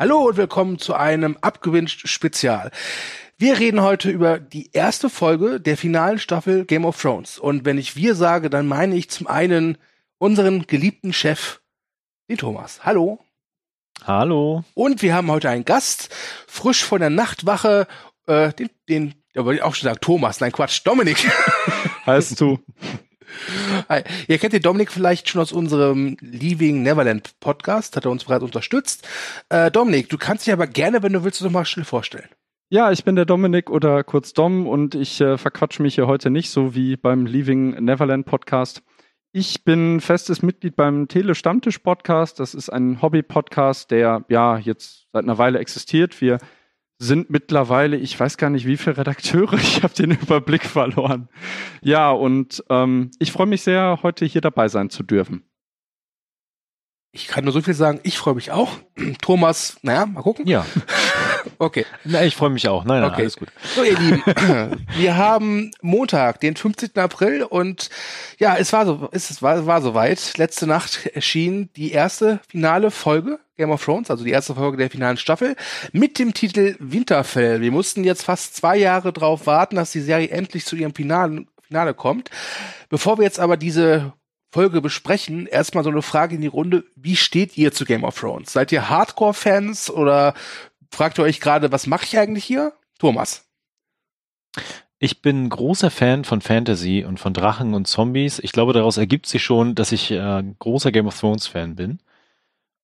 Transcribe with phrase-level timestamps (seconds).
[0.00, 2.70] Hallo und willkommen zu einem abgewünscht Spezial.
[3.36, 7.36] Wir reden heute über die erste Folge der finalen Staffel Game of Thrones.
[7.36, 9.76] Und wenn ich wir sage, dann meine ich zum einen
[10.18, 11.60] unseren geliebten Chef,
[12.30, 12.84] den Thomas.
[12.84, 13.18] Hallo.
[14.04, 14.62] Hallo.
[14.74, 16.14] Und wir haben heute einen Gast,
[16.46, 17.88] frisch von der Nachtwache,
[18.26, 21.28] äh, den, den, ja, wollte ich auch schon sagen, Thomas, nein Quatsch, Dominik.
[22.06, 22.60] Heißt du.
[24.26, 28.44] Ihr kennt den Dominik vielleicht schon aus unserem Leaving Neverland Podcast, hat er uns bereits
[28.44, 29.06] unterstützt.
[29.48, 32.28] Äh, Dominik, du kannst dich aber gerne, wenn du willst, noch mal schnell vorstellen.
[32.70, 36.28] Ja, ich bin der Dominik oder kurz Dom und ich äh, verquatsche mich hier heute
[36.28, 38.82] nicht, so wie beim Leaving Neverland Podcast.
[39.32, 42.40] Ich bin festes Mitglied beim Tele Stammtisch Podcast.
[42.40, 46.20] Das ist ein Hobby-Podcast, der ja jetzt seit einer Weile existiert.
[46.20, 46.38] Wir
[46.98, 51.28] sind mittlerweile, ich weiß gar nicht, wie viele Redakteure, ich habe den Überblick verloren.
[51.80, 55.44] Ja, und ähm, ich freue mich sehr, heute hier dabei sein zu dürfen.
[57.12, 58.70] Ich kann nur so viel sagen, ich freue mich auch.
[59.22, 60.46] Thomas, naja, mal gucken.
[60.46, 60.66] Ja.
[61.58, 61.84] okay.
[62.04, 62.84] Na, ich freue mich auch.
[62.84, 63.22] Nein, nein, okay.
[63.22, 63.48] alles gut.
[63.74, 64.22] So, ihr Lieben,
[64.96, 66.90] wir haben Montag, den 15.
[66.96, 67.90] April und
[68.38, 70.36] ja, es war so, es war, war soweit.
[70.38, 74.88] Letzte Nacht erschien die erste finale Folge Game of Thrones, also die erste Folge der
[74.88, 75.56] finalen Staffel,
[75.92, 77.60] mit dem Titel Winterfell.
[77.60, 81.44] Wir mussten jetzt fast zwei Jahre drauf warten, dass die Serie endlich zu ihrem Finale,
[81.62, 82.30] Finale kommt.
[82.88, 84.12] Bevor wir jetzt aber diese
[84.50, 86.84] Folge besprechen, erstmal so eine Frage in die Runde.
[86.96, 88.52] Wie steht ihr zu Game of Thrones?
[88.52, 90.34] Seid ihr Hardcore-Fans oder
[90.90, 92.72] fragt ihr euch gerade, was mache ich eigentlich hier?
[92.98, 93.48] Thomas.
[94.98, 98.40] Ich bin großer Fan von Fantasy und von Drachen und Zombies.
[98.40, 102.00] Ich glaube, daraus ergibt sich schon, dass ich äh, großer Game of Thrones Fan bin.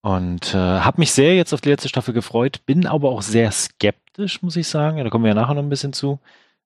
[0.01, 3.51] Und äh, habe mich sehr jetzt auf die letzte Staffel gefreut, bin aber auch sehr
[3.51, 4.99] skeptisch, muss ich sagen.
[4.99, 6.21] Ja, da kommen wir ja nachher noch ein bisschen zu,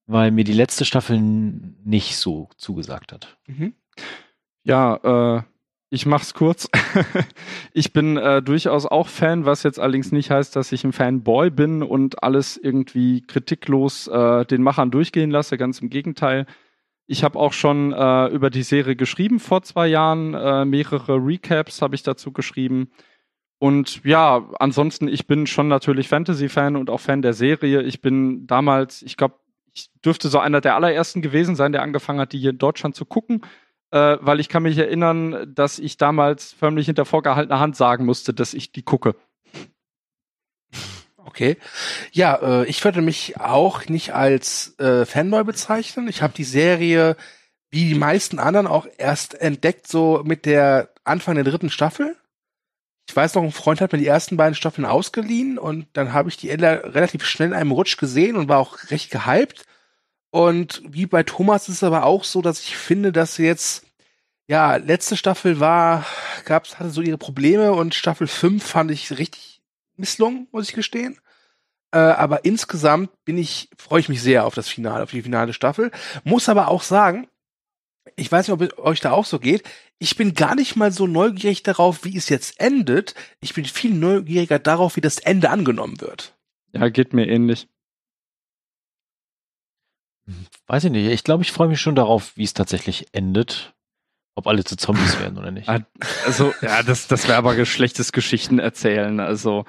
[0.07, 3.39] weil mir die letzte Staffel nicht so zugesagt hat.
[3.47, 3.75] Mhm.
[4.65, 5.43] Ja, äh,
[5.91, 6.69] ich mach's kurz.
[7.73, 11.51] ich bin äh, durchaus auch Fan, was jetzt allerdings nicht heißt, dass ich ein Fanboy
[11.51, 15.57] bin und alles irgendwie kritiklos äh, den Machern durchgehen lasse.
[15.57, 16.47] Ganz im Gegenteil.
[17.07, 20.35] Ich habe auch schon äh, über die Serie geschrieben vor zwei Jahren.
[20.35, 22.91] Äh, mehrere Recaps habe ich dazu geschrieben.
[23.59, 27.83] Und ja, ansonsten, ich bin schon natürlich Fantasy-Fan und auch Fan der Serie.
[27.83, 29.37] Ich bin damals, ich glaube,
[29.73, 32.95] ich dürfte so einer der allerersten gewesen sein, der angefangen hat, die hier in Deutschland
[32.95, 33.41] zu gucken
[33.91, 38.35] äh, weil ich kann mich erinnern, dass ich damals förmlich hinter vorgehaltener Hand sagen musste,
[38.35, 39.15] dass ich die gucke.
[41.17, 41.57] Okay.
[42.13, 46.09] Ja, äh, ich würde mich auch nicht als äh, Fanboy bezeichnen.
[46.09, 47.17] Ich habe die Serie
[47.71, 52.17] wie die meisten anderen auch erst entdeckt, so mit der Anfang der dritten Staffel.
[53.09, 56.29] Ich weiß noch, ein Freund hat mir die ersten beiden Staffeln ausgeliehen und dann habe
[56.29, 59.65] ich die relativ schnell in einem Rutsch gesehen und war auch recht gehypt.
[60.31, 63.87] Und wie bei Thomas ist es aber auch so, dass ich finde, dass jetzt,
[64.47, 66.05] ja, letzte Staffel war,
[66.45, 69.63] gab's, hatte so ihre Probleme und Staffel 5 fand ich richtig
[69.97, 71.19] misslungen, muss ich gestehen.
[71.91, 75.55] Äh, aber insgesamt bin ich, freue ich mich sehr auf das Finale, auf die finale
[75.55, 75.91] Staffel.
[76.25, 77.29] Muss aber auch sagen,
[78.17, 79.63] ich weiß nicht, ob es euch da auch so geht.
[79.99, 83.15] Ich bin gar nicht mal so neugierig darauf, wie es jetzt endet.
[83.41, 86.37] Ich bin viel neugieriger darauf, wie das Ende angenommen wird.
[86.73, 87.69] Ja, geht mir ähnlich.
[90.67, 91.07] Weiß ich nicht.
[91.07, 93.75] Ich glaube, ich freue mich schon darauf, wie es tatsächlich endet.
[94.35, 95.69] Ob alle zu Zombies werden oder nicht.
[96.25, 99.19] Also, ja, das, das wäre aber schlechtes Geschichten erzählen.
[99.19, 99.65] Also,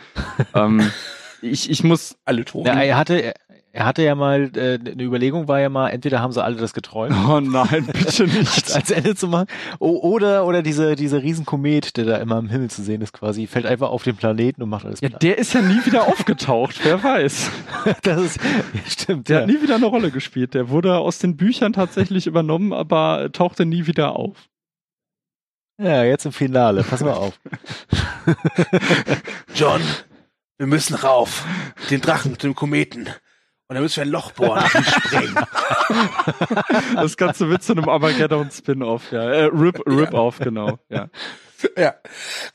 [0.53, 0.92] ähm,
[1.42, 2.68] ich, ich muss alle tot.
[2.68, 3.34] Ja, er hatte,
[3.72, 6.74] er hatte ja mal, äh, eine Überlegung war ja mal, entweder haben sie alle das
[6.74, 7.16] geträumt.
[7.30, 8.74] Oh nein, bitte nicht.
[8.74, 9.47] als Ende zu machen.
[9.78, 13.46] O oder, oder diese, diese Riesenkomet, der da immer im Himmel zu sehen ist quasi,
[13.46, 16.79] fällt einfach auf den Planeten und macht alles Ja, der ist ja nie wieder aufgetaucht,
[16.84, 17.52] wer weiß.
[18.02, 19.29] das ist, ja, stimmt.
[19.29, 19.41] Der ja.
[19.44, 20.56] hat nie wieder eine Rolle gespielt.
[20.56, 24.50] Der wurde aus den Büchern tatsächlich übernommen, aber tauchte nie wieder auf.
[25.78, 26.84] Ja, jetzt im Finale.
[26.84, 27.40] Pass mal auf.
[29.56, 29.81] John,
[30.58, 31.46] wir müssen rauf.
[31.90, 33.08] Den Drachen, den Kometen.
[33.70, 35.36] Und dann müssen wir ein Loch bohren und sprengen.
[36.96, 39.22] Das Ganze wird zu einem Armageddon-Spin-Off, ja.
[39.22, 40.46] Äh, Rip, Rip-Off, ja.
[40.46, 41.10] genau, ja.
[41.78, 41.96] Ja,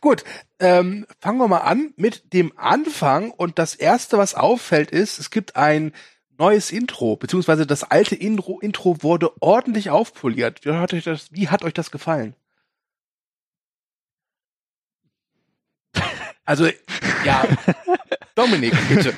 [0.00, 0.24] gut.
[0.58, 3.30] Ähm, fangen wir mal an mit dem Anfang.
[3.30, 5.92] Und das Erste, was auffällt, ist, es gibt ein
[6.36, 10.64] neues Intro, beziehungsweise das alte Intro, Intro wurde ordentlich aufpoliert.
[10.64, 12.34] Wie hat euch das, wie hat euch das gefallen?
[16.44, 16.66] Also,
[17.24, 17.44] ja,
[18.34, 19.14] Dominik, bitte.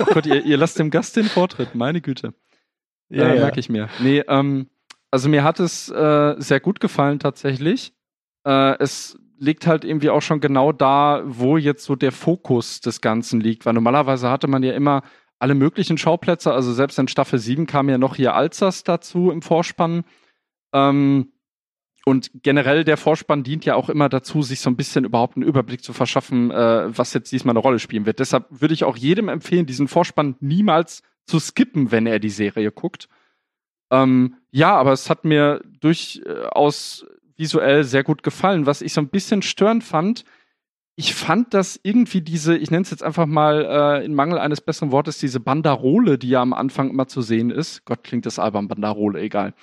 [0.00, 2.34] Oh Gott, ihr, ihr, lasst dem Gast den Vortritt, meine Güte.
[3.08, 3.42] Ja, äh, ja.
[3.42, 3.88] merke ich mir.
[4.00, 4.68] Nee, ähm,
[5.10, 7.94] also mir hat es äh, sehr gut gefallen tatsächlich.
[8.44, 13.00] Äh, es liegt halt irgendwie auch schon genau da, wo jetzt so der Fokus des
[13.00, 13.66] Ganzen liegt.
[13.66, 15.02] Weil normalerweise hatte man ja immer
[15.38, 16.52] alle möglichen Schauplätze.
[16.52, 20.04] Also selbst in Staffel 7 kam ja noch hier Alzas dazu im Vorspann.
[20.72, 21.32] Ähm,
[22.04, 25.46] und generell der Vorspann dient ja auch immer dazu, sich so ein bisschen überhaupt einen
[25.46, 28.18] Überblick zu verschaffen, äh, was jetzt diesmal eine Rolle spielen wird.
[28.18, 32.70] Deshalb würde ich auch jedem empfehlen, diesen Vorspann niemals zu skippen, wenn er die Serie
[32.70, 33.08] guckt.
[33.90, 37.06] Ähm, ja, aber es hat mir durchaus
[37.36, 38.66] visuell sehr gut gefallen.
[38.66, 40.24] Was ich so ein bisschen störend fand,
[40.96, 44.60] ich fand, dass irgendwie diese, ich nenne es jetzt einfach mal äh, in Mangel eines
[44.60, 48.38] besseren Wortes, diese Banderole, die ja am Anfang immer zu sehen ist, Gott klingt das
[48.38, 49.54] albern, Banderole, egal,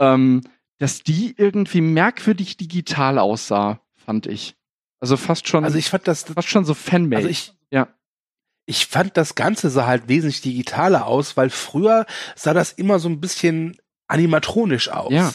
[0.00, 0.40] ähm,
[0.82, 4.56] dass die irgendwie merkwürdig digital aussah, fand ich.
[4.98, 5.64] Also fast schon.
[5.64, 7.18] Also ich fand das fast schon so Fanmade.
[7.18, 7.86] Also ich, ja.
[8.66, 13.08] Ich fand das Ganze sah halt wesentlich digitaler aus, weil früher sah das immer so
[13.08, 15.12] ein bisschen animatronisch aus.
[15.12, 15.32] Ja.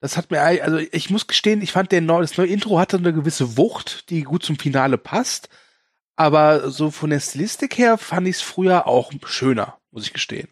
[0.00, 2.98] Das hat mir, also ich muss gestehen, ich fand der neue, das neue Intro hatte
[2.98, 5.48] eine gewisse Wucht, die gut zum Finale passt.
[6.14, 10.48] Aber so von der Stilistik her fand ich es früher auch schöner, muss ich gestehen.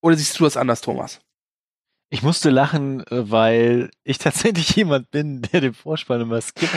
[0.00, 1.20] Oder siehst du das anders, Thomas?
[2.12, 6.74] Ich musste lachen, äh, weil ich tatsächlich jemand bin, der den Vorspann immer skippt.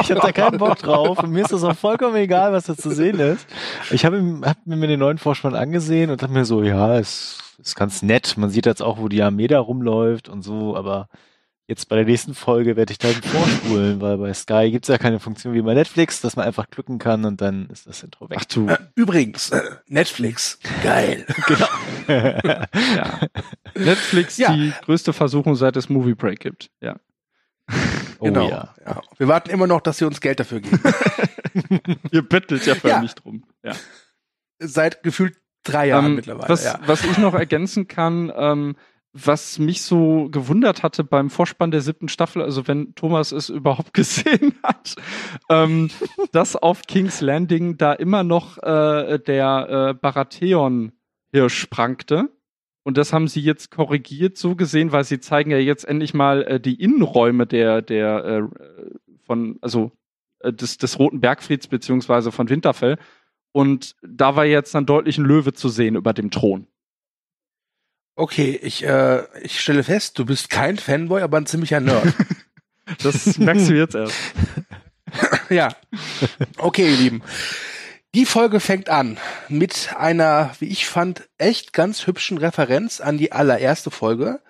[0.00, 2.76] ich habe da keinen Bock drauf und mir ist das auch vollkommen egal, was da
[2.76, 3.46] zu sehen ist.
[3.90, 7.74] Ich habe hab mir den neuen Vorspann angesehen und dachte mir so, ja, es ist
[7.74, 8.36] ganz nett.
[8.36, 11.08] Man sieht jetzt auch, wo die Armee da rumläuft und so, aber
[11.70, 14.98] jetzt bei der nächsten Folge werde ich da vorspulen, weil bei Sky gibt es ja
[14.98, 18.28] keine Funktion wie bei Netflix, dass man einfach klicken kann und dann ist das Intro
[18.28, 18.38] weg.
[18.40, 18.68] Ach du.
[18.68, 21.24] Äh, übrigens, äh, Netflix, geil.
[21.46, 21.68] genau.
[22.08, 23.20] ja.
[23.74, 24.52] Netflix, ja.
[24.52, 26.70] die größte Versuchung seit es Movie Break gibt.
[26.80, 26.96] Ja.
[28.18, 28.50] Oh, genau.
[28.50, 28.74] Ja.
[28.84, 29.00] ja.
[29.16, 30.82] Wir warten immer noch, dass sie uns Geld dafür geben.
[32.10, 33.22] Ihr bettelt ja förmlich ja.
[33.22, 33.44] drum.
[33.62, 33.72] Ja.
[34.58, 36.48] Seit gefühlt drei Jahren ähm, mittlerweile.
[36.48, 36.80] Was, ja.
[36.84, 38.76] was ich noch ergänzen kann, ähm,
[39.12, 43.92] was mich so gewundert hatte beim Vorspann der siebten Staffel, also wenn Thomas es überhaupt
[43.94, 44.96] gesehen hat,
[45.48, 45.90] ähm,
[46.32, 50.92] dass auf King's Landing da immer noch äh, der äh, Baratheon
[51.32, 52.30] Hirsch prangte.
[52.82, 56.42] Und das haben sie jetzt korrigiert so gesehen, weil sie zeigen ja jetzt endlich mal
[56.42, 58.42] äh, die Innenräume der, der äh,
[59.26, 59.92] von, also
[60.40, 62.96] äh, des, des Roten Bergfrieds beziehungsweise von Winterfell.
[63.52, 66.66] Und da war jetzt dann deutlich ein Löwe zu sehen über dem Thron.
[68.20, 72.12] Okay, ich, äh, ich stelle fest, du bist kein Fanboy, aber ein ziemlicher Nerd.
[73.02, 74.14] das merkst du jetzt erst.
[75.48, 75.70] ja.
[76.58, 77.22] Okay, ihr Lieben.
[78.14, 79.16] Die Folge fängt an
[79.48, 84.42] mit einer, wie ich fand, echt ganz hübschen Referenz an die allererste Folge.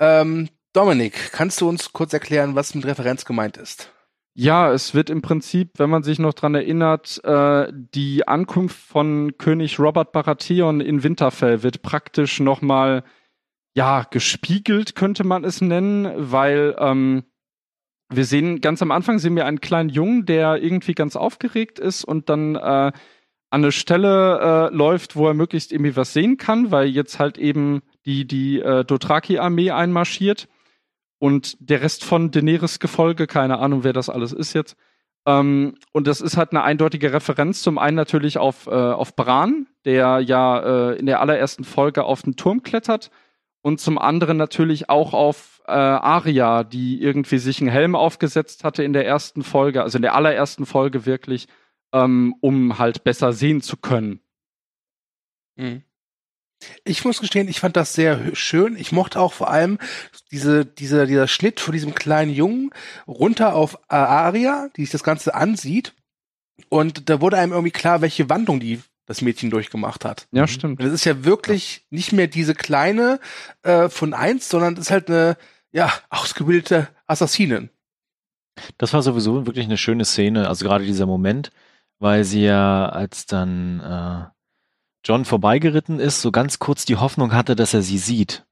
[0.00, 3.92] Ähm, Dominik, kannst du uns kurz erklären, was mit Referenz gemeint ist?
[4.40, 9.36] Ja, es wird im Prinzip, wenn man sich noch dran erinnert, äh, die Ankunft von
[9.36, 13.02] König Robert Baratheon in Winterfell wird praktisch nochmal,
[13.74, 17.24] ja, gespiegelt, könnte man es nennen, weil ähm,
[18.10, 22.04] wir sehen, ganz am Anfang sehen wir einen kleinen Jungen, der irgendwie ganz aufgeregt ist
[22.04, 22.92] und dann äh, an
[23.50, 27.80] eine Stelle äh, läuft, wo er möglichst irgendwie was sehen kann, weil jetzt halt eben
[28.06, 30.46] die, die äh, Dothraki-Armee einmarschiert
[31.18, 34.76] und der Rest von Daenerys Gefolge, keine Ahnung, wer das alles ist jetzt.
[35.26, 39.66] Ähm, und das ist halt eine eindeutige Referenz zum einen natürlich auf, äh, auf Bran,
[39.84, 43.10] der ja äh, in der allerersten Folge auf den Turm klettert
[43.60, 48.82] und zum anderen natürlich auch auf äh, Arya, die irgendwie sich einen Helm aufgesetzt hatte
[48.82, 51.46] in der ersten Folge, also in der allerersten Folge wirklich,
[51.92, 54.20] ähm, um halt besser sehen zu können.
[55.56, 55.82] Mhm.
[56.84, 58.76] Ich muss gestehen, ich fand das sehr schön.
[58.76, 59.78] Ich mochte auch vor allem
[60.32, 62.70] diese, diese, dieser Schnitt von diesem kleinen Jungen
[63.06, 65.94] runter auf Aria, die sich das Ganze ansieht.
[66.68, 70.28] Und da wurde einem irgendwie klar, welche Wandlung die das Mädchen durchgemacht hat.
[70.32, 70.82] Ja, stimmt.
[70.82, 71.82] Das ist ja wirklich ja.
[71.90, 73.20] nicht mehr diese kleine
[73.62, 75.36] äh, von eins, sondern ist halt eine,
[75.72, 77.70] ja, ausgebildete Assassinin.
[78.76, 81.50] Das war sowieso wirklich eine schöne Szene, also gerade dieser Moment,
[82.00, 84.37] weil sie ja als dann äh,
[85.04, 88.44] John vorbeigeritten ist, so ganz kurz die Hoffnung hatte, dass er sie sieht.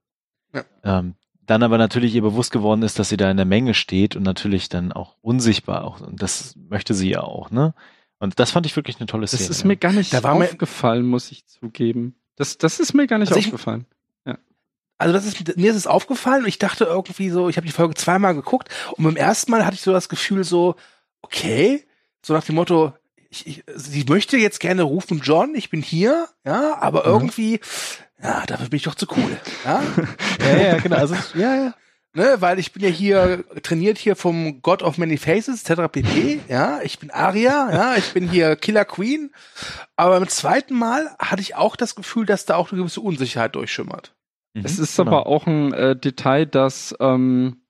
[0.54, 0.64] Ja.
[0.84, 1.14] Ähm,
[1.46, 4.22] dann aber natürlich ihr bewusst geworden ist, dass sie da in der Menge steht und
[4.22, 6.00] natürlich dann auch unsichtbar auch.
[6.00, 7.74] Und das möchte sie ja auch, ne?
[8.18, 9.46] Und das fand ich wirklich eine tolle Szene.
[9.46, 12.16] Das ist mir gar nicht da aufgefallen, muss ich zugeben.
[12.36, 13.86] Das, das ist mir gar nicht also aufgefallen.
[14.24, 14.38] Ich, ja.
[14.98, 17.72] Also das ist, mir ist es aufgefallen und ich dachte irgendwie so, ich habe die
[17.72, 20.76] Folge zweimal geguckt und beim ersten Mal hatte ich so das Gefühl so,
[21.20, 21.84] okay,
[22.22, 22.94] so nach dem Motto,
[23.36, 27.12] ich, ich, sie möchte jetzt gerne rufen, John, ich bin hier, ja, aber mhm.
[27.12, 27.60] irgendwie,
[28.22, 29.36] ja, dafür bin ich doch zu cool.
[29.64, 29.82] Ja,
[30.40, 30.96] ja, ja genau.
[30.96, 31.74] Also, ja, ja.
[32.14, 35.82] Ne, weil ich bin ja hier trainiert hier vom God of Many Faces, etc.
[35.92, 36.40] pp.
[36.48, 39.32] Ja, ich bin Aria, ja, ich bin hier Killer Queen.
[39.96, 43.54] Aber beim zweiten Mal hatte ich auch das Gefühl, dass da auch eine gewisse Unsicherheit
[43.54, 44.14] durchschimmert.
[44.54, 45.10] Mhm, es ist genau.
[45.10, 47.60] aber auch ein äh, Detail, dass ähm,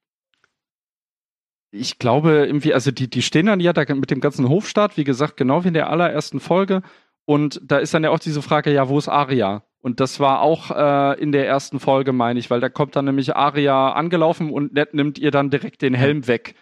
[1.80, 5.04] ich glaube, irgendwie, also die, die stehen dann ja da mit dem ganzen Hofstaat, wie
[5.04, 6.82] gesagt, genau wie in der allerersten Folge.
[7.24, 9.64] Und da ist dann ja auch diese Frage, ja, wo ist Aria?
[9.80, 13.04] Und das war auch äh, in der ersten Folge, meine ich, weil da kommt dann
[13.04, 16.54] nämlich Aria angelaufen und Ned nimmt ihr dann direkt den Helm weg.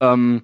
[0.00, 0.42] Ähm,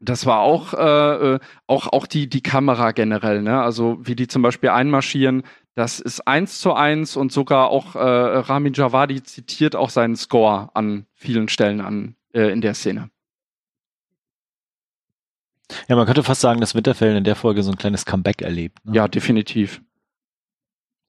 [0.00, 3.60] das war auch, äh, äh, auch, auch die, die Kamera generell, ne?
[3.62, 5.42] Also wie die zum Beispiel einmarschieren,
[5.74, 10.70] das ist eins zu eins und sogar auch äh, Ramin Javadi zitiert auch seinen Score
[10.74, 13.10] an vielen Stellen an äh, in der Szene.
[15.88, 18.84] Ja, man könnte fast sagen, dass Winterfell in der Folge so ein kleines Comeback erlebt.
[18.84, 18.96] Ne?
[18.96, 19.80] Ja, definitiv.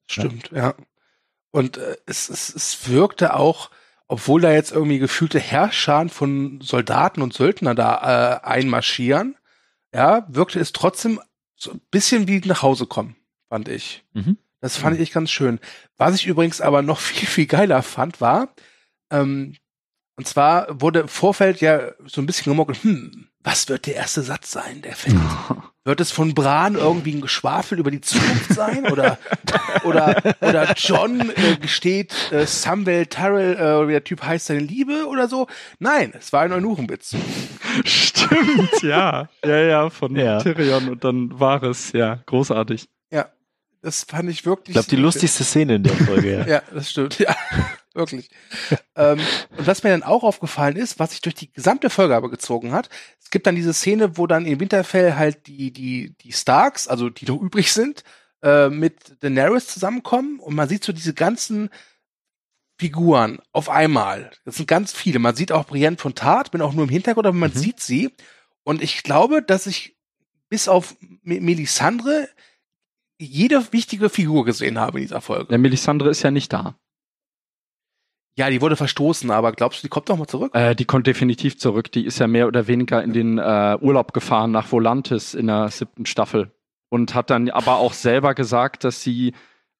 [0.08, 0.58] Stimmt, ja.
[0.58, 0.75] ja.
[1.51, 3.72] Und äh, es, es, es wirkte auch,
[4.08, 9.38] obwohl da jetzt irgendwie gefühlte Herrscher von Soldaten und Söldner da äh, einmarschieren,
[9.94, 11.20] ja, wirkte es trotzdem
[11.56, 13.16] so ein bisschen wie nach Hause kommen,
[13.50, 14.04] fand ich.
[14.13, 14.38] Mhm.
[14.60, 15.04] Das fand mhm.
[15.04, 15.60] ich ganz schön.
[15.98, 18.54] Was ich übrigens aber noch viel, viel geiler fand, war,
[19.10, 19.56] ähm,
[20.15, 24.22] und zwar wurde im Vorfeld ja so ein bisschen gemockelt, hm, was wird der erste
[24.22, 25.18] Satz sein, der fällt?
[25.84, 28.86] Wird es von Bran irgendwie ein Geschwafel über die Zukunft sein?
[28.91, 29.18] Oder,
[29.84, 35.08] oder, oder John äh, gesteht äh, Samwell Tyrell, äh, wie der Typ heißt, seine Liebe
[35.08, 35.48] oder so?
[35.80, 37.15] Nein, es war ein Eunuchenwitz.
[37.84, 39.27] Stimmt, ja.
[39.44, 40.38] Ja, ja, von ja.
[40.38, 42.88] Tyrion und dann war es, ja, großartig.
[43.12, 43.30] Ja,
[43.82, 44.75] das fand ich wirklich.
[44.75, 46.48] Ich glaube, die lustigste Szene in der Folge, ja.
[46.48, 47.36] ja, das stimmt, ja.
[47.93, 48.29] Wirklich.
[48.95, 49.19] ähm,
[49.57, 52.71] und was mir dann auch aufgefallen ist, was sich durch die gesamte Folge aber gezogen
[52.71, 52.89] hat,
[53.21, 57.10] es gibt dann diese Szene, wo dann in Winterfell halt die, die, die Starks, also
[57.10, 58.03] die noch übrig sind,
[58.43, 61.69] äh, mit Daenerys zusammenkommen und man sieht so diese ganzen
[62.79, 64.31] Figuren auf einmal.
[64.43, 65.19] Das sind ganz viele.
[65.19, 67.57] Man sieht auch Brienne von Tart, bin auch nur im Hintergrund, aber man mhm.
[67.60, 68.10] sieht sie.
[68.63, 69.98] Und ich glaube, dass ich
[70.50, 72.27] bis auf Melisandre
[73.19, 75.50] jede wichtige Figur gesehen habe in dieser Folge.
[75.50, 76.75] Der Melisandre ist ja nicht da.
[78.41, 80.55] Ja, die wurde verstoßen, aber glaubst du, die kommt noch mal zurück?
[80.55, 81.91] Äh, die kommt definitiv zurück.
[81.91, 85.69] Die ist ja mehr oder weniger in den äh, Urlaub gefahren nach Volantis in der
[85.69, 86.50] siebten Staffel
[86.89, 89.33] und hat dann aber auch selber gesagt, dass sie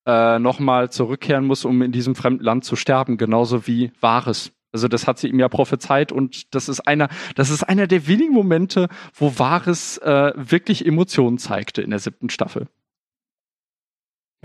[0.06, 4.51] äh, noch mal zurückkehren muss, um in diesem fremden Land zu sterben, genauso wie Wahres.
[4.72, 8.06] Also das hat sie ihm ja prophezeit und das ist einer, das ist einer der
[8.06, 12.68] wenigen Momente, wo Wahres äh, wirklich Emotionen zeigte in der siebten Staffel.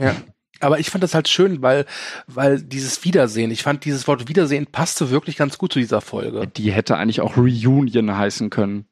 [0.00, 0.16] Ja.
[0.60, 1.86] Aber ich fand das halt schön, weil,
[2.26, 6.46] weil dieses Wiedersehen, ich fand dieses Wort Wiedersehen passte wirklich ganz gut zu dieser Folge.
[6.46, 8.86] Die hätte eigentlich auch Reunion heißen können.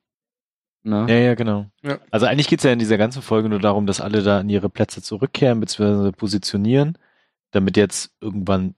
[0.83, 1.06] Ne?
[1.09, 1.66] Ja, ja, genau.
[1.83, 1.99] Ja.
[2.11, 4.68] Also eigentlich geht's ja in dieser ganzen Folge nur darum, dass alle da in ihre
[4.68, 6.12] Plätze zurückkehren, bzw.
[6.12, 6.99] positionieren,
[7.52, 8.75] damit jetzt irgendwann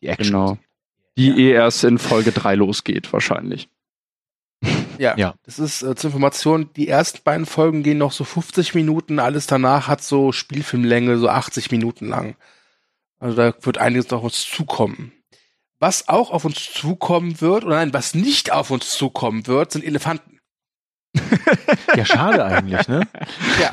[0.00, 0.32] die Action.
[0.32, 0.58] Genau.
[1.16, 1.36] Die ja.
[1.36, 3.68] eh erst in Folge 3 losgeht, wahrscheinlich.
[4.98, 5.34] Ja, ja.
[5.44, 9.46] Das ist äh, zur Information, die ersten beiden Folgen gehen noch so 50 Minuten, alles
[9.46, 12.36] danach hat so Spielfilmlänge, so 80 Minuten lang.
[13.20, 15.12] Also da wird einiges noch auf uns zukommen.
[15.80, 19.84] Was auch auf uns zukommen wird, oder nein, was nicht auf uns zukommen wird, sind
[19.84, 20.40] Elefanten.
[21.98, 23.08] ja, schade eigentlich, ne?
[23.60, 23.70] Ja.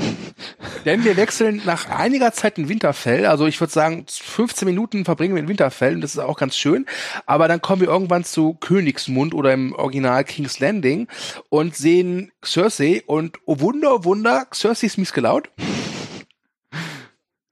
[0.83, 3.27] Denn wir wechseln nach einiger Zeit in Winterfell.
[3.27, 6.57] Also ich würde sagen, 15 Minuten verbringen wir in Winterfell und das ist auch ganz
[6.57, 6.87] schön.
[7.27, 11.07] Aber dann kommen wir irgendwann zu Königsmund oder im Original King's Landing
[11.49, 15.49] und sehen Cersei und oh Wunder, oh Wunder, Cersei ist mies gelaunt.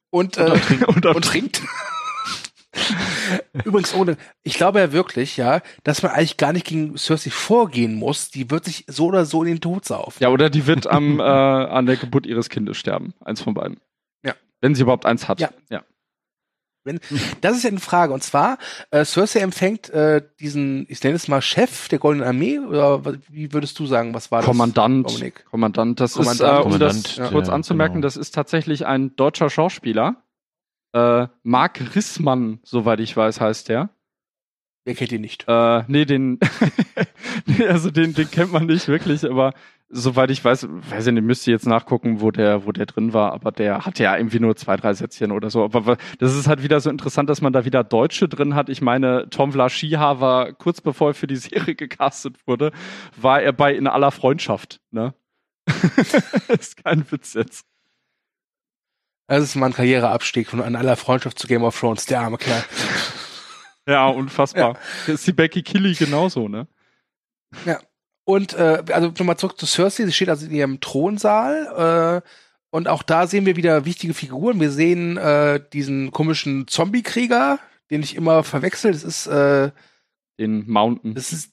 [0.09, 1.61] Und, äh, und, und trinkt.
[3.65, 7.95] Übrigens ohne, ich glaube ja wirklich, ja, dass man eigentlich gar nicht gegen Cersei vorgehen
[7.95, 8.31] muss.
[8.31, 10.21] Die wird sich so oder so in den Tod saufen.
[10.21, 13.13] Ja, oder die wird am, äh, an der Geburt ihres Kindes sterben.
[13.23, 13.77] Eins von beiden.
[14.25, 14.33] Ja.
[14.61, 15.39] Wenn sie überhaupt eins hat.
[15.39, 15.51] Ja.
[15.69, 15.83] ja.
[16.85, 16.99] Wenn,
[17.41, 18.13] das ist ja eine Frage.
[18.13, 18.57] Und zwar,
[18.91, 23.53] äh, Cersei empfängt äh, diesen, ich nenne es mal Chef der Goldenen Armee, oder wie
[23.53, 24.47] würdest du sagen, was war das?
[24.47, 25.09] Kommandant.
[25.09, 25.45] Dominik?
[25.45, 25.99] Kommandant.
[25.99, 26.41] Das Kommandant.
[26.41, 28.05] ist, äh, um Kommandant, das kurz ja, anzumerken, genau.
[28.05, 30.17] das ist tatsächlich ein deutscher Schauspieler.
[30.93, 33.89] Äh, Mark Rissmann, soweit ich weiß, heißt der.
[34.85, 35.45] Wer kennt ihn nicht?
[35.47, 36.39] Äh, nee, den,
[37.69, 39.53] also den, den kennt man nicht wirklich, aber
[39.89, 43.31] soweit ich weiß, weiß ich nicht, müsste jetzt nachgucken, wo der, wo der drin war,
[43.31, 45.63] aber der hatte ja irgendwie nur zwei, drei Sätzchen oder so.
[45.63, 48.69] Aber das ist halt wieder so interessant, dass man da wieder Deutsche drin hat.
[48.69, 52.71] Ich meine, Tom Vlaschiha war kurz bevor er für die Serie gecastet wurde,
[53.15, 55.13] war er bei In aller Freundschaft, ne?
[56.49, 57.65] ist kein Witz jetzt.
[59.27, 62.37] Das ist mal ein Karriereabstieg von an aller Freundschaft zu Game of Thrones, der arme
[62.37, 62.63] Kerl.
[63.85, 64.77] Ja, unfassbar.
[65.07, 65.13] Ja.
[65.13, 66.67] Ist die Becky Killy genauso, ne?
[67.65, 67.81] Ja.
[68.23, 72.29] Und äh, also nochmal zurück zu Cersei, sie steht also in ihrem Thronsaal äh,
[72.69, 74.59] und auch da sehen wir wieder wichtige Figuren.
[74.59, 77.59] Wir sehen äh, diesen komischen Zombie-Krieger,
[77.91, 78.93] den ich immer verwechsel.
[78.93, 79.71] Das ist äh,
[80.39, 81.13] den Mountain.
[81.13, 81.52] Das ist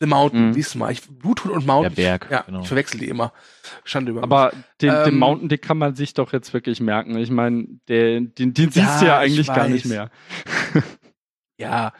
[0.00, 0.52] The Mountain, mhm.
[0.52, 0.92] siehst du mal.
[0.92, 1.94] Ich, Bluthund und Mountain.
[1.94, 2.24] Der Berg.
[2.26, 2.60] Ich, ja, genau.
[2.60, 3.32] ich verwechsel die immer.
[3.84, 7.18] Schande über Aber den, ähm, den Mountain, den kann man sich doch jetzt wirklich merken.
[7.18, 10.10] Ich meine, den, den, den ja, siehst du ja eigentlich gar nicht mehr.
[11.58, 11.92] ja.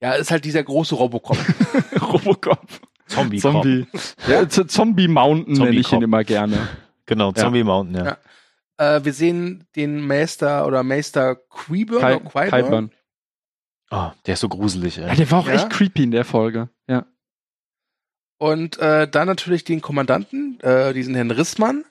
[0.00, 1.38] Ja, ist halt dieser große Robocop.
[2.00, 2.66] Robocop.
[3.06, 3.38] Zombie.
[3.38, 3.86] Zombie.
[4.28, 6.68] Ja, Zombie Mountain Zombie nenne ich ihn immer gerne.
[7.06, 7.64] Genau, Zombie ja.
[7.64, 8.18] Mountain, ja.
[8.78, 8.96] ja.
[8.96, 12.50] Äh, wir sehen den Meister oder Meister Queeburn Kai, oder Qyburn.
[12.50, 12.90] Kyburn.
[13.90, 15.16] Oh, der ist so gruselig, Ja, ey.
[15.16, 15.54] der war auch Ja?
[15.54, 16.68] echt creepy in der Folge.
[16.88, 17.06] Ja.
[18.38, 21.84] Und äh, dann natürlich den Kommandanten, äh, diesen Herrn Rissmann.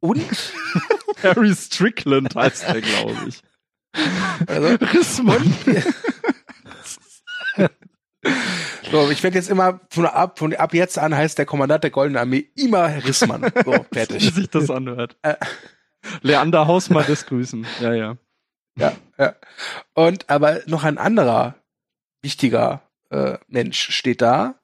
[0.00, 0.24] Und
[1.22, 3.42] Harry Strickland heißt der, glaube ich.
[4.46, 5.54] also, Rissmann.
[8.90, 11.90] so, ich werde jetzt immer von ab, von ab jetzt an heißt der Kommandant der
[11.90, 13.42] Goldenen Armee immer Herr Rissmann.
[13.64, 14.34] So, Wie fertig.
[14.34, 15.16] sich das anhört.
[15.22, 15.36] Äh.
[16.22, 17.66] Leander Hausmann des Grüßen.
[17.80, 18.16] Ja, ja.
[18.76, 19.34] Ja, ja.
[19.94, 21.54] Und aber noch ein anderer
[22.22, 24.54] wichtiger äh, Mensch steht da,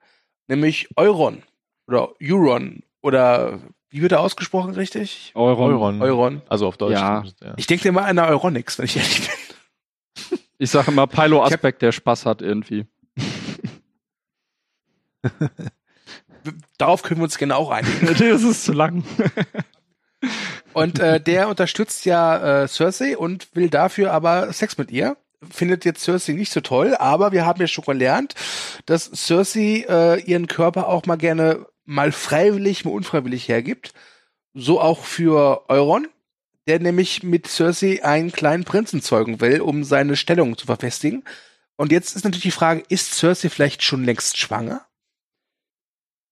[0.48, 1.42] nämlich Euron
[1.86, 5.32] oder Euron oder wie wird er ausgesprochen richtig?
[5.34, 5.72] Euron.
[5.72, 6.02] Euron.
[6.02, 6.42] Euron.
[6.48, 6.92] Also auf Deutsch.
[6.92, 7.24] Ja.
[7.42, 7.54] ja.
[7.56, 10.38] Ich denke immer an Euronix, wenn ich ehrlich bin.
[10.58, 12.86] Ich sage immer Pilo Aspekt, der Spaß hat irgendwie.
[16.78, 18.06] Darauf können wir uns gerne auch einigen.
[18.18, 19.04] das ist zu lang.
[20.72, 25.16] Und äh, der unterstützt ja äh, Cersei und will dafür aber Sex mit ihr.
[25.50, 28.34] Findet jetzt Cersei nicht so toll, aber wir haben ja schon gelernt,
[28.86, 33.92] dass Cersei äh, ihren Körper auch mal gerne mal freiwillig, mal unfreiwillig hergibt.
[34.52, 36.08] So auch für Euron,
[36.66, 41.24] der nämlich mit Cersei einen kleinen Prinzen zeugen will, um seine Stellung zu verfestigen.
[41.76, 44.84] Und jetzt ist natürlich die Frage, ist Cersei vielleicht schon längst schwanger?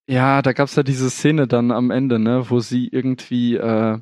[0.09, 3.99] Ja, da gab's ja diese Szene dann am Ende, ne, wo sie irgendwie äh,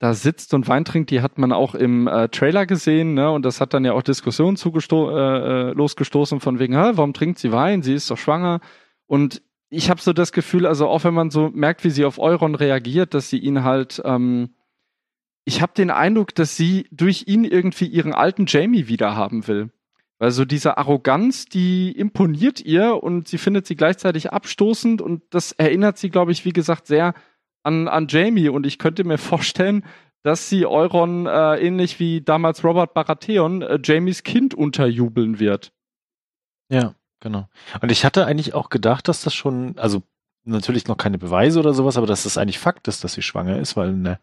[0.00, 1.10] da sitzt und Wein trinkt.
[1.10, 4.02] Die hat man auch im äh, Trailer gesehen, ne, und das hat dann ja auch
[4.02, 7.82] Diskussionen zugesto äh, äh, losgestoßen von wegen, Hä, warum trinkt sie Wein?
[7.82, 8.60] Sie ist doch schwanger.
[9.06, 12.18] Und ich habe so das Gefühl, also auch wenn man so merkt, wie sie auf
[12.18, 14.54] Euron reagiert, dass sie ihn halt, ähm,
[15.44, 19.70] ich habe den Eindruck, dass sie durch ihn irgendwie ihren alten Jamie wieder haben will.
[20.18, 25.52] Weil so diese Arroganz, die imponiert ihr und sie findet sie gleichzeitig abstoßend und das
[25.52, 27.14] erinnert sie, glaube ich, wie gesagt, sehr
[27.62, 29.84] an, an Jamie und ich könnte mir vorstellen,
[30.22, 35.72] dass sie Euron äh, ähnlich wie damals Robert Baratheon äh, Jamies Kind unterjubeln wird.
[36.70, 37.48] Ja, genau.
[37.80, 40.02] Und ich hatte eigentlich auch gedacht, dass das schon, also
[40.44, 43.58] natürlich noch keine Beweise oder sowas, aber dass das eigentlich Fakt ist, dass sie schwanger
[43.58, 44.20] ist, weil in der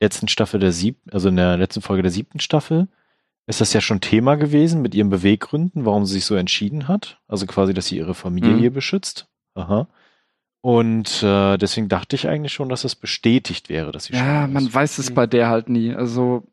[0.00, 2.88] letzten Staffel der siebten, also in der letzten Folge der siebten Staffel
[3.46, 7.20] ist das ja schon Thema gewesen mit ihren Beweggründen, warum sie sich so entschieden hat.
[7.26, 8.58] Also quasi, dass sie ihre Familie Mhm.
[8.58, 9.26] hier beschützt.
[9.54, 9.88] Aha.
[10.62, 14.48] Und äh, deswegen dachte ich eigentlich schon, dass das bestätigt wäre, dass sie Ja, schwanger
[14.48, 14.74] man ist.
[14.74, 15.14] weiß es Mhm.
[15.14, 15.92] bei der halt nie.
[15.94, 16.44] Also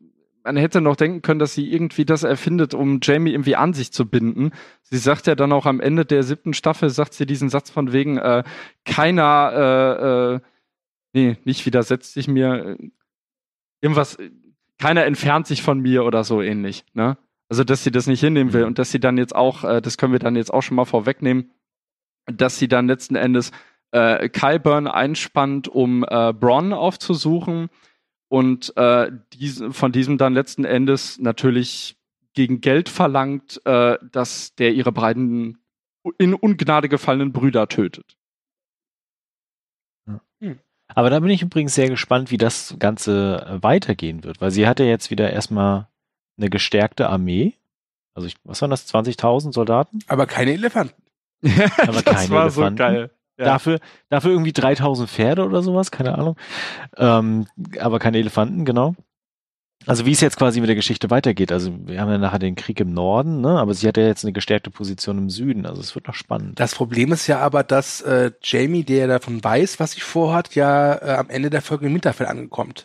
[0.43, 3.91] man hätte noch denken können, dass sie irgendwie das erfindet, um Jamie irgendwie an sich
[3.91, 4.52] zu binden.
[4.82, 7.93] Sie sagt ja dann auch am Ende der siebten Staffel, sagt sie diesen Satz von
[7.93, 8.43] wegen, äh,
[8.84, 10.39] keiner, äh, äh,
[11.13, 12.78] nee, nicht widersetzt sich mir,
[13.82, 14.17] irgendwas,
[14.80, 17.17] keiner entfernt sich von mir oder so ähnlich, ne?
[17.50, 18.67] Also, dass sie das nicht hinnehmen will Mhm.
[18.67, 20.86] und dass sie dann jetzt auch, äh, das können wir dann jetzt auch schon mal
[20.86, 21.52] vorwegnehmen,
[22.26, 23.52] dass sie dann letzten Endes
[23.91, 27.69] äh, Kyburn einspannt, um äh, Bronn aufzusuchen
[28.28, 31.97] und äh, diese, von diesem dann letzten Endes natürlich
[32.34, 35.58] gegen Geld verlangt, äh, dass der ihre beiden
[36.17, 38.15] in Ungnade gefallenen Brüder tötet.
[40.95, 44.67] Aber da bin ich übrigens sehr gespannt, wie das Ganze äh, weitergehen wird, weil sie
[44.67, 45.88] hat ja jetzt wieder erstmal
[46.38, 47.54] eine gestärkte Armee.
[48.15, 48.91] Also, ich, was waren das?
[48.91, 49.99] 20.000 Soldaten?
[50.08, 51.02] Aber keine Elefanten.
[51.41, 52.78] das keine war so Elefanten.
[52.78, 53.12] geil.
[53.39, 53.45] Ja.
[53.45, 56.36] Dafür, dafür irgendwie 3000 Pferde oder sowas, keine Ahnung.
[56.97, 57.47] Ähm,
[57.80, 58.95] aber keine Elefanten, genau.
[59.86, 61.54] Also wie es jetzt quasi mit der Geschichte weitergeht.
[61.54, 63.58] Also wir haben ja nachher den Krieg im Norden, ne?
[63.58, 65.65] aber sie hat ja jetzt eine gestärkte Position im Süden.
[65.65, 66.60] Also es wird noch spannend.
[66.60, 70.95] Das Problem ist ja aber, dass äh, Jamie, der davon weiß, was sie vorhat, ja
[70.95, 72.84] äh, am Ende der Folge in Winterfell angekommt.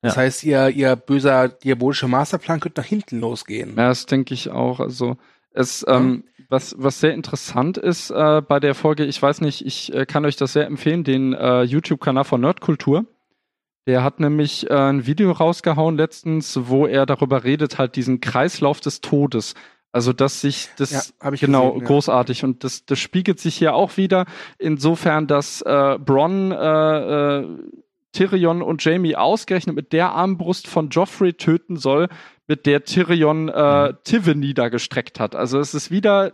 [0.00, 0.22] Das Ja.
[0.22, 3.70] heißt, ihr, ihr böser diabolischer Masterplan könnte nach hinten losgehen.
[3.76, 4.80] Ja, das denke ich auch.
[4.80, 5.18] Also
[5.54, 9.94] es, ähm, was, was sehr interessant ist äh, bei der Folge, ich weiß nicht, ich
[9.94, 13.06] äh, kann euch das sehr empfehlen, den äh, YouTube-Kanal von Nerdkultur.
[13.86, 18.80] Der hat nämlich äh, ein Video rausgehauen letztens, wo er darüber redet, halt diesen Kreislauf
[18.80, 19.54] des Todes.
[19.92, 21.86] Also, dass sich das Ja, genau gesehen, ja.
[21.86, 24.26] großartig und das, das spiegelt sich hier auch wieder
[24.58, 27.46] insofern, dass äh, Bronn äh, äh,
[28.10, 32.08] Tyrion und Jamie ausgerechnet mit der Armbrust von Joffrey töten soll,
[32.46, 33.98] mit der Tyrion äh, Mhm.
[34.04, 35.34] Tive niedergestreckt hat.
[35.34, 36.32] Also es ist wieder,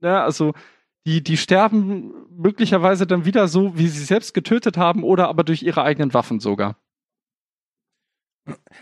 [0.00, 0.54] ne, also
[1.06, 5.62] die, die sterben möglicherweise dann wieder so, wie sie selbst getötet haben oder aber durch
[5.62, 6.76] ihre eigenen Waffen sogar.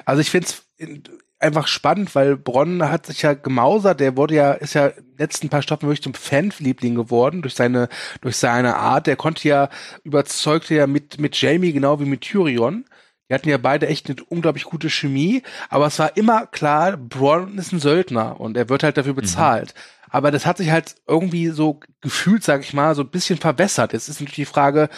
[0.05, 1.03] Also ich find's in-
[1.39, 5.17] einfach spannend, weil Bronn hat sich ja gemausert, der wurde ja, ist ja in den
[5.19, 7.89] letzten paar Staffeln wirklich zum Fanliebling geworden durch seine,
[8.21, 9.07] durch seine Art.
[9.07, 9.71] Der konnte ja,
[10.05, 12.85] überzeugte ja mit, mit Jamie genau wie mit Tyrion.
[13.31, 17.57] Die hatten ja beide echt eine unglaublich gute Chemie, aber es war immer klar, Bronn
[17.59, 19.73] ist ein Söldner und er wird halt dafür bezahlt.
[20.09, 23.93] Aber das hat sich halt irgendwie so gefühlt, sag ich mal, so ein bisschen verbessert.
[23.93, 24.89] Jetzt ist natürlich die Frage,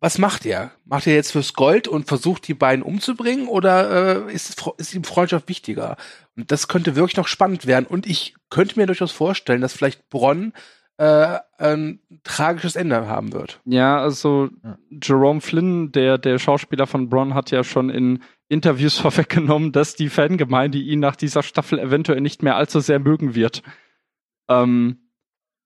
[0.00, 0.72] was macht er?
[0.84, 5.04] Macht er jetzt fürs Gold und versucht die beiden umzubringen oder äh, ist, ist ihm
[5.04, 5.96] Freundschaft wichtiger?
[6.36, 7.86] Und das könnte wirklich noch spannend werden.
[7.86, 10.52] Und ich könnte mir durchaus vorstellen, dass vielleicht Bronn
[10.98, 13.60] äh, ein tragisches Ende haben wird.
[13.64, 14.78] Ja, also ja.
[14.90, 20.08] Jerome Flynn, der, der Schauspieler von Bronn, hat ja schon in Interviews vorweggenommen, dass die
[20.08, 23.62] Fangemeinde ihn nach dieser Staffel eventuell nicht mehr allzu sehr mögen wird.
[24.48, 25.10] Ähm,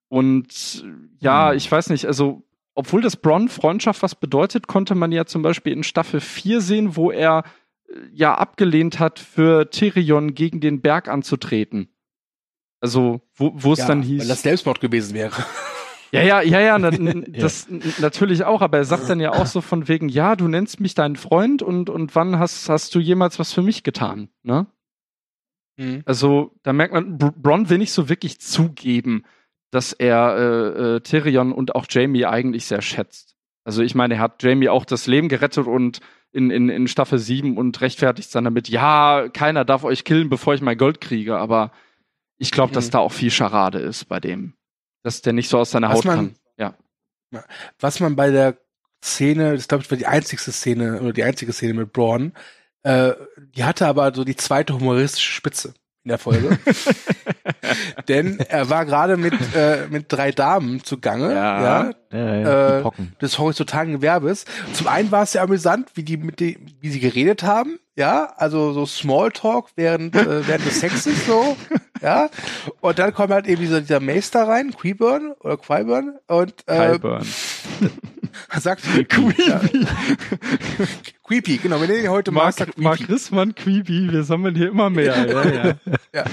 [0.09, 0.85] und
[1.19, 1.57] ja, hm.
[1.57, 5.73] ich weiß nicht, also obwohl das Bronn Freundschaft was bedeutet, konnte man ja zum Beispiel
[5.73, 7.43] in Staffel 4 sehen, wo er
[7.87, 11.90] äh, ja abgelehnt hat, für Tyrion gegen den Berg anzutreten.
[12.81, 14.21] Also, wo es ja, dann hieß.
[14.21, 15.45] Weil das Selbstmord gewesen wäre.
[16.11, 16.91] Ja, ja, ja, ja, na,
[17.27, 17.77] das ja.
[17.99, 20.93] natürlich auch, aber er sagt dann ja auch so von wegen, ja, du nennst mich
[20.93, 24.67] deinen Freund und, und wann hast, hast du jemals was für mich getan, ne?
[25.77, 26.01] Mhm.
[26.05, 29.23] Also, da merkt man, Bronn will nicht so wirklich zugeben,
[29.71, 33.37] dass er äh, äh, Tyrion und auch Jamie eigentlich sehr schätzt.
[33.63, 35.99] Also ich meine, er hat Jamie auch das Leben gerettet und
[36.31, 40.53] in, in, in Staffel 7 und rechtfertigt dann damit, ja, keiner darf euch killen, bevor
[40.53, 41.71] ich mein Gold kriege, aber
[42.41, 42.75] ich glaube, mhm.
[42.75, 44.55] dass da auch viel Scharade ist bei dem.
[45.03, 46.35] Dass der nicht so aus seiner was Haut man, kann.
[46.57, 46.75] Ja.
[47.79, 48.57] Was man bei der
[49.03, 52.33] Szene, das glaube ich war die einzigste Szene oder die einzige Szene mit Braun,
[52.83, 53.13] äh,
[53.55, 56.57] die hatte aber so die zweite humoristische Spitze in der Folge.
[58.07, 62.91] Denn er war gerade mit, äh, mit drei Damen zugange, ja, ja, ja, ja äh,
[63.21, 64.45] des horizontalen Gewerbes.
[64.73, 68.33] Zum einen war es ja amüsant, wie die mit die, wie sie geredet haben, ja,
[68.37, 71.55] also so Smalltalk während, äh, während des Sexes so,
[72.01, 72.29] ja.
[72.79, 76.97] Und dann kommt halt eben dieser, dieser Meister rein, Queeburn oder Quiburn und äh,
[78.59, 79.49] sagt Creepy.
[79.49, 79.61] Ja.
[81.27, 81.79] Creepy, genau.
[81.79, 82.81] Wir nennen ihn heute Mark, Master Creepy.
[82.81, 85.27] Mark Rissmann Creepy, wir sammeln hier immer mehr.
[85.27, 85.75] ja, ja.
[86.13, 86.25] ja.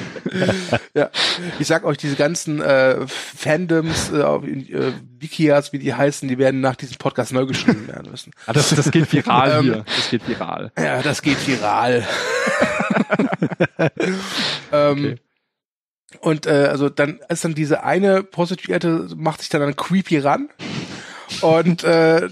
[0.94, 1.10] ja.
[1.58, 6.60] Ich sag euch, diese ganzen äh, Fandoms, äh, äh, Wikias, wie die heißen, die werden
[6.60, 8.32] nach diesem Podcast neu geschrieben werden müssen.
[8.46, 9.84] Ah, das, das geht viral ähm, hier.
[9.84, 10.72] Das geht viral.
[10.76, 12.06] Ja, das geht viral.
[14.72, 15.16] ähm, okay.
[16.20, 20.48] Und äh, also dann ist dann diese eine Prostituierte, macht sich dann an Creepy ran
[21.42, 22.28] und äh,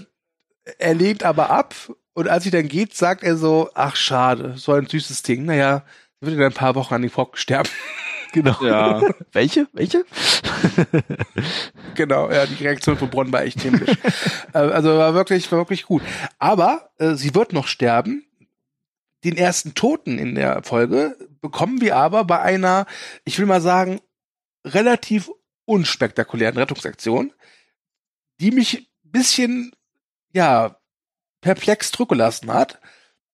[0.77, 1.75] er lehnt aber ab
[2.13, 5.45] und als sie dann geht, sagt er so, ach schade, so ein süßes Ding.
[5.45, 5.83] Naja,
[6.19, 7.69] wird in ein paar Wochen an die Frog sterben.
[8.33, 8.57] genau.
[8.61, 9.01] Ja.
[9.31, 9.67] Welche?
[9.73, 10.03] Welche?
[11.95, 13.97] genau, ja, die Reaktion von Bronn war echt himmlisch.
[14.53, 16.01] Äh, also war wirklich, war wirklich gut.
[16.39, 18.25] Aber äh, sie wird noch sterben.
[19.23, 22.85] Den ersten Toten in der Folge bekommen wir aber bei einer,
[23.25, 23.99] ich will mal sagen,
[24.65, 25.29] relativ
[25.65, 27.33] unspektakulären Rettungsaktion,
[28.39, 29.71] die mich bisschen,
[30.33, 30.77] ja,
[31.41, 32.79] perplex zurückgelassen hat.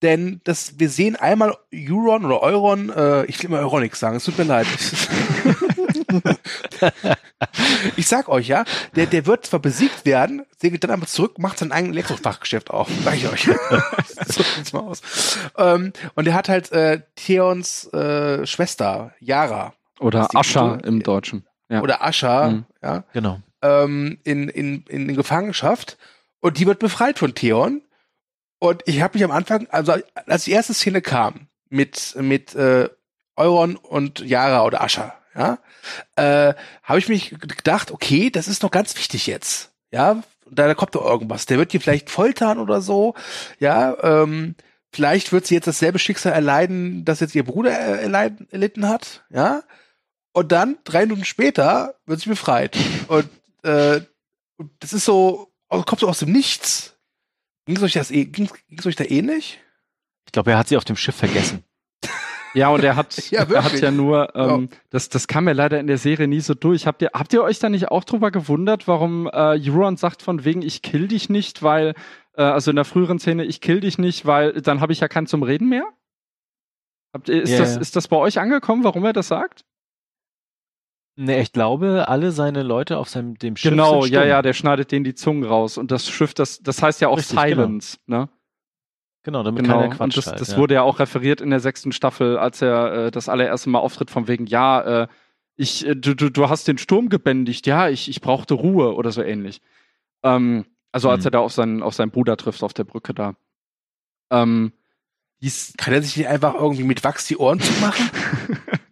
[0.02, 4.26] Denn das, wir sehen einmal Euron oder Euron, äh, ich will immer Euronix sagen, es
[4.26, 4.68] tut mir leid.
[7.96, 8.66] ich sag euch ja,
[8.98, 12.90] der, der wird zwar besiegt werden, segelt dann aber zurück, macht sein eigenes Elektrofachgeschäft auf.
[13.06, 13.44] Sag ich euch.
[14.28, 15.02] so sieht's mal aus.
[15.58, 19.74] Ähm, und er hat halt äh, Theons äh, Schwester, Yara.
[20.00, 21.46] Oder Ascha im Deutschen.
[21.70, 21.82] Ja.
[21.82, 22.66] Oder Ascha, mhm.
[22.82, 23.06] ja.
[23.14, 23.40] Genau.
[23.64, 25.98] Ähm, in, in, in Gefangenschaft.
[26.42, 27.82] Und die wird befreit von Theon.
[28.60, 29.94] Und ich habe mich am Anfang, also
[30.26, 32.88] als die erste Szene kam mit mit äh,
[33.36, 35.58] Euron und Yara oder Ascha, ja,
[36.16, 40.76] äh, habe ich mich gedacht, okay, das ist doch ganz wichtig jetzt, ja, da, da
[40.76, 41.46] kommt doch irgendwas.
[41.46, 43.16] Der wird die vielleicht foltern oder so,
[43.60, 43.98] ja.
[44.04, 44.56] Ähm,
[44.92, 49.64] vielleicht wird sie jetzt dasselbe Schicksal erleiden, das jetzt ihr Bruder erleiden, erlitten hat, ja.
[50.32, 52.78] Und dann drei Minuten später wird sie befreit.
[53.08, 53.30] Und
[53.64, 54.02] äh,
[54.80, 56.98] das ist so, kommt so aus dem Nichts.
[57.66, 59.60] Ging es euch das eh, ging's, ging's euch da ähnlich?
[60.26, 61.64] Ich glaube, er hat sie auf dem Schiff vergessen.
[62.56, 64.76] Ja, und er hat, ja, er hat ja nur, ähm, oh.
[64.92, 66.86] das, das kam ja leider in der Serie nie so durch.
[66.86, 70.46] Habt ihr, habt ihr euch da nicht auch drüber gewundert, warum äh, Euron sagt von
[70.46, 71.96] wegen, ich kill dich nicht, weil,
[72.38, 75.08] äh, also in der früheren Szene, ich kill dich nicht, weil dann habe ich ja
[75.08, 75.86] keinen zum Reden mehr?
[77.12, 77.60] Habt ihr, ist, yeah.
[77.60, 79.66] das, ist das bei euch angekommen, warum er das sagt?
[81.16, 84.54] Nee, ich glaube, alle seine Leute auf seinem dem Schiff Genau, sind ja, ja, der
[84.54, 87.48] schneidet denen die Zungen raus und das Schiff, das das heißt ja auch Richtig, genau.
[87.48, 88.20] Silence, genau.
[88.22, 88.30] ne?
[89.24, 89.80] Genau, damit genau.
[89.80, 90.58] keiner Quatsch und das, halt, das ja.
[90.58, 94.12] wurde ja auch referiert in der sechsten Staffel, als er äh, das allererste Mal auftritt
[94.12, 95.08] von wegen, ja, äh,
[95.56, 99.12] ich, äh, du, du, du hast den Sturm gebändigt, ja, ich, ich brauchte Ruhe oder
[99.12, 99.62] so ähnlich.
[100.24, 101.28] Ähm, also als hm.
[101.28, 103.36] er da auf seinen, auf seinen Bruder trifft auf der Brücke da.
[104.32, 104.74] Ähm,
[105.78, 108.10] Kann er sich nicht einfach irgendwie mit Wachs die Ohren zumachen?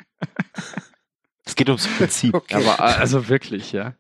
[1.52, 2.34] Es geht ums Prinzip.
[2.42, 2.56] Okay.
[2.56, 3.94] Aber äh, also wirklich, ja.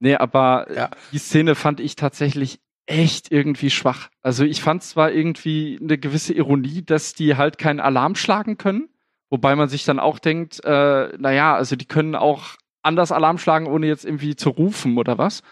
[0.00, 0.90] Nee, aber ja.
[1.12, 4.10] die Szene fand ich tatsächlich echt irgendwie schwach.
[4.20, 8.90] Also ich fand zwar irgendwie eine gewisse Ironie, dass die halt keinen Alarm schlagen können,
[9.30, 13.66] wobei man sich dann auch denkt, äh, naja, also die können auch anders Alarm schlagen,
[13.66, 15.42] ohne jetzt irgendwie zu rufen oder was.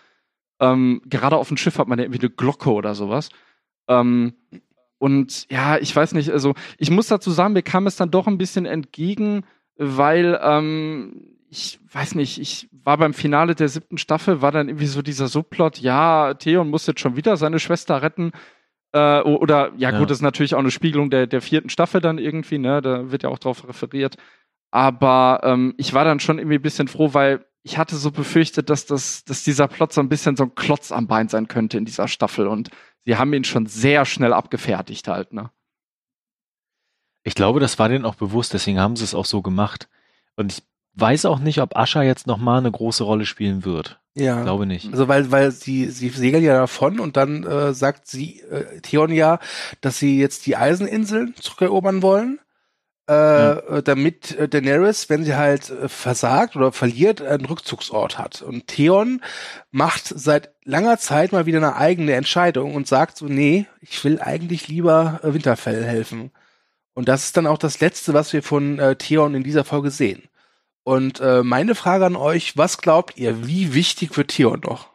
[0.60, 3.30] Ähm, gerade auf dem Schiff hat man ja irgendwie eine Glocke oder sowas.
[3.88, 4.34] Ähm,
[4.98, 8.26] und ja, ich weiß nicht, also ich muss dazu sagen, mir kam es dann doch
[8.26, 14.40] ein bisschen entgegen, weil ähm, ich weiß nicht, ich war beim Finale der siebten Staffel,
[14.40, 18.32] war dann irgendwie so dieser Subplot, ja, Theon muss jetzt schon wieder seine Schwester retten.
[18.92, 22.00] Äh, oder, ja, ja, gut, das ist natürlich auch eine Spiegelung der, der vierten Staffel
[22.00, 22.80] dann irgendwie, ne?
[22.80, 24.16] Da wird ja auch drauf referiert.
[24.70, 28.70] Aber ähm, ich war dann schon irgendwie ein bisschen froh, weil ich hatte so befürchtet,
[28.70, 31.78] dass, das, dass dieser Plot so ein bisschen so ein Klotz am Bein sein könnte
[31.78, 32.46] in dieser Staffel.
[32.46, 32.70] Und
[33.04, 35.50] sie haben ihn schon sehr schnell abgefertigt halt, ne?
[37.24, 39.88] Ich glaube, das war denen auch bewusst, deswegen haben sie es auch so gemacht.
[40.36, 40.62] Und ich
[40.94, 44.00] weiß auch nicht, ob Ascha jetzt nochmal eine große Rolle spielen wird.
[44.14, 44.38] Ja.
[44.38, 44.90] Ich glaube nicht.
[44.92, 49.10] Also weil, weil sie, sie segeln ja davon und dann äh, sagt sie, äh, Theon
[49.10, 49.38] ja,
[49.80, 52.38] dass sie jetzt die Eiseninseln zurückerobern wollen.
[53.08, 53.58] Äh, ja.
[53.58, 58.42] Äh, damit äh, Daenerys, wenn sie halt äh, versagt oder verliert, einen Rückzugsort hat.
[58.42, 59.22] Und Theon
[59.70, 64.20] macht seit langer Zeit mal wieder eine eigene Entscheidung und sagt so, nee, ich will
[64.20, 66.30] eigentlich lieber Winterfell helfen.
[66.94, 69.90] Und das ist dann auch das Letzte, was wir von äh, Theon in dieser Folge
[69.90, 70.28] sehen.
[70.84, 74.90] Und äh, meine Frage an euch, was glaubt ihr, wie wichtig wird Theon noch?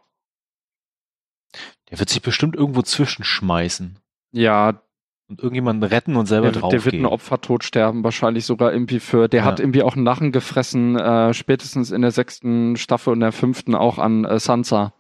[1.90, 3.98] Der wird sich bestimmt irgendwo zwischenschmeißen.
[4.32, 4.82] Ja.
[5.30, 9.28] Und irgendjemanden retten und selber der, Der wird ein Opfertod sterben, wahrscheinlich sogar irgendwie für.
[9.28, 9.46] Der ja.
[9.46, 13.76] hat irgendwie auch einen Nachen gefressen, äh, spätestens in der sechsten Staffel und der fünften
[13.76, 14.94] auch an äh, Sansa.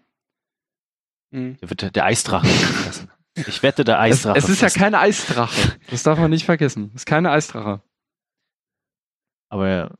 [1.31, 1.57] Mhm.
[1.62, 3.10] Der wird der Eisdrache gefressen.
[3.45, 4.38] Ich wette, der Eisdrache.
[4.38, 5.76] Es, es ist ja keine Eisdrache.
[5.89, 6.91] Das darf man nicht vergessen.
[6.95, 7.82] Es ist keine Eisdrache.
[9.50, 9.91] Aber er,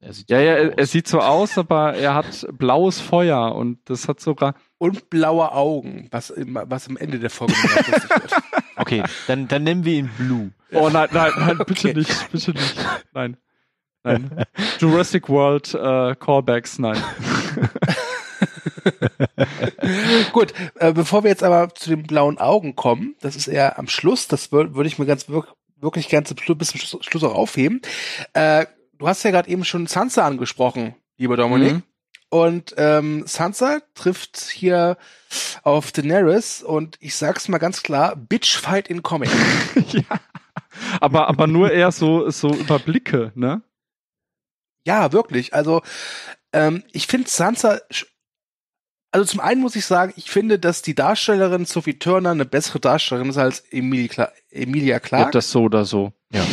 [0.00, 3.78] er sieht ja, ja, er, er, sieht so aus, aber er hat blaues Feuer und
[3.86, 4.54] das hat sogar.
[4.78, 8.32] Und blaue Augen, was, was am Ende der Folge wird.
[8.78, 10.50] Okay, dann, dann nennen wir ihn Blue.
[10.70, 11.94] Oh nein, nein, nein, bitte okay.
[11.94, 12.76] nicht, bitte nicht.
[13.14, 13.38] Nein.
[14.04, 14.44] Nein.
[14.78, 17.02] Jurassic World äh, Callbacks, nein.
[20.32, 23.88] Gut, äh, bevor wir jetzt aber zu den blauen Augen kommen, das ist eher am
[23.88, 27.34] Schluss, das würde würd ich mir ganz wirklich, wirklich ganz bis zum Schluss, Schluss auch
[27.34, 27.82] aufheben.
[28.32, 28.66] Äh,
[28.98, 31.74] du hast ja gerade eben schon Sansa angesprochen, lieber Dominik.
[31.74, 31.82] Mhm.
[32.28, 34.96] Und ähm, Sansa trifft hier
[35.62, 39.30] auf Daenerys und ich sag's mal ganz klar, Bitch Fight in Comic.
[39.90, 40.02] ja.
[41.00, 43.62] Aber, aber nur eher so, so Überblicke, ne?
[44.84, 45.54] Ja, wirklich.
[45.54, 45.82] Also,
[46.52, 47.78] ähm, ich finde Sansa
[49.16, 52.80] also zum einen muss ich sagen, ich finde, dass die Darstellerin Sophie Turner eine bessere
[52.80, 55.28] Darstellerin ist als Emilia, Cla Emilia Clarke.
[55.28, 56.12] Ja, das so oder so.
[56.34, 56.44] Ja.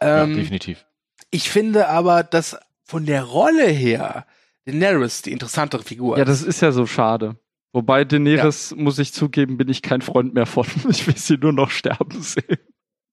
[0.00, 0.86] Ähm, ja, definitiv.
[1.30, 4.26] Ich finde aber, dass von der Rolle her
[4.64, 7.36] Daenerys die interessantere Figur Ja, das ist ja so schade.
[7.74, 8.76] Wobei Daenerys, ja.
[8.78, 10.64] muss ich zugeben, bin ich kein Freund mehr von.
[10.88, 12.58] Ich will sie nur noch sterben sehen.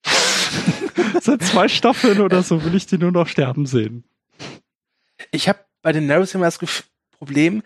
[1.20, 4.06] Seit zwei Staffeln oder so will ich die nur noch sterben sehen.
[5.32, 6.58] Ich habe bei Daenerys immer das
[7.18, 7.64] Problem,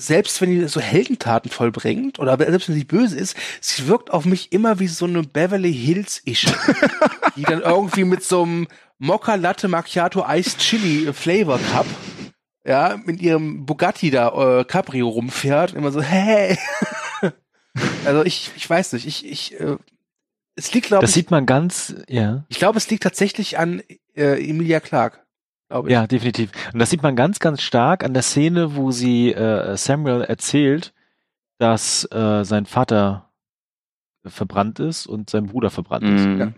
[0.00, 4.24] selbst wenn die so Heldentaten vollbringt oder selbst wenn sie böse ist, sie wirkt auf
[4.24, 6.54] mich immer wie so eine Beverly Hills Ische,
[7.36, 11.86] die dann irgendwie mit so einem Mokka Latte Macchiato Iced Chili Flavor Cup
[12.64, 16.58] ja, mit ihrem Bugatti da äh, Cabrio rumfährt immer so hey.
[18.04, 19.76] also ich ich weiß nicht, ich ich äh,
[20.56, 22.44] es liegt glaube ich Das sieht man ganz, ja.
[22.48, 23.82] Ich glaube, es liegt tatsächlich an
[24.14, 25.20] äh, Emilia Clarke
[25.70, 25.92] glaube ich.
[25.92, 26.50] Ja, definitiv.
[26.72, 30.92] Und das sieht man ganz, ganz stark an der Szene, wo sie äh, Samuel erzählt,
[31.58, 33.30] dass äh, sein Vater
[34.24, 36.16] verbrannt ist und sein Bruder verbrannt mhm.
[36.16, 36.38] ist.
[36.38, 36.52] Ja.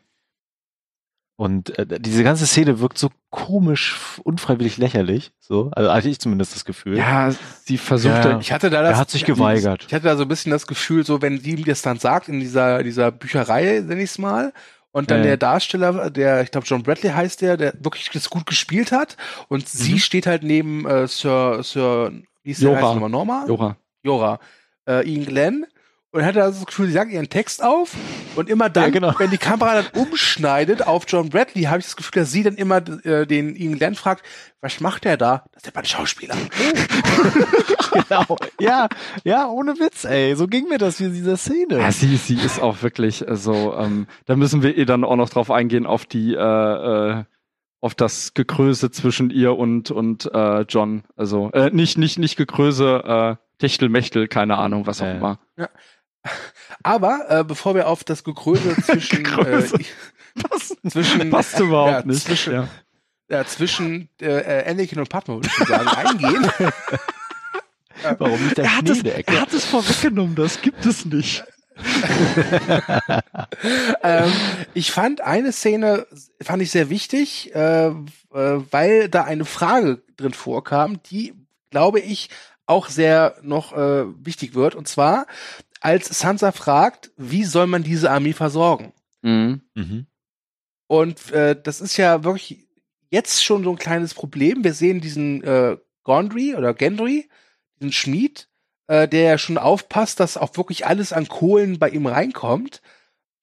[1.37, 5.33] Und äh, diese ganze Szene wirkt so komisch, unfreiwillig lächerlich.
[5.40, 6.96] So, also hatte ich zumindest das Gefühl.
[6.96, 7.33] Ja,
[7.64, 8.29] sie versuchte.
[8.29, 8.92] Ja, ich hatte da das.
[8.92, 9.87] Er hat sich geweigert.
[9.88, 12.38] Ich hatte da so ein bisschen das Gefühl, so wenn sie das dann sagt in
[12.38, 14.53] dieser dieser Bücherei, nenn ich's mal,
[14.92, 15.24] und dann äh.
[15.24, 19.16] der Darsteller, der, ich glaube John Bradley heißt der, der wirklich das gut gespielt hat.
[19.48, 19.66] Und mhm.
[19.66, 23.09] sie steht halt neben äh, Sir, Sir, wie ist der nochmal?
[23.09, 23.44] Norma?
[23.48, 23.76] Jora.
[24.02, 24.38] Jora.
[24.87, 25.66] Äh, Ian Glenn
[26.11, 27.96] und hatte also das Gefühl, sie sagt ihren Text auf
[28.37, 29.14] und immer dann, ja, genau.
[29.18, 32.55] wenn die Kamera dann umschneidet auf John Bradley, habe ich das Gefühl, dass sie dann
[32.55, 34.25] immer äh, den Ian Glenn fragt,
[34.61, 35.45] was macht der da?
[35.53, 36.37] Das ist der ein Schauspieler.
[37.92, 38.37] genau.
[38.61, 38.88] Ja,
[39.25, 40.37] ja, ohne Witz, ey.
[40.37, 41.79] So ging mir das wie in dieser Szene.
[41.79, 45.31] Ja, sie, sie ist auch wirklich so, ähm, da müssen wir ihr dann auch noch
[45.31, 47.25] drauf eingehen, auf die, äh, äh,
[47.81, 51.03] auf das Gekröse zwischen ihr und, und äh, John.
[51.16, 55.16] Also, äh, nicht, nicht, nicht Gekröse, äh, Techtelmechtel, keine Ahnung, was auch äh.
[55.16, 55.38] immer.
[55.57, 55.68] Ja.
[56.82, 59.76] Aber äh, bevor wir auf das Gekröse zwischen Gekröse.
[59.76, 59.85] Äh,
[60.35, 62.24] das zwischen passt überhaupt ja, nicht.
[62.24, 62.68] Zwischen, ja.
[63.28, 66.50] ja zwischen äh, Anakin und Padme würde ich sagen eingehen.
[68.18, 71.44] Warum nicht der er hat, es, er hat es vorweggenommen, das gibt es nicht.
[74.02, 74.32] ähm,
[74.74, 76.06] ich fand eine Szene
[76.40, 77.92] fand ich sehr wichtig, äh, äh,
[78.30, 81.35] weil da eine Frage drin vorkam, die
[81.70, 82.28] glaube ich
[82.66, 84.74] auch sehr noch äh, wichtig wird.
[84.74, 85.26] Und zwar,
[85.83, 88.92] als Sansa fragt, wie soll man diese Armee versorgen?
[89.23, 89.62] Mhm.
[89.75, 90.07] Mhm.
[90.87, 92.68] Und äh, das ist ja wirklich
[93.11, 94.64] jetzt schon so ein kleines Problem.
[94.64, 97.29] Wir sehen diesen äh, Gondry oder Gendry,
[97.79, 98.49] diesen Schmied,
[98.87, 102.81] äh, der ja schon aufpasst, dass auch wirklich alles an Kohlen bei ihm reinkommt.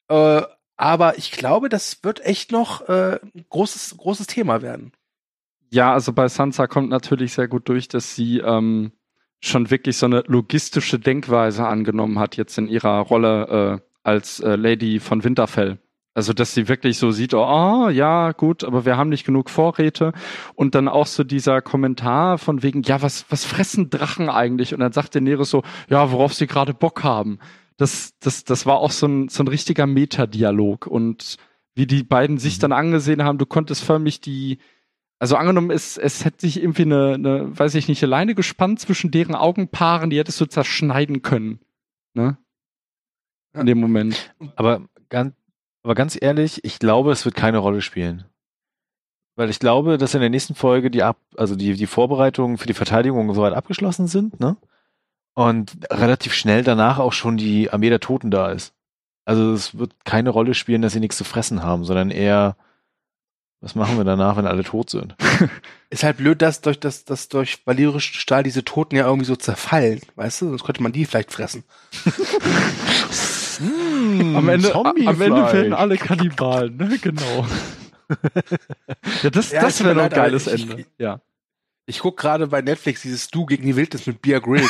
[0.10, 0.42] Äh,
[0.78, 4.94] aber ich glaube, das wird echt noch äh, ein großes, großes Thema werden.
[5.72, 8.92] Ja, also bei Sansa kommt natürlich sehr gut durch, dass sie ähm,
[9.40, 14.56] schon wirklich so eine logistische Denkweise angenommen hat, jetzt in ihrer Rolle äh, als äh,
[14.56, 15.80] Lady von Winterfell.
[16.16, 19.50] Also, dass sie wirklich so sieht, oh, ah, ja, gut, aber wir haben nicht genug
[19.50, 20.12] Vorräte.
[20.56, 24.74] Und dann auch so dieser Kommentar von wegen, ja, was, was fressen Drachen eigentlich?
[24.74, 27.40] Und dann sagt Daenerys so, ja, worauf sie gerade Bock haben.
[27.78, 30.88] Das, das, das war auch so ein, so ein richtiger Metadialog.
[30.88, 31.38] Und
[31.76, 32.62] wie die beiden sich Mhm.
[32.62, 34.58] dann angesehen haben, du konntest förmlich die,
[35.20, 38.80] also angenommen, es, es hätte sich irgendwie eine, eine, weiß ich nicht, eine Leine gespannt
[38.80, 41.60] zwischen deren Augenpaaren, die hättest du zerschneiden können.
[42.14, 42.38] Ne?
[43.54, 44.34] In dem Moment.
[44.56, 45.36] Aber ganz,
[45.84, 48.26] aber ganz ehrlich, ich glaube, es wird keine Rolle spielen.
[49.36, 52.68] Weil ich glaube, dass in der nächsten Folge die Ab also die, die Vorbereitungen für
[52.68, 54.58] die Verteidigung soweit abgeschlossen sind, ne?
[55.34, 58.74] Und relativ schnell danach auch schon die Armee der Toten da ist.
[59.24, 62.58] Also es wird keine Rolle spielen, dass sie nichts zu fressen haben, sondern eher,
[63.62, 65.16] was machen wir danach, wenn alle tot sind?
[65.90, 69.36] Ist halt blöd, dass durch das, dass durch valerischen Stahl diese Toten ja irgendwie so
[69.36, 70.50] zerfallen, weißt du?
[70.50, 71.64] Sonst könnte man die vielleicht fressen.
[73.62, 76.98] Am Ende, am Ende werden alle Kannibalen, ne?
[77.02, 77.46] Genau.
[79.24, 80.86] ja, das, Ja, das wäre doch ein geiles ich- Ende.
[80.98, 81.20] Ja.
[81.86, 84.70] Ich guck gerade bei Netflix dieses Du gegen die Wildnis mit Beer Grylls.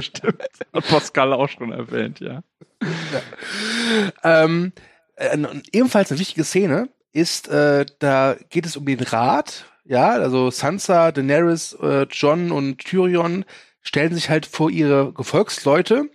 [0.00, 0.42] Stimmt.
[0.74, 2.42] Hat Pascal auch schon erwähnt, ja.
[4.24, 4.72] ähm,
[5.20, 9.66] äh, und ebenfalls eine wichtige Szene ist, äh, da geht es um den Rat.
[9.84, 13.44] Ja, also Sansa, Daenerys, äh, John und Tyrion
[13.82, 16.10] stellen sich halt vor ihre Gefolgsleute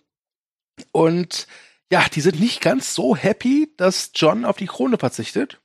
[0.92, 1.48] und
[1.92, 5.62] ja, die sind nicht ganz so happy, dass John auf die Krone verzichtet.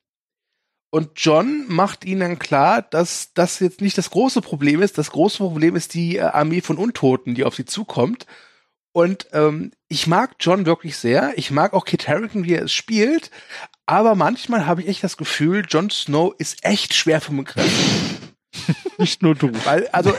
[0.90, 4.98] Und John macht ihnen dann klar, dass das jetzt nicht das große Problem ist.
[4.98, 8.26] Das große Problem ist die äh, Armee von Untoten, die auf sie zukommt.
[8.92, 11.32] Und ähm, ich mag John wirklich sehr.
[11.36, 13.30] Ich mag auch Kit Harington, wie er es spielt.
[13.86, 18.20] Aber manchmal habe ich echt das Gefühl, Jon Snow ist echt schwer vom Begriff.
[18.98, 19.50] Nicht nur du.
[19.64, 20.12] Weil, also,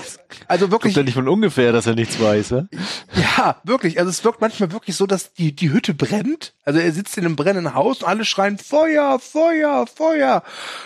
[0.48, 2.68] also Kommt wirklich, ja nicht von ungefähr, dass er nichts weiß, ja?
[3.14, 4.00] ja, wirklich.
[4.00, 6.56] Also es wirkt manchmal wirklich so, dass die, die Hütte brennt.
[6.64, 10.44] Also er sitzt in einem brennenden Haus und alle schreien Feuer, Feuer, Feuer.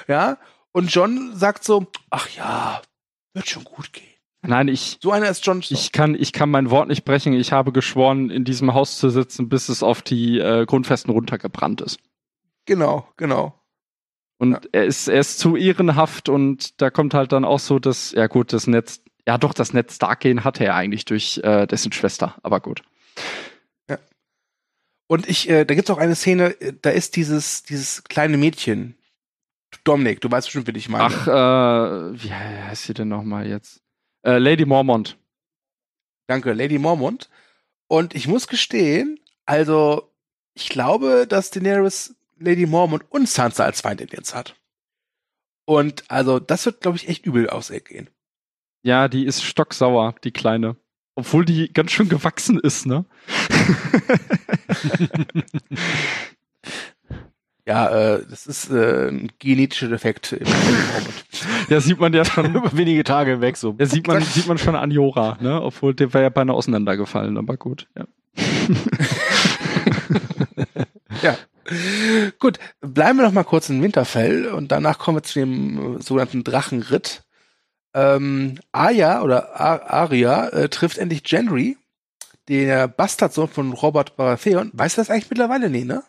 [0.07, 0.37] Ja.
[0.71, 2.81] Und John sagt so, ach ja,
[3.33, 4.14] wird schon gut gehen.
[4.47, 5.77] Nein, ich, So einer ist Jon Snow.
[5.79, 7.33] ich kann, ich kann mein Wort nicht brechen.
[7.33, 11.81] Ich habe geschworen, in diesem Haus zu sitzen, bis es auf die äh, Grundfesten runtergebrannt
[11.81, 11.99] ist.
[12.65, 13.59] genau, genau.
[14.37, 14.59] Und Ja.
[14.73, 18.27] er ist, er ist zu ehrenhaft und da kommt halt dann auch so, dass, ja
[18.27, 22.35] gut, das Netz, ja doch, das Netz Starkgehen hatte er eigentlich durch äh, dessen Schwester,
[22.43, 22.81] aber gut.
[25.07, 28.97] Und ich, äh, da gibt's auch eine Szene, äh, da ist dieses, dieses kleine Mädchen.
[29.83, 31.03] Dominik, du weißt bestimmt, wie ich meine.
[31.05, 33.83] Ach, äh, wie heißt sie denn nochmal jetzt?
[34.25, 35.17] Äh, Lady Mormont.
[36.27, 37.29] Danke, Lady Mormont.
[37.87, 40.11] Und ich muss gestehen, also,
[40.55, 44.55] ich glaube, dass Daenerys Lady Mormont und Sansa als Feindin jetzt hat.
[45.65, 48.09] Und also, das wird, glaube ich, echt übel ausgehen.
[48.83, 50.75] Ja, die ist stocksauer, die Kleine.
[51.15, 53.05] Obwohl die ganz schön gewachsen ist, ne?
[57.67, 60.45] Ja, äh, das ist äh, ein genetischer Defekt im
[61.69, 62.53] ja, sieht man ja schon.
[62.53, 63.75] Über wenige Tage hinweg so.
[63.79, 65.59] Ja, sieht man, sieht man schon an Jora, ne?
[65.61, 68.05] Obwohl der wäre ja beinahe auseinandergefallen, aber gut, ja.
[71.21, 71.37] Ja.
[72.39, 76.01] Gut, bleiben wir noch mal kurz in Winterfell und danach kommen wir zu dem äh,
[76.01, 77.23] sogenannten Drachenritt.
[77.95, 81.77] Ähm, Arya oder Ar Arya äh, trifft endlich Gendry,
[82.47, 84.69] der Bastardsohn von Robert Baratheon.
[84.73, 85.71] Weißt du das eigentlich mittlerweile?
[85.71, 86.03] Nee, ne?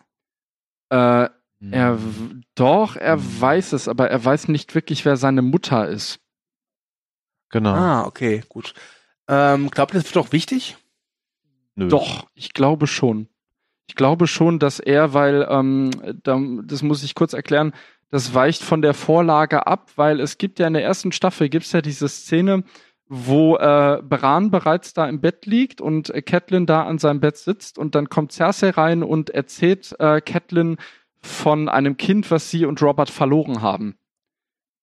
[0.89, 1.29] Äh.
[1.59, 6.19] Er, w- doch, er weiß es, aber er weiß nicht wirklich, wer seine Mutter ist.
[7.49, 7.73] Genau.
[7.73, 8.73] Ah, okay, gut.
[9.27, 10.77] Ähm, glaubt ihr, das wird auch wichtig?
[11.75, 11.87] Nö.
[11.87, 13.27] Doch, ich glaube schon.
[13.87, 15.91] Ich glaube schon, dass er, weil, ähm,
[16.23, 17.73] da, das muss ich kurz erklären,
[18.09, 21.71] das weicht von der Vorlage ab, weil es gibt ja in der ersten Staffel gibt's
[21.71, 22.63] ja diese Szene,
[23.09, 27.37] wo äh, Bran bereits da im Bett liegt und äh, Catelyn da an seinem Bett
[27.37, 30.77] sitzt und dann kommt Cersei rein und erzählt äh, Catelyn
[31.21, 33.95] von einem Kind, was sie und Robert verloren haben.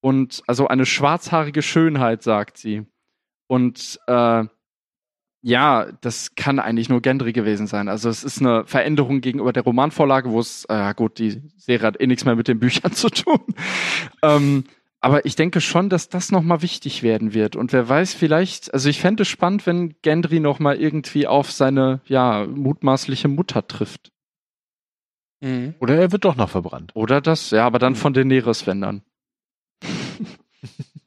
[0.01, 2.85] Und also eine schwarzhaarige Schönheit, sagt sie.
[3.47, 4.45] Und äh,
[5.47, 7.89] ja, das kann eigentlich nur Gendry gewesen sein.
[7.89, 12.01] Also es ist eine Veränderung gegenüber der Romanvorlage, wo es, äh, gut, die Serie hat
[12.01, 13.41] eh nichts mehr mit den Büchern zu tun.
[14.23, 14.65] ähm,
[15.03, 17.57] aber ich denke schon, dass das nochmal wichtig werden wird.
[17.57, 22.01] Und wer weiß, vielleicht, also ich fände es spannend, wenn Gendry nochmal irgendwie auf seine,
[22.07, 24.14] ja, mutmaßliche Mutter trifft.
[25.45, 25.75] Mhm.
[25.79, 26.93] Oder er wird doch noch verbrannt.
[26.95, 27.99] Oder das, ja, aber dann mhm.
[27.99, 29.03] von Daenerys, wenn dann.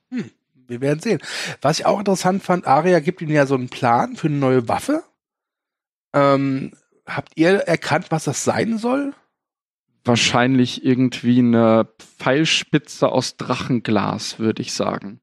[0.09, 0.31] Hm,
[0.67, 1.19] wir werden sehen.
[1.61, 4.69] Was ich auch interessant fand, Arya gibt ihm ja so einen Plan für eine neue
[4.69, 5.03] Waffe.
[6.13, 6.71] Ähm,
[7.05, 9.13] habt ihr erkannt, was das sein soll?
[10.07, 15.19] wahrscheinlich irgendwie eine Pfeilspitze aus Drachenglas, würde ich sagen.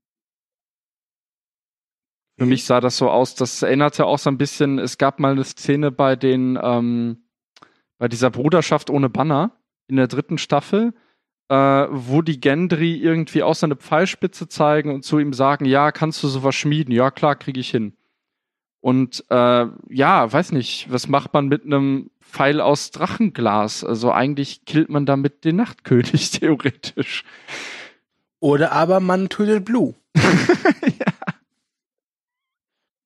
[2.36, 5.32] Für mich sah das so aus, das erinnerte auch so ein bisschen, es gab mal
[5.32, 7.23] eine Szene bei den, ähm,
[8.04, 9.52] bei dieser Bruderschaft ohne Banner
[9.88, 10.92] in der dritten Staffel,
[11.48, 15.90] äh, wo die Gendry irgendwie auch so eine Pfeilspitze zeigen und zu ihm sagen, ja,
[15.90, 16.92] kannst du sowas schmieden?
[16.92, 17.94] Ja, klar, kriege ich hin.
[18.82, 23.84] Und äh, ja, weiß nicht, was macht man mit einem Pfeil aus Drachenglas.
[23.84, 27.24] Also eigentlich killt man damit den Nachtkönig theoretisch.
[28.38, 29.94] Oder aber man tötet Blue.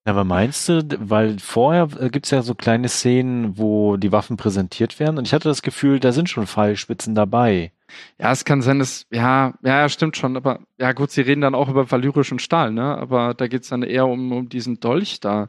[0.09, 0.13] ja.
[0.13, 4.37] Aber meinst du, weil vorher äh, gibt es ja so kleine Szenen, wo die Waffen
[4.37, 7.73] präsentiert werden und ich hatte das Gefühl, da sind schon Pfeilspitzen dabei.
[8.19, 11.55] Ja, es kann sein, dass, ja, ja, stimmt schon, aber ja gut, sie reden dann
[11.55, 12.97] auch über valyrischen Stahl, ne?
[12.97, 15.49] Aber da geht es dann eher um, um diesen Dolch da.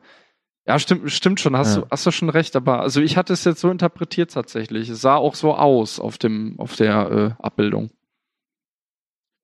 [0.65, 1.81] Ja, stimmt, stimmt schon, hast, ja.
[1.81, 4.89] du, hast du schon recht, aber also ich hatte es jetzt so interpretiert tatsächlich.
[4.89, 7.89] Es sah auch so aus auf dem, auf der äh, Abbildung.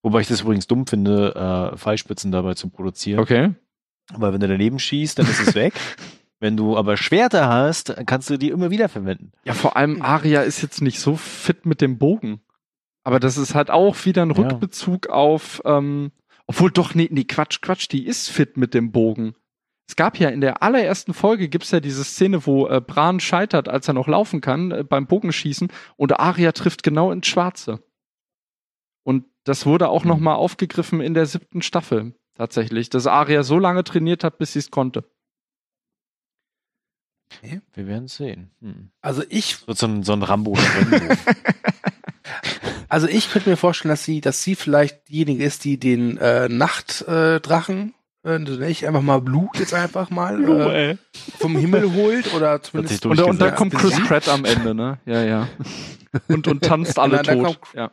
[0.04, 3.20] Wobei ich das übrigens dumm finde, äh, Pfeilspitzen dabei zu produzieren.
[3.20, 3.56] Okay.
[4.14, 5.74] Weil wenn du daneben schießt, dann ist es weg.
[6.40, 9.32] Wenn du aber Schwerter hast, kannst du die immer wieder verwenden.
[9.46, 12.42] Ja, vor allem Aria ist jetzt nicht so fit mit dem Bogen.
[13.04, 15.14] Aber das ist halt auch wieder ein Rückbezug ja.
[15.14, 16.12] auf, ähm,
[16.46, 19.34] obwohl doch, nee, nee, Quatsch, Quatsch, die ist fit mit dem Bogen.
[19.88, 23.70] Es gab ja in der allerersten Folge gibt's ja diese Szene, wo äh, Bran scheitert,
[23.70, 27.84] als er noch laufen kann, äh, beim Bogenschießen und Arya trifft genau ins Schwarze.
[29.04, 30.10] Und das wurde auch mhm.
[30.10, 34.54] noch mal aufgegriffen in der siebten Staffel tatsächlich, dass Arya so lange trainiert hat, bis
[34.54, 35.04] sie es konnte.
[37.44, 37.62] Okay.
[37.74, 38.52] Wir werden sehen.
[38.62, 38.92] Hm.
[39.02, 40.58] Also ich wird so ein, so ein Rambo.
[42.90, 46.48] also ich könnte mir vorstellen, dass sie, dass sie vielleicht diejenige ist, die den äh,
[46.48, 50.98] Nachtdrachen äh, nicht einfach mal Blut jetzt einfach mal äh,
[51.40, 55.00] vom Himmel holt oder zumindest und, und dann kommt Chris Pratt am Ende, ne?
[55.06, 55.48] Ja, ja.
[56.30, 57.46] Und, und tanzt alle und dann, tot.
[57.46, 57.92] kommt, ja.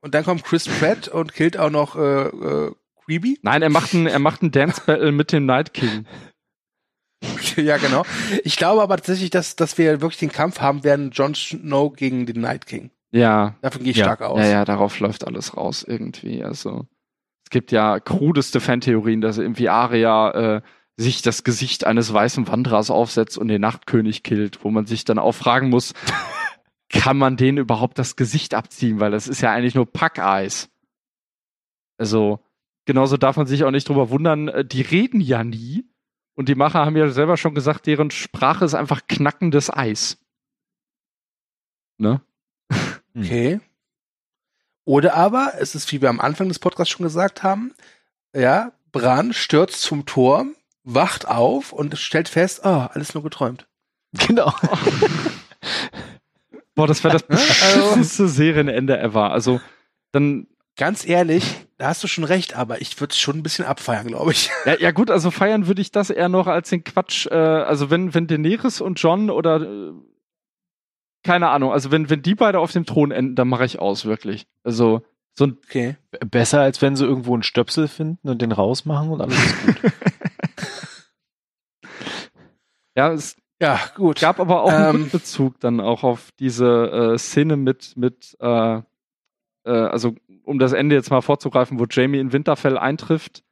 [0.00, 2.72] Und dann kommt Chris Pratt und killt auch noch äh, äh,
[3.06, 3.38] Creepy.
[3.42, 6.06] Nein, er macht ein, er macht ein Dance Battle mit dem Night King.
[7.56, 8.04] ja, genau.
[8.44, 12.26] Ich glaube aber tatsächlich, dass, dass wir wirklich den Kampf haben werden, Jon Snow gegen
[12.26, 12.90] den Night King.
[13.12, 13.54] Ja.
[13.62, 14.04] Davon gehe ich ja.
[14.04, 14.40] stark aus.
[14.40, 16.44] Ja, ja, darauf läuft alles raus irgendwie.
[16.44, 16.86] Also
[17.44, 20.62] es gibt ja krudeste Fantheorien, dass irgendwie Arya äh,
[20.96, 25.18] sich das Gesicht eines weißen Wanderers aufsetzt und den Nachtkönig killt, wo man sich dann
[25.18, 25.94] auch fragen muss,
[26.88, 30.70] kann man denen überhaupt das Gesicht abziehen, weil das ist ja eigentlich nur Packeis.
[31.98, 32.40] Also,
[32.86, 35.84] genauso darf man sich auch nicht drüber wundern, äh, die reden ja nie.
[36.34, 40.18] Und die Macher haben ja selber schon gesagt, deren Sprache ist einfach knackendes Eis.
[41.98, 42.20] Ne?
[43.14, 43.60] Okay.
[44.84, 47.74] Oder aber, es ist, wie wir am Anfang des Podcasts schon gesagt haben,
[48.34, 53.66] ja, Bran stürzt zum Turm, wacht auf und stellt fest, oh, alles nur geträumt.
[54.26, 54.54] Genau.
[56.74, 59.30] Boah, das wäre das beschissenste Serienende ever.
[59.30, 59.60] Also,
[60.12, 60.46] dann.
[60.78, 64.06] Ganz ehrlich, da hast du schon recht, aber ich würde es schon ein bisschen abfeiern,
[64.06, 64.50] glaube ich.
[64.64, 67.90] Ja, ja, gut, also feiern würde ich das eher noch als den Quatsch, äh, also
[67.90, 69.92] wenn, wenn Daenerys und John oder äh,
[71.22, 71.72] keine Ahnung.
[71.72, 74.46] Also wenn, wenn die beide auf dem Thron enden, dann mache ich aus, wirklich.
[74.62, 75.02] Also
[75.34, 75.96] so ein okay.
[76.30, 79.92] Besser, als wenn sie irgendwo einen Stöpsel finden und den rausmachen und alles ist gut.
[82.96, 84.20] ja, es ja, gut.
[84.20, 88.80] gab aber auch einen ähm, Bezug dann auch auf diese äh, Szene mit, mit äh,
[89.66, 90.14] äh, also
[90.44, 93.42] um das Ende jetzt mal vorzugreifen, wo Jamie in Winterfell eintrifft.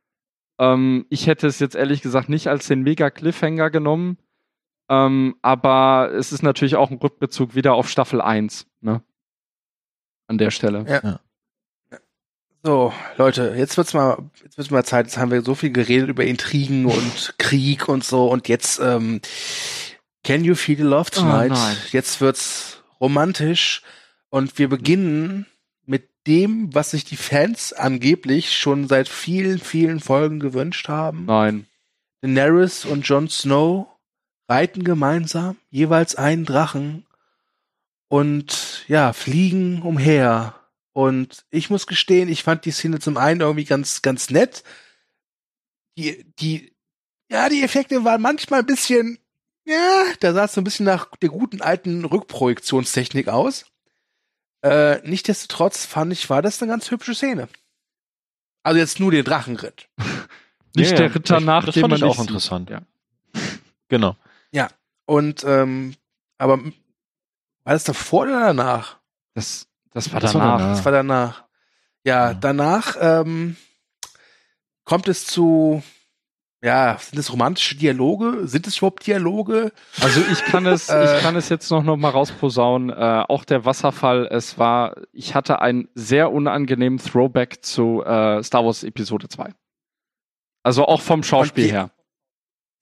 [0.59, 4.19] Ähm, ich hätte es jetzt ehrlich gesagt nicht als den mega Cliffhanger genommen,
[4.89, 9.03] ähm, aber es ist natürlich auch ein Rückbezug wieder auf Staffel 1, ne?
[10.27, 10.87] An der Stelle.
[10.89, 11.01] Ja.
[11.03, 11.21] ja.
[12.63, 15.05] So, Leute, jetzt wird's mal, jetzt wird's mal Zeit.
[15.05, 18.27] Jetzt haben wir so viel geredet über Intrigen und Krieg und so.
[18.29, 19.21] Und jetzt, ähm,
[20.23, 21.53] Can You Feel the Love oh, Tonight?
[21.55, 23.83] Oh jetzt wird's romantisch.
[24.31, 25.47] Und wir beginnen
[26.27, 31.27] dem, was sich die Fans angeblich schon seit vielen, vielen Folgen gewünscht haben.
[31.27, 31.67] Nein.
[32.23, 33.87] Daenerys und Jon Snow
[34.49, 37.07] reiten gemeinsam jeweils einen Drachen
[38.09, 40.55] und ja, fliegen umher.
[40.93, 44.63] Und ich muss gestehen, ich fand die Szene zum einen irgendwie ganz, ganz nett.
[45.99, 46.73] Die, die,
[47.31, 49.19] ja, die Effekte waren manchmal ein bisschen,
[49.65, 53.67] ja, da sah es so ein bisschen nach der guten alten Rückprojektionstechnik aus.
[54.65, 57.49] Äh, Nichtsdestotrotz fand ich, war das eine ganz hübsche Szene.
[58.63, 59.89] Also jetzt nur den Drachenritt.
[60.77, 62.29] Nicht Ja, der ja, Ritter nach das dem fand man ich auch sieht.
[62.29, 62.71] interessant.
[62.71, 62.83] Ja.
[63.89, 64.17] Genau.
[65.07, 65.95] Und ähm,
[66.39, 68.97] aber war das davor oder danach?
[69.35, 70.57] Das, das war Das danach.
[70.59, 70.77] danach.
[70.77, 71.45] Das war danach.
[72.05, 72.35] Ja, Ja.
[72.35, 73.57] danach ähm,
[74.85, 75.83] kommt es zu,
[76.65, 78.49] ja, sind es romantische Dialoge?
[78.49, 79.71] Sind es überhaupt Dialoge?
[80.01, 81.17] Also ich kann es, Äh.
[81.17, 82.89] ich kann es jetzt noch, noch mal rausposaunen.
[82.89, 88.65] Äh, auch der Wasserfall, es war, ich hatte einen sehr unangenehmen Throwback zu äh, Star
[88.65, 89.53] Wars Episode 2.
[90.63, 91.91] Also auch vom Schauspiel her.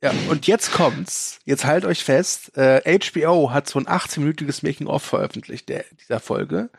[0.00, 1.40] Ja, und jetzt kommt's.
[1.44, 2.56] Jetzt halt euch fest.
[2.56, 6.70] Äh, HBO hat so ein 18-minütiges Making-of veröffentlicht der, dieser Folge.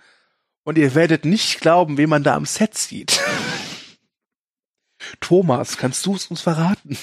[0.63, 3.21] Und ihr werdet nicht glauben, wen man da am Set sieht.
[5.19, 6.97] Thomas, kannst du es uns verraten?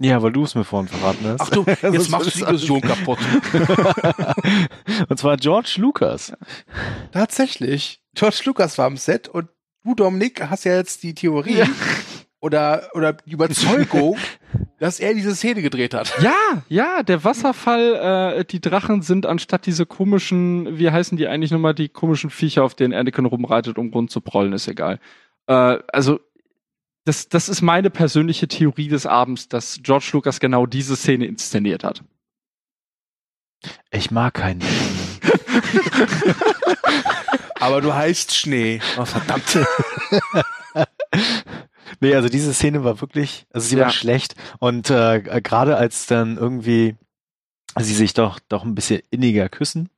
[0.00, 1.40] Ja, weil du es mir vorhin verraten hast.
[1.40, 3.18] Ach du, jetzt machst du die Illusion kaputt.
[5.08, 6.32] Und zwar George Lucas.
[7.12, 8.00] Tatsächlich.
[8.14, 9.48] George Lucas war am Set und
[9.84, 11.64] du, Dominik, hast ja jetzt die Theorie
[12.40, 14.16] oder, oder die Überzeugung,
[14.78, 16.12] dass er diese Szene gedreht hat.
[16.20, 21.50] Ja, ja, der Wasserfall, äh, die Drachen sind anstatt diese komischen, wie heißen die eigentlich
[21.50, 25.00] nochmal, die komischen Viecher, auf denen Anakin rumreitet, um rund zu prollen, ist egal.
[25.46, 26.20] Äh, also,
[27.08, 31.82] das, das ist meine persönliche Theorie des Abends, dass George Lucas genau diese Szene inszeniert
[31.82, 32.04] hat.
[33.90, 34.62] Ich mag keinen.
[37.60, 38.80] Aber du heißt Schnee.
[38.98, 39.58] Oh, verdammt.
[42.00, 43.86] Nee, also diese Szene war wirklich, also sie Ja.
[43.86, 44.36] war schlecht.
[44.60, 46.94] Und äh, gerade als dann irgendwie
[47.80, 49.88] sie sich doch doch ein bisschen inniger küssen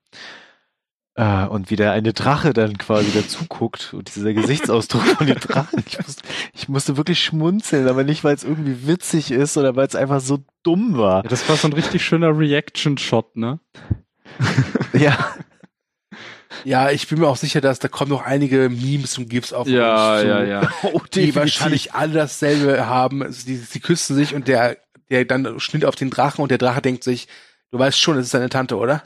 [1.21, 5.39] äh, und wie der eine Drache dann quasi dazu guckt und dieser Gesichtsausdruck von den
[5.39, 6.23] Drachen, ich musste,
[6.55, 10.21] ich musste wirklich schmunzeln, aber nicht, weil es irgendwie witzig ist oder weil es einfach
[10.21, 11.23] so dumm war.
[11.23, 13.61] Ja, das war so ein richtig schöner Reaction-Shot, ne?
[14.95, 15.35] Ja,
[16.65, 19.67] Ja, ich bin mir auch sicher, dass da kommen noch einige Memes und GIFs auf
[19.67, 20.71] uns zu, ja.
[20.93, 23.23] oh, die wahrscheinlich alle dasselbe haben.
[23.23, 24.79] Also die, sie küssen sich und der,
[25.11, 27.29] der dann schnitt auf den Drachen und der Drache denkt sich,
[27.71, 29.03] du weißt schon, es ist deine Tante, oder?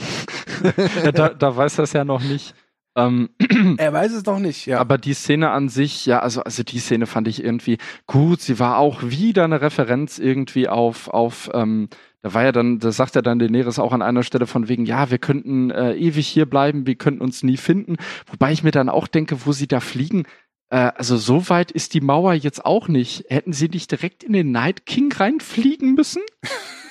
[1.05, 2.55] ja da, da weiß er es ja noch nicht.
[2.97, 3.31] Ähm,
[3.79, 4.79] Er weiß es noch nicht, ja.
[4.79, 8.41] Aber die Szene an sich, ja, also, also die Szene fand ich irgendwie gut.
[8.41, 11.89] Sie war auch wieder eine Referenz irgendwie auf, auf, ähm,
[12.23, 14.87] da war ja dann, da sagt ja dann Daenerys auch an einer Stelle von wegen,
[14.87, 17.97] ja, wir könnten äh, ewig hier bleiben, wir könnten uns nie finden.
[18.31, 20.25] Wobei ich mir dann auch denke, wo sie da fliegen,
[20.71, 23.25] äh, also so weit ist die Mauer jetzt auch nicht.
[23.29, 26.23] Hätten sie nicht direkt in den Night King reinfliegen müssen?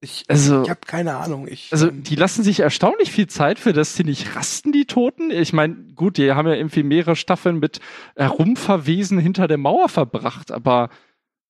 [0.00, 1.46] ich Also, ich habe keine Ahnung.
[1.48, 4.86] Ich, also ähm, die lassen sich erstaunlich viel Zeit für, dass sie nicht rasten, die
[4.86, 5.30] Toten.
[5.30, 7.80] Ich meine, gut, die haben ja irgendwie mehrere Staffeln mit
[8.16, 10.90] Herumverwesen hinter der Mauer verbracht, aber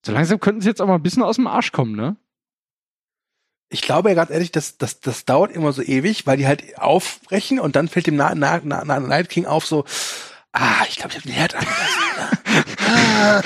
[0.04, 2.16] so langsam könnten sie jetzt auch mal ein bisschen aus dem Arsch kommen, ne?
[3.70, 6.76] ich glaube ja ganz ehrlich, das, das, das dauert immer so ewig, weil die halt
[6.78, 9.84] aufbrechen und dann fällt dem Na Na Na Na Night King auf so,
[10.52, 12.02] ah, ich glaube, ich habe den Herd angelassen.
[12.88, 13.42] ah.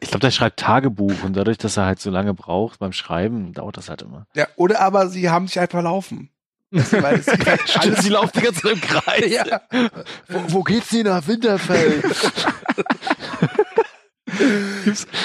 [0.00, 3.52] Ich glaube, der schreibt Tagebuch und dadurch, dass er halt so lange braucht beim Schreiben,
[3.52, 4.26] dauert das halt immer.
[4.34, 6.30] Ja, oder aber sie haben sich einfach laufen.
[6.70, 9.30] Das, weil es halt alles, sie laufen die ganze Zeit im Kreis.
[9.30, 9.60] ja.
[10.28, 12.02] Wo, wo geht's denn nach Winterfell?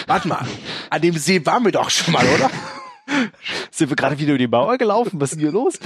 [0.07, 0.45] Warte mal,
[0.89, 2.49] an dem See waren wir doch schon mal, oder?
[3.71, 5.19] Sind wir gerade wieder über die Mauer gelaufen?
[5.21, 5.79] Was ist denn hier los?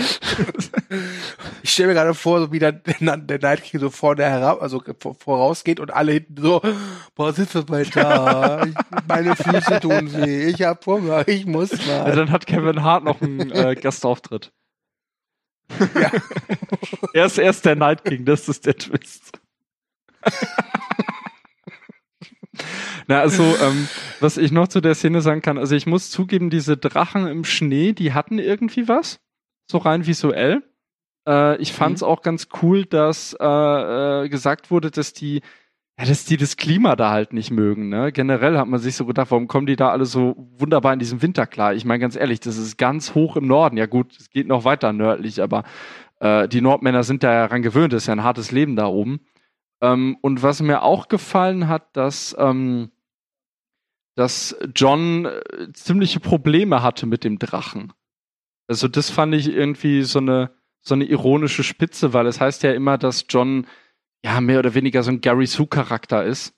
[1.61, 4.61] Ich stelle mir gerade vor, so wie der, der, der Night King so vorne herab,
[4.61, 6.61] also vor- vorausgeht und alle hinten so,
[7.15, 8.65] boah, sitzt das mal da,
[9.07, 12.15] meine Füße tun weh, ich hab Hunger, ich muss Ja, mal.
[12.15, 14.51] dann hat Kevin Hart noch einen äh, Gastauftritt.
[15.95, 16.11] Ja.
[17.13, 19.31] er, ist, er ist der Night King, das ist der Twist.
[23.07, 23.87] Na, also, ähm,
[24.19, 27.43] was ich noch zu der Szene sagen kann, also ich muss zugeben, diese Drachen im
[27.43, 29.19] Schnee, die hatten irgendwie was,
[29.69, 30.63] so rein visuell.
[31.27, 33.45] Äh, ich fand's auch ganz cool, dass äh,
[34.23, 35.41] äh, gesagt wurde, dass die,
[35.99, 37.89] ja, dass die das Klima da halt nicht mögen.
[37.89, 38.11] Ne?
[38.11, 41.21] Generell hat man sich so gedacht, warum kommen die da alle so wunderbar in diesem
[41.21, 41.73] Winter klar?
[41.73, 43.77] Ich meine ganz ehrlich, das ist ganz hoch im Norden.
[43.77, 45.63] Ja gut, es geht noch weiter nördlich, aber
[46.19, 47.93] äh, die Nordmänner sind da ja daran gewöhnt.
[47.93, 49.21] Das ist ja ein hartes Leben da oben.
[49.83, 52.89] Ähm, und was mir auch gefallen hat, dass ähm,
[54.15, 57.91] dass John äh, ziemliche Probleme hatte mit dem Drachen.
[58.67, 62.71] Also das fand ich irgendwie so eine so eine ironische Spitze, weil es heißt ja
[62.71, 63.67] immer, dass John
[64.23, 66.53] ja mehr oder weniger so ein Gary Sue Charakter ist.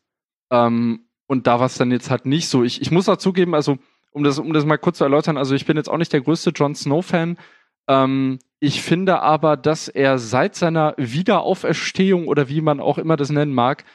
[0.52, 2.64] Ähm, und da war es dann jetzt halt nicht so.
[2.64, 3.78] Ich, ich muss auch zugeben, also
[4.12, 6.22] um das, um das mal kurz zu erläutern, also ich bin jetzt auch nicht der
[6.22, 7.38] größte Jon Snow-Fan.
[7.88, 13.30] Ähm, ich finde aber, dass er seit seiner Wiederauferstehung oder wie man auch immer das
[13.30, 13.86] nennen mag,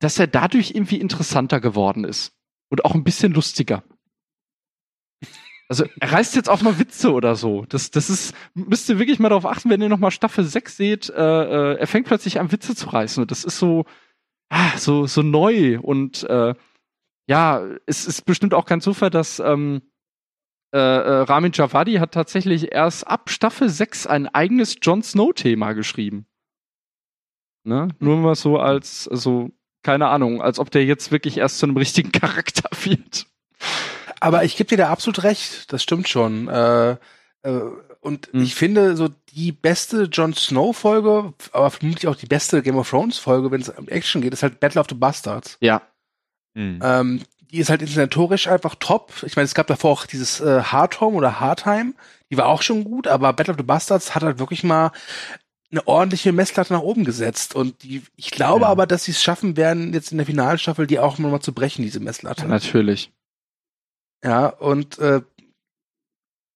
[0.00, 2.36] dass er dadurch irgendwie interessanter geworden ist.
[2.68, 3.84] Und auch ein bisschen lustiger.
[5.68, 7.64] Also er reißt jetzt auch mal Witze oder so.
[7.68, 10.76] Das, das ist, müsst ihr wirklich mal darauf achten, wenn ihr noch mal Staffel 6
[10.76, 13.22] seht, äh, äh, er fängt plötzlich an, Witze zu reißen.
[13.22, 13.86] Und das ist so,
[14.50, 16.54] ah, so, so neu und äh,
[17.26, 19.80] ja, es ist bestimmt auch kein Zufall, dass ähm,
[20.72, 26.26] äh, äh, Ramin Javadi hat tatsächlich erst ab Staffel 6 ein eigenes Jon Snow-Thema geschrieben.
[27.64, 27.88] Ne?
[27.98, 29.50] Nur mal so als, also,
[29.82, 33.26] keine Ahnung, als ob der jetzt wirklich erst zu einem richtigen Charakter wird.
[34.18, 36.48] Aber ich gebe dir da absolut recht, das stimmt schon.
[36.48, 36.96] Äh,
[37.42, 37.60] äh,
[38.00, 38.42] und hm.
[38.42, 43.50] ich finde, so die beste Jon Snow-Folge, aber vermutlich auch die beste Game of Thrones-Folge,
[43.50, 45.58] wenn es um Action geht, ist halt Battle of the Bastards.
[45.60, 45.82] Ja.
[46.54, 46.80] Hm.
[46.82, 47.22] Ähm,
[47.52, 49.12] die ist halt inszenatorisch einfach top.
[49.24, 51.92] Ich meine, es gab davor auch dieses äh, Hard Home oder Hardtime,
[52.30, 54.90] die war auch schon gut, aber Battle of the Bastards hat halt wirklich mal
[55.70, 57.54] eine ordentliche Messlatte nach oben gesetzt.
[57.54, 58.68] Und die, ich glaube ja.
[58.68, 61.82] aber, dass sie es schaffen werden, jetzt in der Finalstaffel die auch mal zu brechen,
[61.82, 62.42] diese Messlatte.
[62.42, 63.12] Ja, natürlich.
[64.24, 65.20] Ja, und äh,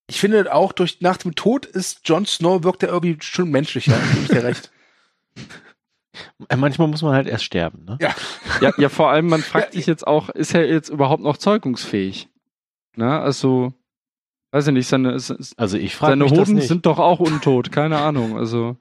[0.09, 3.99] ich finde auch durch nach dem Tod ist Jon Snow wirkt er irgendwie schon menschlicher.
[4.23, 4.71] ich dir recht.
[6.49, 7.99] Äh, manchmal muss man halt erst sterben, ne?
[8.01, 8.14] Ja.
[8.62, 12.31] Ja, ja vor allem, man fragt sich jetzt auch, ist er jetzt überhaupt noch zeugungsfähig?
[12.97, 13.21] Ne?
[13.21, 13.75] Also,
[14.53, 15.12] weiß ich nicht, seine,
[15.57, 18.39] also ich frage seine Hoden sind doch auch untot, keine Ahnung.
[18.39, 18.77] Also.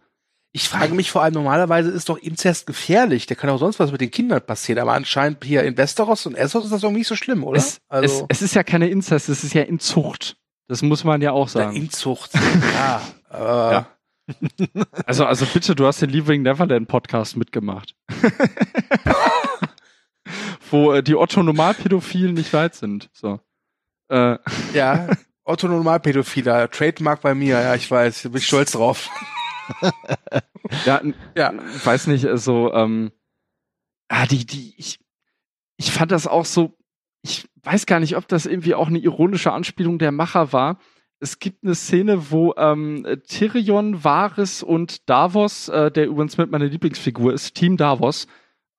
[0.53, 3.25] Ich frage mich vor allem, normalerweise ist doch Inzest gefährlich.
[3.25, 4.79] Der kann auch sonst was mit den Kindern passieren.
[4.79, 7.57] Aber anscheinend hier in Westeros und Essos ist das irgendwie nicht so schlimm, oder?
[7.57, 10.37] Es, also, es, es ist ja keine Inzest, es ist ja Inzucht.
[10.69, 11.75] Das muss man ja auch sagen.
[11.75, 13.01] Ja, Inzucht, ja.
[13.29, 13.87] Aber ja.
[15.05, 17.95] Also, also bitte, du hast den Leaving Neverland Podcast mitgemacht.
[20.71, 23.09] Wo äh, die Otto-Normalpädophilen nicht weit sind.
[23.13, 23.39] So.
[24.09, 24.37] Äh.
[24.73, 25.07] Ja,
[25.43, 29.09] Otto-Normalpädophiler, Trademark bei mir, ja, ich weiß, bin ich stolz drauf.
[30.85, 31.01] ja,
[31.35, 31.53] ja,
[31.83, 33.11] weiß nicht, also, ähm,
[34.07, 34.99] ah, die, die, ich,
[35.77, 36.75] ich fand das auch so,
[37.21, 40.79] ich weiß gar nicht, ob das irgendwie auch eine ironische Anspielung der Macher war,
[41.25, 46.65] es gibt eine Szene, wo ähm, Tyrion, Varys und Davos, äh, der übrigens mit meiner
[46.65, 48.27] Lieblingsfigur ist, Team Davos,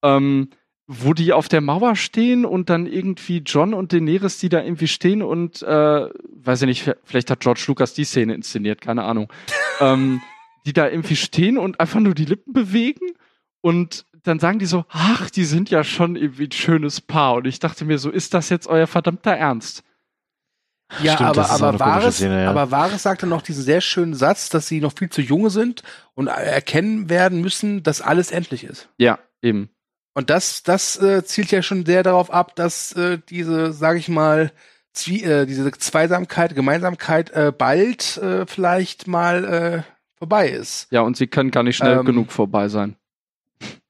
[0.05, 0.51] ähm,
[0.87, 4.87] wo die auf der Mauer stehen und dann irgendwie John und Daenerys, die da irgendwie
[4.87, 5.67] stehen und, äh,
[6.07, 9.33] weiß ich nicht, vielleicht hat George Lucas die Szene inszeniert, keine Ahnung,
[9.81, 10.23] ähm,
[10.67, 13.11] die da irgendwie stehen und einfach nur die Lippen bewegen
[13.61, 17.35] und dann sagen die so, ach, die sind ja schon irgendwie ein schönes Paar.
[17.35, 19.83] Und ich dachte mir so, ist das jetzt euer verdammter Ernst?
[21.03, 22.51] Ja, Stimmt, aber, aber Wahres, Szene, ja.
[22.51, 25.83] aber Wahres sagte noch diesen sehr schönen Satz, dass sie noch viel zu junge sind
[26.15, 28.89] und erkennen werden müssen, dass alles endlich ist.
[28.97, 29.69] Ja, eben.
[30.15, 34.09] Und das, das äh, zielt ja schon sehr darauf ab, dass äh, diese, sag ich
[34.09, 34.53] mal,
[34.93, 39.83] Zwie äh, diese Zweisamkeit, Gemeinsamkeit äh, bald äh, vielleicht mal äh,
[40.17, 40.87] vorbei ist.
[40.91, 42.97] Ja, und sie können gar nicht schnell ähm, genug vorbei sein.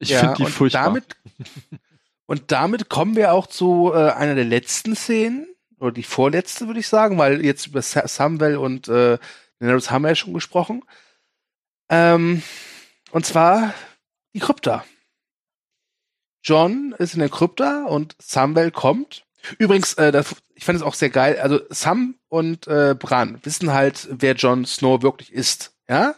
[0.00, 0.84] Ich ja, finde die furchtbar.
[0.84, 1.04] Damit,
[2.26, 5.46] und damit kommen wir auch zu äh, einer der letzten Szenen
[5.78, 9.18] oder die vorletzte, würde ich sagen, weil jetzt über Samwell und äh,
[9.58, 10.82] Daenerys haben wir ja schon gesprochen.
[11.88, 12.42] Ähm,
[13.10, 13.74] und zwar
[14.34, 14.84] die Krypta.
[16.42, 19.24] John ist in der Krypta und Samwell kommt.
[19.58, 21.38] Übrigens, äh, das, ich fand es auch sehr geil.
[21.40, 25.74] Also Sam und äh, Bran wissen halt, wer John Snow wirklich ist.
[25.88, 26.14] Ja?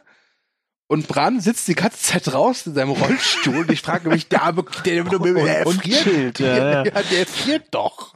[0.87, 4.53] Und Bran sitzt die ganze Zeit draußen in seinem Rollstuhl und ich frage mich, der,
[4.53, 7.03] der, der, der, der, friert, ja, ja.
[7.11, 8.15] der friert doch.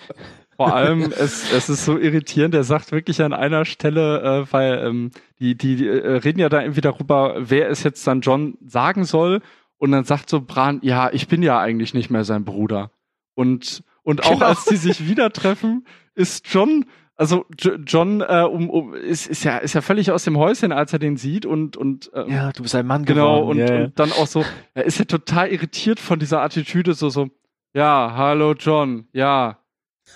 [0.68, 4.84] Vor allem, es, es ist so irritierend, er sagt wirklich an einer Stelle, äh, weil
[4.84, 9.04] ähm, die, die, äh, reden ja da irgendwie darüber, wer es jetzt dann John sagen
[9.04, 9.40] soll.
[9.78, 12.92] Und dann sagt so Bran, ja, ich bin ja eigentlich nicht mehr sein Bruder.
[13.34, 14.46] Und, und auch genau.
[14.46, 15.84] als die sich wieder treffen,
[16.14, 16.84] ist John,
[17.16, 20.92] also John äh, um, um, ist, ist, ja, ist ja völlig aus dem Häuschen, als
[20.92, 23.58] er den sieht und, und ähm, Ja, du bist ein Mann genau, geworden.
[23.58, 23.84] Genau, und, yeah.
[23.86, 24.44] und dann auch so,
[24.74, 27.30] er ist ja total irritiert von dieser Attitüde, so, so,
[27.74, 29.58] ja, hallo John, ja,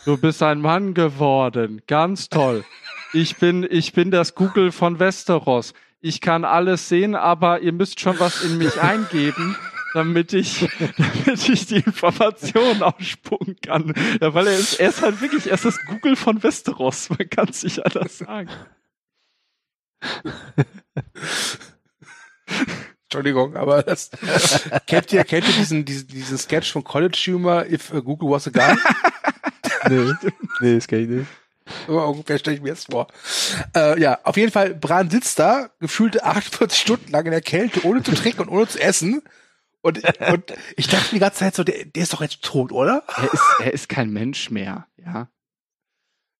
[0.07, 1.83] Du bist ein Mann geworden.
[1.89, 2.65] Ganz toll.
[3.13, 5.75] Ich bin, ich bin das Google von Westeros.
[6.01, 9.57] Ich kann alles sehen, aber ihr müsst schon was in mich eingeben,
[9.95, 13.95] damit ich, damit ich die Informationen ausspucken kann.
[14.21, 17.11] Ja, weil er ist, er ist halt wirklich, er ist das Google von Westeros.
[17.11, 18.49] Man kann es nicht anders sagen.
[23.07, 24.11] Entschuldigung, aber das
[24.87, 28.47] kennt ihr, kennt ihr diesen, diesen, diesen Sketch von College Humor, If uh, Google was
[28.47, 28.77] a guy?
[29.89, 30.13] nee,
[30.61, 31.27] nee, das kann ich nicht.
[31.87, 33.09] So ungefähr stelle ich mir jetzt vor.
[33.75, 37.85] Äh, ja, auf jeden Fall, Bran sitzt da, gefühlte 48 Stunden lang in der Kälte,
[37.85, 39.23] ohne zu trinken und ohne zu essen.
[39.83, 43.03] Und, und ich dachte die ganze Zeit so, der, der ist doch jetzt tot, oder?
[43.17, 45.29] Er ist, er ist kein Mensch mehr, ja.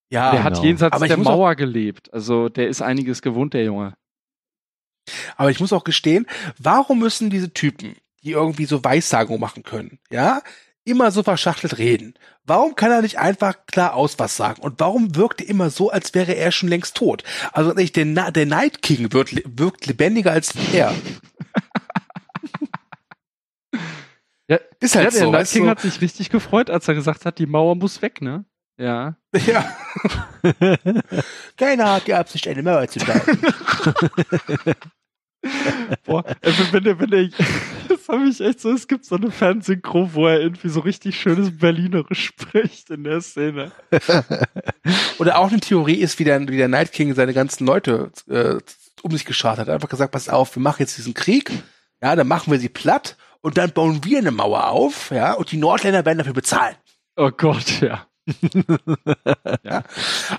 [0.09, 0.57] Ja, der genau.
[0.57, 2.13] hat jenseits Aber der Mauer gelebt.
[2.13, 3.95] Also der ist einiges gewohnt, der Junge.
[5.37, 6.27] Aber ich muss auch gestehen,
[6.59, 10.43] warum müssen diese Typen, die irgendwie so Weissagung machen können, ja,
[10.87, 12.15] immer so verschachtelt reden?
[12.45, 14.63] Warum kann er nicht einfach klar aus was sagen?
[14.63, 17.25] Und warum wirkt er immer so, als wäre er schon längst tot?
[17.53, 20.95] Also der, der Night King wirkt, wirkt lebendiger als er.
[24.49, 25.31] Ja, Ist halt ja, der so.
[25.33, 25.71] Night weißt King du?
[25.71, 28.45] hat sich richtig gefreut, als er gesagt hat, die Mauer muss weg, ne?
[28.79, 29.17] Ja.
[29.47, 29.65] Ja.
[31.57, 33.21] Keiner hat die Absicht, eine Mauer zu bauen.
[36.05, 36.25] Boah,
[36.71, 37.29] wenn der, wenn der,
[38.07, 41.19] das habe ich echt so, es gibt so eine Fernsynchro, wo er irgendwie so richtig
[41.19, 43.73] schönes Berlinerisch spricht in der Szene.
[45.19, 48.57] Oder auch eine Theorie ist, wie der, wie der Night King seine ganzen Leute äh,
[49.03, 49.69] um sich geschart hat.
[49.69, 51.51] Einfach gesagt, pass auf, wir machen jetzt diesen Krieg,
[52.03, 55.51] ja, dann machen wir sie platt und dann bauen wir eine Mauer auf, ja, und
[55.53, 56.77] die Nordländer werden dafür bezahlen.
[57.17, 58.07] Oh Gott, ja.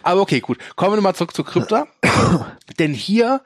[0.03, 0.57] Aber okay, gut.
[0.75, 1.87] Kommen wir nochmal zurück zu Krypta.
[2.79, 3.41] Denn hier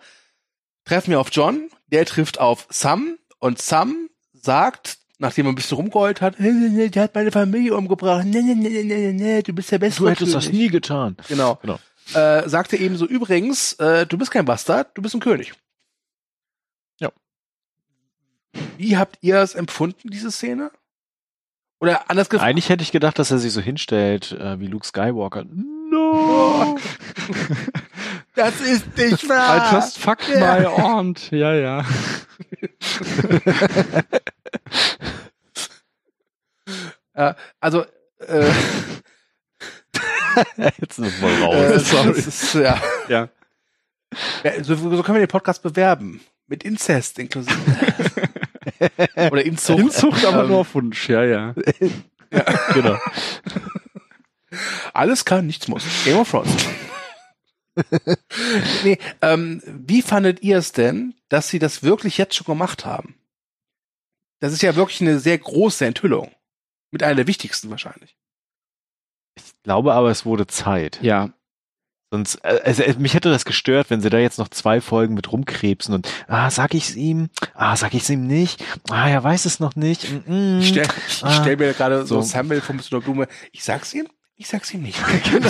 [0.86, 4.10] treffen wir auf John, der trifft auf Sam und Sam
[4.42, 8.26] sagt, nachdem er ein bisschen rumgeheult hat, "Nee, nee, nee, der hat meine Familie umgebracht.
[8.26, 10.68] Nee, nee, nee, nee, nee, nee, du bist der beste Du hättest das König." nie
[10.70, 11.18] getan.
[11.28, 11.60] Genau.
[11.62, 11.80] Genau.
[12.14, 15.54] Äh, sagte eben so, übrigens, äh, du bist kein Bastard, du bist ein König.
[17.00, 17.12] Ja.
[18.78, 20.72] Wie habt ihr es empfunden, diese Szene?
[21.80, 24.86] Oder anders gefragt, Eigentlich hätte ich gedacht, dass er sich so hinstellt äh, wie Luke
[24.86, 25.46] Skywalker.
[25.46, 26.78] No!
[28.36, 29.74] das ist nicht I wahr.
[29.74, 30.60] just fucked Ja.
[30.60, 31.32] my aunt.
[31.32, 31.86] Ja, ja.
[37.60, 37.86] Also,
[38.28, 38.52] äh,
[40.80, 41.92] Jetzt ist mal äh, raus.
[41.92, 42.82] das ist, ja.
[43.10, 43.30] Ja.
[44.44, 46.22] ja so, so können wir den Podcast bewerben.
[46.48, 47.56] Mit Inzest inklusive.
[49.16, 49.80] Oder Inzucht.
[49.80, 51.54] Inzucht aber Ähm, nur auf Wunsch, ja, ja.
[52.74, 52.98] genau.
[54.94, 55.84] Alles kann, nichts muss.
[56.04, 56.50] Game of Thrones.
[58.84, 63.16] Nee, ähm, wie fandet ihr es denn, dass sie das wirklich jetzt schon gemacht haben?
[64.40, 66.32] Das ist ja wirklich eine sehr große Enthüllung.
[66.92, 68.18] Mit einer der wichtigsten wahrscheinlich.
[69.38, 71.00] Ich glaube aber, es wurde Zeit.
[71.02, 71.30] Ja.
[72.14, 75.96] Sonst, also, mich hätte das gestört, wenn sie da jetzt noch zwei Folgen mit rumkrebsen
[75.96, 77.30] und, ah, sag ich's ihm?
[77.54, 78.62] Ah, sag ich's ihm nicht?
[78.90, 80.12] Ah, er weiß es noch nicht.
[80.28, 80.60] Mm, mm.
[80.60, 82.22] Ich stell, ich Ah, stell mir gerade so, so.
[82.22, 83.00] Samuel von Mr.
[83.00, 84.10] Blume, ich sag's ihm,
[84.42, 85.00] ich sag's ihm nicht.
[85.34, 85.44] Ihm.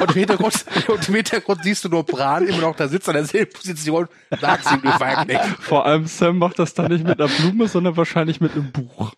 [0.00, 3.14] Und im Hintergrund, und im Hintergrund siehst du nur Bran immer noch da sitzt an
[3.14, 4.08] derselben Position,
[4.40, 5.38] sag's ihm, du Feigling.
[5.60, 9.12] Vor allem Sam macht das dann nicht mit einer Blume, sondern wahrscheinlich mit einem Buch.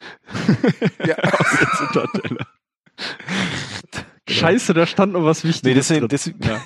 [1.06, 1.16] Ja.
[1.22, 2.06] Aus der.
[4.28, 5.90] Scheiße, da stand noch was Wichtiges.
[5.90, 6.08] Nee, deswegen, drin.
[6.08, 6.62] deswegen, Ja.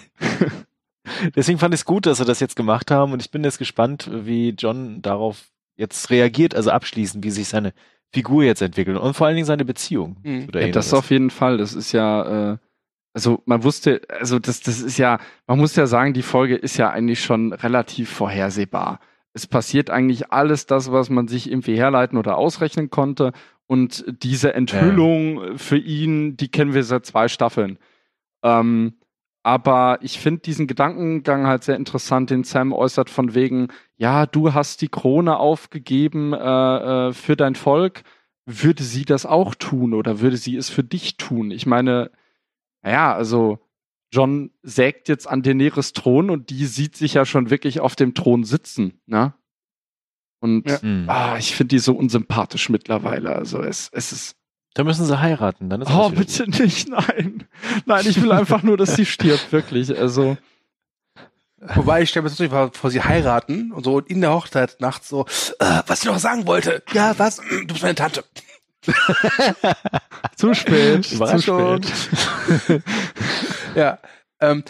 [1.36, 3.59] deswegen fand ich es gut, dass sie das jetzt gemacht haben und ich bin jetzt
[3.59, 5.45] gespannt, wie John darauf
[5.76, 7.74] jetzt reagiert, also abschließend, wie sich seine
[8.12, 10.16] Figur jetzt entwickelt und vor allen Dingen seine Beziehung.
[10.22, 10.46] Mhm.
[10.46, 11.58] zu der Ja, das auf jeden Fall.
[11.58, 12.58] Das ist ja, äh,
[13.12, 16.76] also man wusste, also das, das ist ja, man muss ja sagen, die Folge ist
[16.76, 19.00] ja eigentlich schon relativ vorhersehbar.
[19.32, 23.32] Es passiert eigentlich alles das, was man sich irgendwie herleiten oder ausrechnen konnte.
[23.66, 27.78] Und diese Enthüllung für ihn, die kennen wir seit zwei Staffeln.
[28.42, 28.94] Ähm,
[29.51, 34.55] aber ich finde diesen Gedankengang halt sehr interessant, den Sam äußert von wegen, ja, du
[34.55, 38.05] hast die Krone aufgegeben äh, äh, für dein Volk.
[38.46, 41.51] Würde sie das auch tun oder würde sie es für dich tun?
[41.51, 42.12] Ich meine,
[42.82, 43.59] naja, also
[44.12, 48.14] John sägt jetzt an Daenerys Thron und die sieht sich ja schon wirklich auf dem
[48.14, 49.34] Thron sitzen, ne?
[50.38, 50.80] Und Ja.
[50.80, 51.07] Hm.
[51.09, 53.34] ah, ich finde die so unsympathisch mittlerweile.
[53.34, 54.36] Also es, es ist.
[54.75, 57.45] Da müssen sie heiraten, dann ist Oh, bitte nicht, nein.
[57.87, 59.97] Nein, ich will einfach nur, dass sie stirbt, wirklich.
[59.97, 60.37] Also.
[61.75, 64.77] Wobei ich stelle mir das natürlich vor, vor sie heiraten und so in der Hochzeit
[64.81, 65.27] nachts so,
[65.59, 66.83] äh, was ich noch sagen wollte.
[66.93, 67.39] Ja, was?
[67.51, 68.25] Du bist meine Tante.
[70.37, 71.05] Zu spät.
[71.05, 71.87] zu spät.
[73.75, 73.99] Ja.
[74.41, 74.64] Ähm,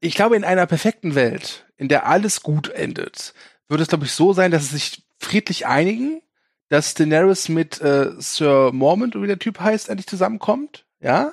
[0.00, 3.32] ich glaube, in einer perfekten Welt, in der alles gut endet,
[3.68, 6.20] würde es, glaube ich, so sein, dass sie sich friedlich einigen,
[6.68, 11.32] dass Daenerys mit äh, Sir Mormont, wie der Typ heißt, endlich zusammenkommt, ja,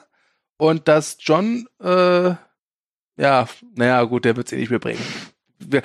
[0.57, 2.35] und dass John, äh,
[3.17, 5.03] ja, naja, gut, der wird es eh nicht mehr bringen.
[5.59, 5.81] Wir,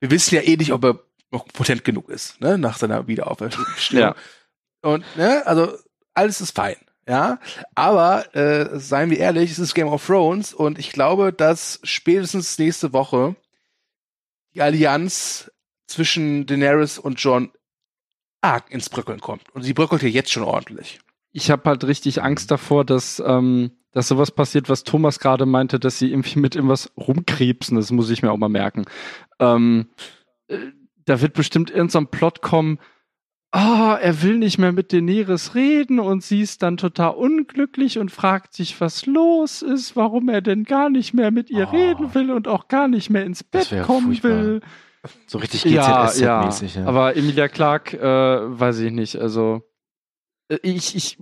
[0.00, 4.02] wir wissen ja eh nicht, ob er noch potent genug ist, ne, nach seiner Wiederauferstehung.
[4.02, 4.14] Ja.
[4.82, 5.76] Und, ne, also,
[6.14, 6.76] alles ist fein,
[7.08, 7.38] ja.
[7.74, 12.58] Aber, äh, seien wir ehrlich, es ist Game of Thrones und ich glaube, dass spätestens
[12.58, 13.34] nächste Woche
[14.54, 15.50] die Allianz
[15.86, 17.50] zwischen Daenerys und John
[18.42, 19.44] arg ins Bröckeln kommt.
[19.54, 20.98] Und sie bröckelt ja jetzt schon ordentlich.
[21.32, 25.78] Ich habe halt richtig Angst davor, dass, ähm, dass sowas passiert, was Thomas gerade meinte,
[25.80, 27.76] dass sie irgendwie mit irgendwas rumkrebsen.
[27.76, 28.84] Das muss ich mir auch mal merken.
[29.38, 29.86] Ähm,
[30.48, 30.58] äh,
[31.06, 32.78] da wird bestimmt irgendein so Plot kommen.
[33.54, 38.10] Ah, er will nicht mehr mit Daenerys reden und sie ist dann total unglücklich und
[38.10, 41.76] fragt sich, was los ist, warum er denn gar nicht mehr mit ihr Oh.
[41.76, 44.30] reden will und auch gar nicht mehr ins Bett kommen furchtbar.
[44.30, 44.60] will.
[45.26, 46.76] So richtig Ja, GZSZ-mäßig.
[46.76, 46.86] ja.
[46.86, 49.16] Aber Emilia Clark, äh, weiß ich nicht.
[49.16, 49.62] Also
[50.48, 51.18] äh, ich, ich,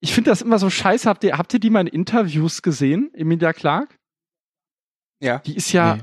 [0.00, 1.08] ich finde das immer so scheiße.
[1.08, 3.98] Habt ihr, habt ihr die mal in Interviews gesehen, Emilia Clark?
[5.20, 5.38] Ja.
[5.40, 6.02] Die ist ja Nee.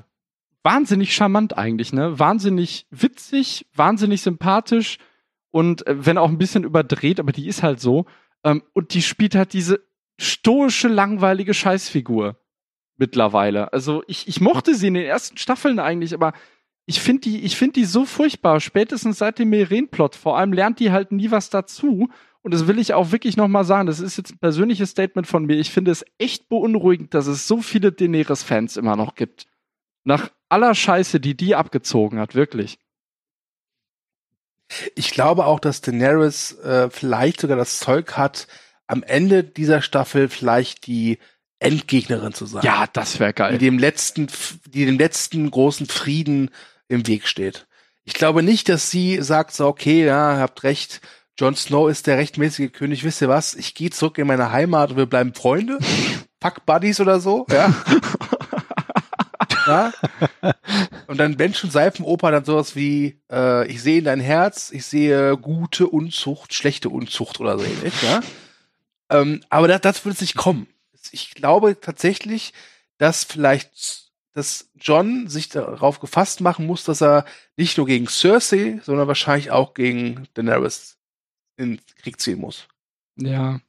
[0.63, 2.19] wahnsinnig charmant eigentlich, ne?
[2.19, 4.97] Wahnsinnig witzig, wahnsinnig sympathisch
[5.51, 8.05] und äh, wenn auch ein bisschen überdreht, aber die ist halt so.
[8.43, 9.79] Ähm, und die spielt halt diese
[10.19, 12.37] stoische, langweilige Scheißfigur
[12.97, 13.71] mittlerweile.
[13.73, 16.33] Also ich, ich mochte sie in den ersten Staffeln eigentlich, aber
[16.85, 18.59] ich finde die, ich finde die so furchtbar.
[18.59, 20.15] Spätestens seit dem Meren-Plot.
[20.15, 22.09] Vor allem lernt die halt nie was dazu.
[22.41, 23.87] Und das will ich auch wirklich nochmal sagen.
[23.87, 25.57] Das ist jetzt ein persönliches Statement von mir.
[25.57, 29.45] Ich finde es echt beunruhigend, dass es so viele Daenerys-Fans immer noch gibt.
[30.03, 32.79] Nach aller Scheiße, die die abgezogen hat, wirklich.
[34.95, 38.47] Ich glaube auch, dass Daenerys äh, vielleicht sogar das Zeug hat,
[38.87, 41.19] am Ende dieser Staffel vielleicht die
[41.59, 42.63] Endgegnerin zu sein.
[42.63, 43.53] Ja, das wäre geil.
[43.53, 44.27] Die dem letzten,
[44.65, 46.49] die dem letzten großen Frieden
[46.91, 47.67] im Weg steht.
[48.03, 51.01] Ich glaube nicht, dass sie sagt so, okay, ja, habt recht,
[51.39, 53.53] Jon Snow ist der rechtmäßige König, wisst ihr was?
[53.53, 55.79] Ich gehe zurück in meine Heimat und wir bleiben Freunde.
[56.41, 57.73] Fuck Buddies oder so, ja.
[59.67, 59.93] ja.
[61.07, 64.85] Und dann Mensch und Seifenoper dann sowas wie, äh, ich sehe in dein Herz, ich
[64.85, 68.21] sehe gute Unzucht, schlechte Unzucht oder so ähnlich, ja.
[69.09, 70.67] Ähm, aber das, das wird nicht kommen.
[71.11, 72.53] Ich glaube tatsächlich,
[72.97, 77.25] dass vielleicht dass John sich darauf gefasst machen muss, dass er
[77.57, 80.97] nicht nur gegen Cersei, sondern wahrscheinlich auch gegen Daenerys
[81.57, 82.67] in Krieg ziehen muss.
[83.17, 83.59] Ja.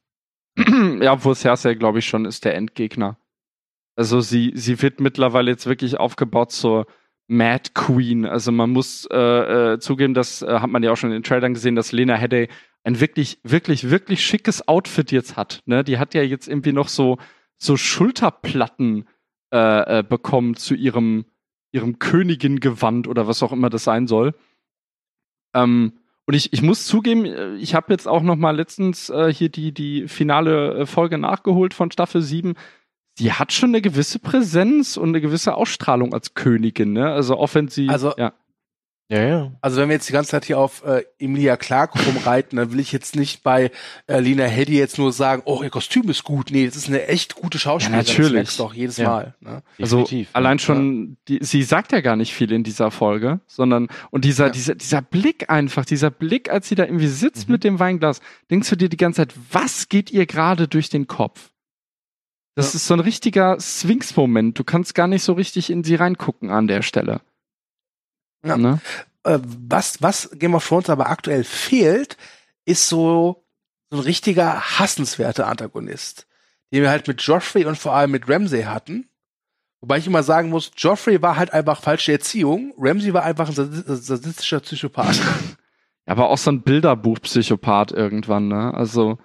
[0.57, 3.17] ja, obwohl Cersei, glaube ich, schon ist der Endgegner.
[3.95, 6.87] Also sie, sie wird mittlerweile jetzt wirklich aufgebaut zur
[7.27, 8.25] Mad Queen.
[8.25, 11.23] Also man muss äh, äh, zugeben, das äh, hat man ja auch schon in den
[11.23, 12.47] Trailern gesehen, dass Lena Headey
[12.83, 15.61] ein wirklich, wirklich, wirklich schickes Outfit jetzt hat.
[15.65, 15.83] Ne?
[15.83, 17.17] Die hat ja jetzt irgendwie noch so,
[17.57, 19.07] so Schulterplatten
[19.53, 21.25] äh, äh, bekommen zu ihrem,
[21.71, 24.33] ihrem Königin-Gewand oder was auch immer das sein soll.
[25.53, 25.93] Ähm,
[26.25, 29.49] und ich, ich muss zugeben, äh, ich habe jetzt auch noch mal letztens äh, hier
[29.49, 32.55] die, die finale äh, Folge nachgeholt von Staffel 7.
[33.15, 37.11] Sie hat schon eine gewisse Präsenz und eine gewisse Ausstrahlung als Königin, ne?
[37.11, 37.89] Also auch wenn sie.
[37.89, 38.33] Also, ja.
[39.09, 39.51] Ja, ja.
[39.61, 42.79] Also wenn wir jetzt die ganze Zeit hier auf äh, Emilia Clark rumreiten, dann will
[42.79, 43.69] ich jetzt nicht bei
[44.07, 46.49] äh, Lena Headey jetzt nur sagen, oh, ihr Kostüm ist gut.
[46.51, 48.05] Nee, das ist eine echt gute Schauspielerin.
[48.05, 48.45] Ja, natürlich.
[48.45, 49.09] Das doch jedes ja.
[49.09, 49.35] Mal.
[49.41, 49.61] Ne?
[49.79, 53.89] Also Definitiv, allein schon, die, sie sagt ja gar nicht viel in dieser Folge, sondern
[54.09, 54.51] und dieser, ja.
[54.51, 57.53] dieser, dieser Blick einfach, dieser Blick, als sie da irgendwie sitzt mhm.
[57.53, 61.07] mit dem Weinglas, denkst du dir die ganze Zeit, was geht ihr gerade durch den
[61.07, 61.51] Kopf?
[62.55, 64.57] Das ist so ein richtiger Sphinx-Moment.
[64.57, 67.21] Du kannst gar nicht so richtig in sie reingucken an der Stelle.
[68.45, 68.57] Ja.
[68.57, 68.79] Ne?
[69.23, 72.17] Äh, was, was Game of Thrones aber aktuell fehlt,
[72.65, 73.45] ist so,
[73.89, 76.27] so ein richtiger hassenswerter Antagonist,
[76.71, 79.09] den wir halt mit Joffrey und vor allem mit Ramsay hatten.
[79.81, 83.53] Wobei ich immer sagen muss, Joffrey war halt einfach falsche Erziehung, Ramsay war einfach ein
[83.55, 85.19] sadistischer Psychopath.
[86.05, 88.73] aber auch so ein Bilderbuch-Psychopath irgendwann, ne?
[88.73, 89.17] Also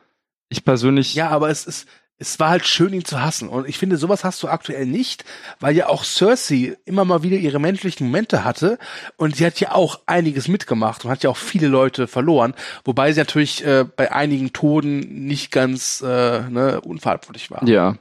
[0.49, 1.15] ich persönlich.
[1.15, 1.87] Ja, aber es ist,
[2.19, 3.49] es war halt schön, ihn zu hassen.
[3.49, 5.25] Und ich finde, sowas hast du aktuell nicht,
[5.61, 8.79] weil ja auch Cersei immer mal wieder ihre menschlichen Momente hatte.
[9.17, 12.55] Und sie hat ja auch einiges mitgemacht und hat ja auch viele Leute verloren.
[12.85, 17.67] Wobei sie natürlich äh, bei einigen Toten nicht ganz äh, ne, unverantwortlich war.
[17.69, 17.97] Ja.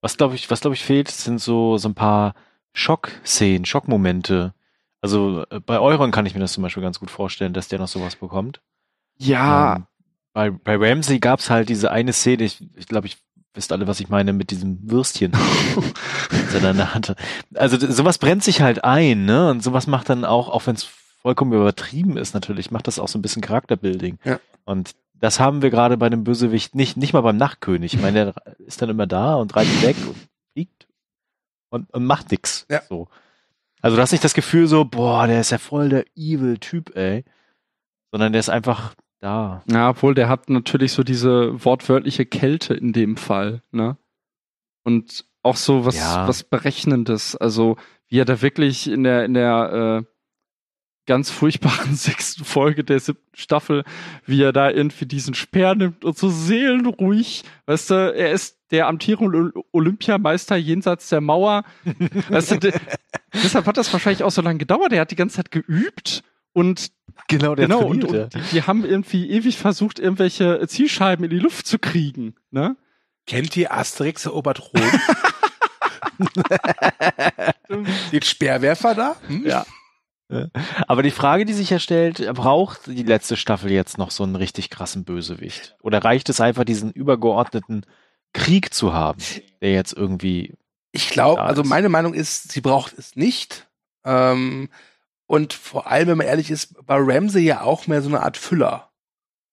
[0.00, 2.34] Was glaube ich, was glaube ich fehlt, sind so, so ein paar
[2.72, 4.54] Schockszenen, Schockmomente.
[5.02, 7.80] Also äh, bei Euron kann ich mir das zum Beispiel ganz gut vorstellen, dass der
[7.80, 8.62] noch sowas bekommt.
[9.18, 9.76] Ja.
[9.76, 9.86] Ähm,
[10.32, 13.16] bei, bei Ramsey gab es halt diese eine Szene, ich, ich glaube, ich
[13.56, 15.32] wisst alle, was ich meine mit diesem Würstchen,
[16.78, 17.16] er.
[17.54, 19.50] Also sowas brennt sich halt ein, ne?
[19.50, 20.84] Und sowas macht dann auch, auch wenn es
[21.22, 24.18] vollkommen übertrieben ist, natürlich, macht das auch so ein bisschen Charakterbuilding.
[24.24, 24.38] Ja.
[24.64, 27.94] Und das haben wir gerade bei dem Bösewicht nicht, nicht mal beim Nachtkönig.
[27.94, 30.16] Ich meine, der ist dann immer da und reitet weg und
[30.52, 30.86] fliegt
[31.70, 32.66] und, und macht nix.
[32.70, 32.82] Ja.
[32.88, 33.08] So.
[33.80, 36.94] Also du hast nicht das Gefühl so, boah, der ist ja voll der evil Typ,
[36.96, 37.24] ey.
[38.12, 39.62] Sondern der ist einfach da.
[39.70, 43.96] Ja, obwohl der hat natürlich so diese wortwörtliche Kälte in dem Fall, ne?
[44.84, 46.28] Und auch so was, ja.
[46.28, 47.36] was Berechnendes.
[47.36, 47.76] Also,
[48.08, 50.12] wie er da wirklich in der, in der äh,
[51.06, 53.84] ganz furchtbaren sechsten Folge der siebten Staffel,
[54.26, 58.88] wie er da irgendwie diesen Speer nimmt und so seelenruhig, weißt du, er ist der
[58.88, 61.64] amtierende Olympiameister jenseits der Mauer.
[62.28, 62.72] weißt du,
[63.32, 64.92] deshalb hat das wahrscheinlich auch so lange gedauert.
[64.92, 66.24] Er hat die ganze Zeit geübt
[66.56, 66.90] und
[67.28, 71.38] genau, der genau und, und die, die, haben irgendwie ewig versucht, irgendwelche Zielscheiben in die
[71.38, 72.34] Luft zu kriegen.
[72.50, 72.76] Ne?
[73.26, 74.90] Kennt ihr Asterix erobert Rom?
[78.10, 79.16] Den Speerwerfer da?
[79.26, 79.46] Hm?
[79.46, 79.66] Ja.
[80.88, 84.34] Aber die Frage, die sich ja stellt, braucht die letzte Staffel jetzt noch so einen
[84.34, 85.76] richtig krassen Bösewicht?
[85.82, 87.84] Oder reicht es einfach, diesen übergeordneten
[88.32, 89.20] Krieg zu haben,
[89.60, 90.54] der jetzt irgendwie.
[90.92, 93.68] Ich glaube, also meine Meinung ist, sie braucht es nicht.
[94.04, 94.70] Ähm,
[95.26, 98.36] und vor allem, wenn man ehrlich ist, war Ramsey ja auch mehr so eine Art
[98.36, 98.90] Füller.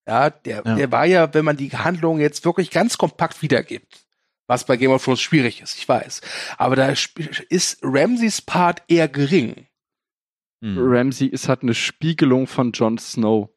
[0.08, 0.76] Ja, der, ja.
[0.76, 4.06] der war ja, wenn man die Handlung jetzt wirklich ganz kompakt wiedergibt,
[4.48, 6.22] was bei Game of Thrones schwierig ist, ich weiß.
[6.58, 6.90] Aber da
[7.50, 9.68] ist Ramseys Part eher gering.
[10.62, 10.78] Hm.
[10.78, 13.50] Ramsey ist halt eine Spiegelung von Jon Snow.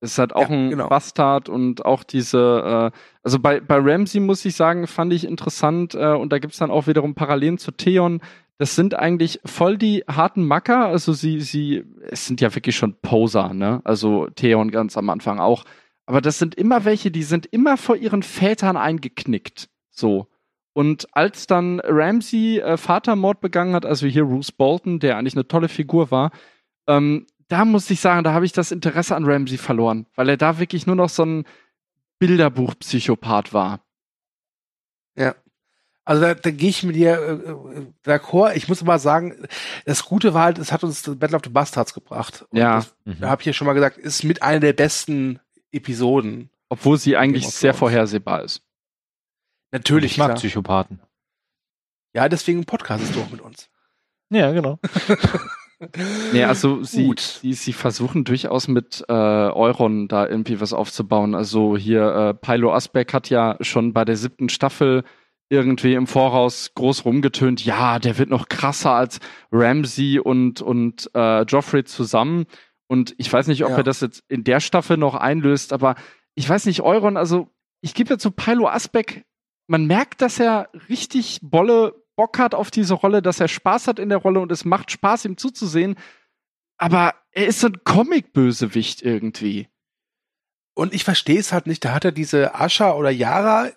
[0.00, 0.88] Ist halt auch ja, ein genau.
[0.88, 5.94] Bastard und auch diese, äh, also bei, bei Ramsey muss ich sagen, fand ich interessant
[5.94, 8.20] äh, und da gibt's dann auch wiederum Parallelen zu Theon.
[8.58, 12.94] Das sind eigentlich voll die harten Macker, also sie, sie, es sind ja wirklich schon
[13.00, 13.82] Poser, ne?
[13.84, 15.64] Also Theon ganz am Anfang auch.
[16.06, 19.68] Aber das sind immer welche, die sind immer vor ihren Vätern eingeknickt.
[19.90, 20.28] So.
[20.72, 25.48] Und als dann Ramsey äh, Vatermord begangen hat, also hier Bruce Bolton, der eigentlich eine
[25.48, 26.30] tolle Figur war,
[26.86, 30.36] ähm, da muss ich sagen, da habe ich das Interesse an Ramsey verloren, weil er
[30.36, 31.44] da wirklich nur noch so ein
[32.18, 33.80] Bilderbuch-Psychopath war.
[35.16, 35.34] Ja.
[36.06, 38.54] Also da, da gehe ich mit dir äh, äh, d'accord.
[38.54, 39.34] Ich muss aber sagen,
[39.84, 42.46] das Gute war halt, es hat uns Battle of the Bastards gebracht.
[42.48, 42.76] Und ja.
[42.76, 43.16] Das, mhm.
[43.20, 45.40] Da habe ich ja schon mal gesagt, ist mit einer der besten
[45.72, 46.48] Episoden.
[46.68, 48.62] Obwohl sie eigentlich sehr vorhersehbar ist.
[49.72, 50.12] Natürlich.
[50.12, 50.36] Ich mag klar.
[50.36, 51.00] Psychopathen.
[52.14, 53.68] Ja, deswegen podcastest du auch mit uns.
[54.30, 54.78] Ja, genau.
[56.32, 61.34] nee, also sie, sie, sie, versuchen durchaus mit äh, Euron da irgendwie was aufzubauen.
[61.34, 65.02] Also hier, äh, Pilo Asbeck hat ja schon bei der siebten Staffel
[65.48, 69.20] irgendwie im Voraus groß rumgetönt, ja, der wird noch krasser als
[69.52, 72.46] Ramsey und, und äh, Joffrey zusammen.
[72.88, 73.76] Und ich weiß nicht, ob ja.
[73.78, 75.94] er das jetzt in der Staffel noch einlöst, aber
[76.34, 77.48] ich weiß nicht, Euron, also
[77.80, 79.24] ich gebe ja zu Pilo Asbeck
[79.66, 83.98] man merkt, dass er richtig Bolle Bock hat auf diese Rolle, dass er Spaß hat
[83.98, 85.96] in der Rolle und es macht Spaß, ihm zuzusehen.
[86.78, 89.68] Aber er ist so ein Comic-Bösewicht irgendwie.
[90.74, 91.84] Und ich verstehe es halt nicht.
[91.84, 93.70] Da hat er diese Ascha oder Yara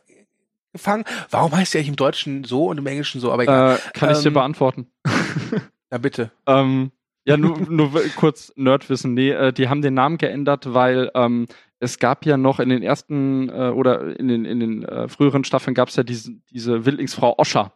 [0.71, 1.03] gefangen.
[1.29, 3.31] Warum heißt er eigentlich im Deutschen so und im Englischen so?
[3.31, 3.75] Aber egal.
[3.75, 4.87] Äh, kann ähm, ich dir ähm, beantworten?
[5.91, 6.31] ja, bitte.
[6.47, 6.91] ähm,
[7.25, 9.13] ja, nur, nur kurz Nerdwissen.
[9.13, 11.47] Nee, äh, die haben den Namen geändert, weil ähm,
[11.79, 15.43] es gab ja noch in den ersten äh, oder in den, in den äh, früheren
[15.43, 17.73] Staffeln gab es ja diese, diese Wildlingsfrau Oscha.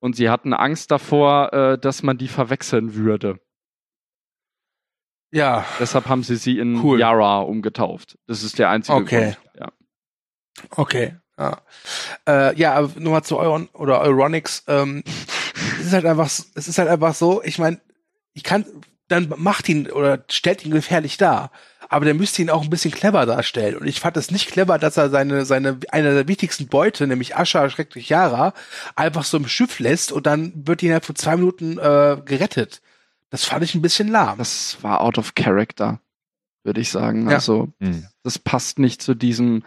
[0.00, 3.40] Und sie hatten Angst davor, äh, dass man die verwechseln würde.
[5.32, 5.66] Ja.
[5.78, 7.00] Deshalb haben sie sie in cool.
[7.00, 8.18] Yara umgetauft.
[8.26, 9.34] Das ist der einzige okay.
[9.34, 9.60] Grund.
[9.60, 9.72] Ja.
[10.70, 11.16] Okay.
[11.38, 11.60] Ja,
[12.26, 14.64] äh, ja aber nur mal zu Euron oder Euronics.
[14.66, 15.04] Ähm,
[15.80, 17.42] es ist halt einfach, es ist halt einfach so.
[17.42, 17.80] Ich meine,
[18.34, 18.66] ich kann,
[19.08, 21.50] dann macht ihn oder stellt ihn gefährlich dar
[21.88, 23.76] aber der müsste ihn auch ein bisschen clever darstellen.
[23.76, 27.36] Und ich fand es nicht clever, dass er seine, seine, eine der wichtigsten Beute, nämlich
[27.36, 28.52] Ascha schrecklich Yara,
[28.94, 32.82] einfach so im Schiff lässt und dann wird ihn halt für zwei Minuten äh, gerettet.
[33.30, 34.38] Das fand ich ein bisschen lahm.
[34.38, 36.00] Das war out of character,
[36.62, 37.28] würde ich sagen.
[37.28, 37.36] Ja.
[37.36, 38.06] Also, mhm.
[38.22, 39.64] das passt nicht zu diesem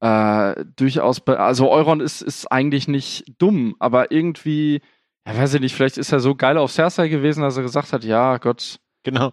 [0.00, 4.80] äh, durchaus, also Euron ist, ist eigentlich nicht dumm, aber irgendwie,
[5.26, 7.92] ja, weiß ich nicht, vielleicht ist er so geil auf Cersei gewesen, dass er gesagt
[7.92, 8.80] hat, ja, Gott.
[9.02, 9.32] Genau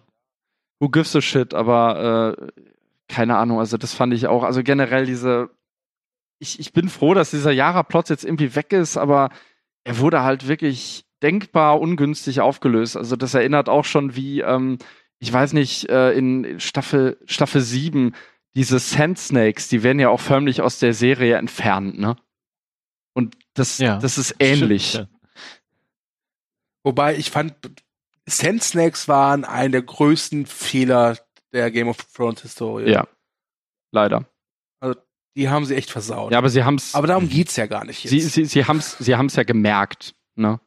[0.78, 2.64] who gives a shit, aber äh,
[3.08, 5.50] keine Ahnung, also das fand ich auch, also generell diese,
[6.38, 9.30] ich, ich bin froh, dass dieser Yara-Plot jetzt irgendwie weg ist, aber
[9.84, 12.96] er wurde halt wirklich denkbar ungünstig aufgelöst.
[12.96, 14.78] Also das erinnert auch schon wie, ähm,
[15.18, 18.14] ich weiß nicht, äh, in Staffel, Staffel 7,
[18.54, 22.16] diese Sand Snakes, die werden ja auch förmlich aus der Serie entfernt, ne?
[23.14, 24.90] Und das, ja, das ist ähnlich.
[24.90, 25.18] Stimmt, ja.
[26.84, 27.54] Wobei ich fand,
[28.26, 31.18] Sand Snakes waren einer der größten Fehler
[31.52, 32.90] der Game of Thrones Historie.
[32.90, 33.06] Ja.
[33.90, 34.26] Leider.
[34.80, 35.00] Also,
[35.36, 36.32] die haben sie echt versaut.
[36.32, 36.94] Ja, aber sie haben's.
[36.94, 38.10] Aber darum geht's ja gar nicht jetzt.
[38.10, 40.60] Sie, sie, sie haben's, sie haben's ja gemerkt, ne?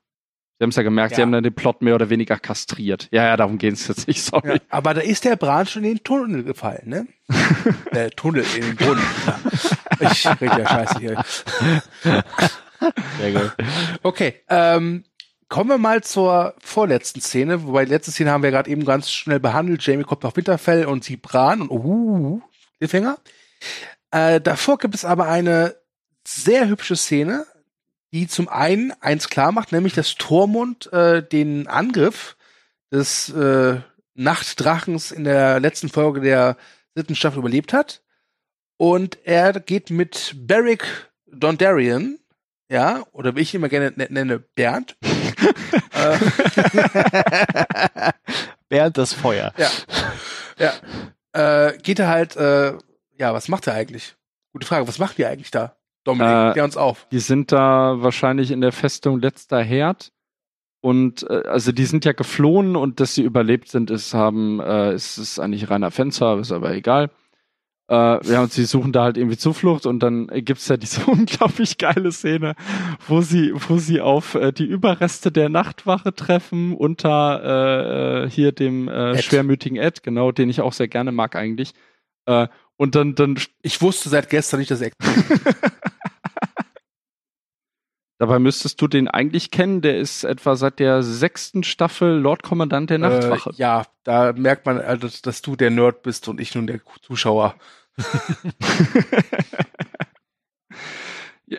[0.61, 1.15] Sie haben es ja gemerkt, ja.
[1.15, 3.07] sie haben dann den Plot mehr oder weniger kastriert.
[3.09, 4.47] Ja, ja, darum geht's jetzt nicht, sorry.
[4.47, 7.07] Ja, aber da ist der Bran schon in den Tunnel gefallen, ne?
[7.91, 9.03] der Tunnel in den Brunnen.
[9.25, 10.11] Ja.
[10.11, 11.25] Ich rede ja scheiße hier.
[13.19, 13.55] Sehr gut.
[14.03, 15.03] Okay, ähm,
[15.49, 19.09] Kommen wir mal zur vorletzten Szene, wobei die letzte Szene haben wir gerade eben ganz
[19.09, 19.83] schnell behandelt.
[19.83, 22.41] Jamie kommt nach Winterfell und sie Bran und uh,
[22.77, 23.17] Cliffhanger.
[24.11, 25.75] Äh, davor gibt es aber eine
[26.23, 27.47] sehr hübsche Szene,
[28.13, 32.35] die zum einen eins klar macht, nämlich dass Tormund äh, den Angriff
[32.91, 33.79] des äh,
[34.13, 36.57] Nachtdrachens in der letzten Folge der
[36.93, 38.01] siebten Staffel überlebt hat.
[38.77, 42.19] Und er geht mit Beric Dondarrion,
[42.69, 44.97] ja, oder wie ich ihn immer gerne nenne, Bernd.
[48.69, 49.53] Bernd das Feuer.
[49.57, 49.69] Ja.
[50.57, 50.73] Ja.
[51.67, 52.73] Äh, geht er halt, äh,
[53.17, 54.15] ja, was macht er eigentlich?
[54.51, 55.77] Gute Frage, was macht ihr eigentlich da?
[56.03, 57.07] Dominik, äh, der uns auf.
[57.11, 60.11] Die sind da wahrscheinlich in der Festung letzter Herd.
[60.81, 64.95] Und äh, also die sind ja geflohen und dass sie überlebt sind, ist haben, äh,
[64.95, 67.11] ist, ist eigentlich reiner Fanservice, aber egal.
[67.87, 71.77] Äh, ja, und sie suchen da halt irgendwie Zuflucht und dann gibt's ja diese unglaublich
[71.77, 72.55] geile Szene,
[73.07, 78.51] wo sie, wo sie auf äh, die Überreste der Nachtwache treffen unter äh, äh hier
[78.51, 79.23] dem äh, Ed.
[79.23, 81.73] schwermütigen Ed, genau, den ich auch sehr gerne mag eigentlich.
[82.25, 82.47] Äh,
[82.77, 83.37] und dann, dann.
[83.61, 84.91] Ich wusste seit gestern nicht, dass er.
[88.21, 89.81] Dabei müsstest du den eigentlich kennen.
[89.81, 93.49] Der ist etwa seit der sechsten Staffel Lord Kommandant der Nachtwache.
[93.49, 96.81] Äh, ja, da merkt man, also, dass du der Nerd bist und ich nun der
[97.01, 97.55] Zuschauer.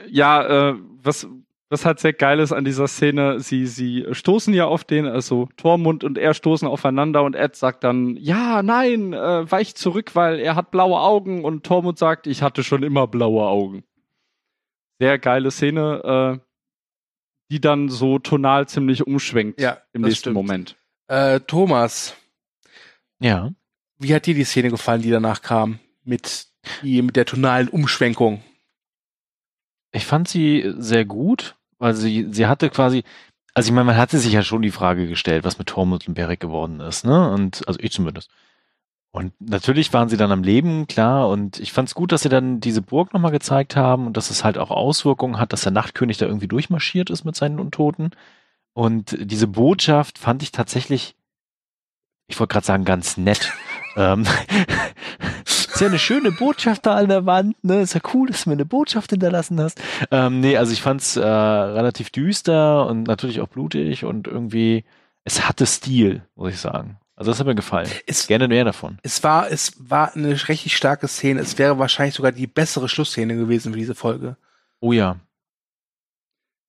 [0.08, 1.26] ja, äh, was,
[1.68, 5.48] was halt sehr geil ist an dieser Szene, sie, sie stoßen ja auf den, also
[5.56, 10.38] Tormund und er stoßen aufeinander und Ed sagt dann, ja, nein, äh, weich zurück, weil
[10.38, 13.82] er hat blaue Augen und Tormund sagt, ich hatte schon immer blaue Augen.
[15.00, 16.51] Sehr geile Szene, äh,
[17.52, 20.34] die dann so tonal ziemlich umschwenkt Ja, im nächsten stimmt.
[20.34, 20.76] Moment.
[21.08, 22.16] Äh, Thomas,
[23.20, 23.50] Ja.
[23.98, 25.78] wie hat dir die Szene gefallen, die danach kam?
[26.02, 26.46] Mit,
[26.82, 28.42] die, mit der tonalen Umschwenkung.
[29.92, 33.04] Ich fand sie sehr gut, weil sie, sie hatte quasi,
[33.52, 36.14] also ich meine, man hatte sich ja schon die Frage gestellt, was mit Tormund und
[36.14, 37.30] Beric geworden ist, ne?
[37.30, 38.30] Und, also ich zumindest.
[39.12, 42.30] Und natürlich waren sie dann am Leben, klar, und ich fand es gut, dass sie
[42.30, 45.72] dann diese Burg nochmal gezeigt haben und dass es halt auch Auswirkungen hat, dass der
[45.72, 48.12] Nachtkönig da irgendwie durchmarschiert ist mit seinen Untoten.
[48.72, 51.14] Und diese Botschaft fand ich tatsächlich,
[52.26, 53.52] ich wollte gerade sagen, ganz nett.
[53.96, 54.26] ähm,
[55.44, 57.82] ist ja eine schöne Botschaft da an der Wand, ne?
[57.82, 59.78] Ist ja cool, dass du mir eine Botschaft hinterlassen hast.
[60.10, 64.84] Ähm, nee, also ich fand's äh, relativ düster und natürlich auch blutig und irgendwie,
[65.24, 66.98] es hatte Stil, muss ich sagen.
[67.14, 67.88] Also das hat mir gefallen.
[68.06, 68.98] Es, Gerne mehr davon.
[69.02, 71.40] es war, es war eine richtig starke Szene.
[71.40, 74.36] Es wäre wahrscheinlich sogar die bessere Schlussszene gewesen für diese Folge.
[74.80, 75.20] Oh ja.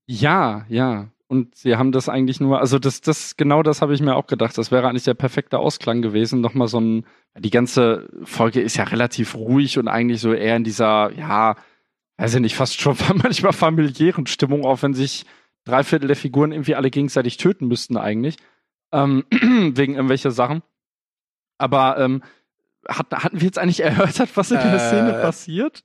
[0.05, 1.09] Ja, ja.
[1.27, 4.27] Und sie haben das eigentlich nur, also das, das, genau das habe ich mir auch
[4.27, 4.57] gedacht.
[4.57, 6.41] Das wäre eigentlich der perfekte Ausklang gewesen.
[6.41, 7.05] Nochmal so ein,
[7.37, 11.55] die ganze Folge ist ja relativ ruhig und eigentlich so eher in dieser, ja,
[12.17, 15.25] weiß ich nicht, fast schon manchmal familiären Stimmung, auch wenn sich
[15.63, 18.37] drei Viertel der Figuren irgendwie alle gegenseitig töten müssten eigentlich.
[18.93, 19.25] Ähm,
[19.75, 20.61] wegen irgendwelcher Sachen.
[21.57, 22.23] Aber ähm,
[22.87, 24.79] hat, hatten wir jetzt eigentlich erörtert, was in der Äh.
[24.79, 25.83] Szene passiert?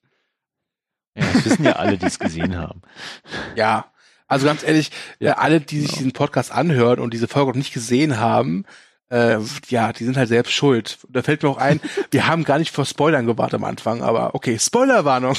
[1.16, 2.82] Ja, das wissen ja alle, die es gesehen haben.
[3.56, 3.86] Ja.
[4.30, 4.90] Also ganz ehrlich,
[5.20, 5.98] Ja, äh, alle, die sich genau.
[5.98, 8.66] diesen Podcast anhören und diese Folge noch nicht gesehen haben,
[9.10, 9.38] äh,
[9.68, 10.98] ja, die sind halt selbst schuld.
[11.08, 11.80] Da fällt mir auch ein,
[12.10, 15.34] wir haben gar nicht vor Spoilern gewartet am Anfang, aber okay, Spoilerwarnung.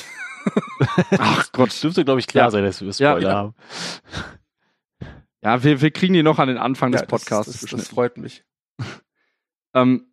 [1.20, 1.70] Ach Gott.
[1.70, 2.52] Das dürfte, glaube ich, klar Ja.
[2.52, 3.36] sein, dass wir Ja, Spoiler ja.
[3.36, 3.54] haben.
[5.42, 7.88] Ja, wir, wir kriegen die noch an den Anfang des Ja, Podcasts Das, das, das
[7.90, 8.44] freut mich.
[9.76, 10.08] Ähm,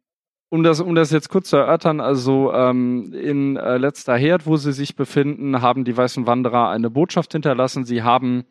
[0.50, 4.58] um das, um das jetzt kurz zu erörtern, also ähm, in äh, letzter Herd, wo
[4.58, 7.86] sie sich befinden, haben die Weißen Wanderer eine Botschaft hinterlassen.
[7.86, 8.44] Sie haben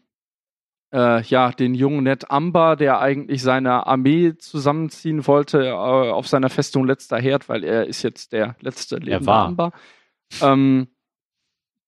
[0.92, 6.50] äh, ja den jungen Ned Amber, der eigentlich seine Armee zusammenziehen wollte, äh, auf seiner
[6.50, 9.46] Festung letzter Herd, weil er ist jetzt der letzte lebende war.
[9.46, 9.72] Amber.
[10.42, 10.88] Ähm,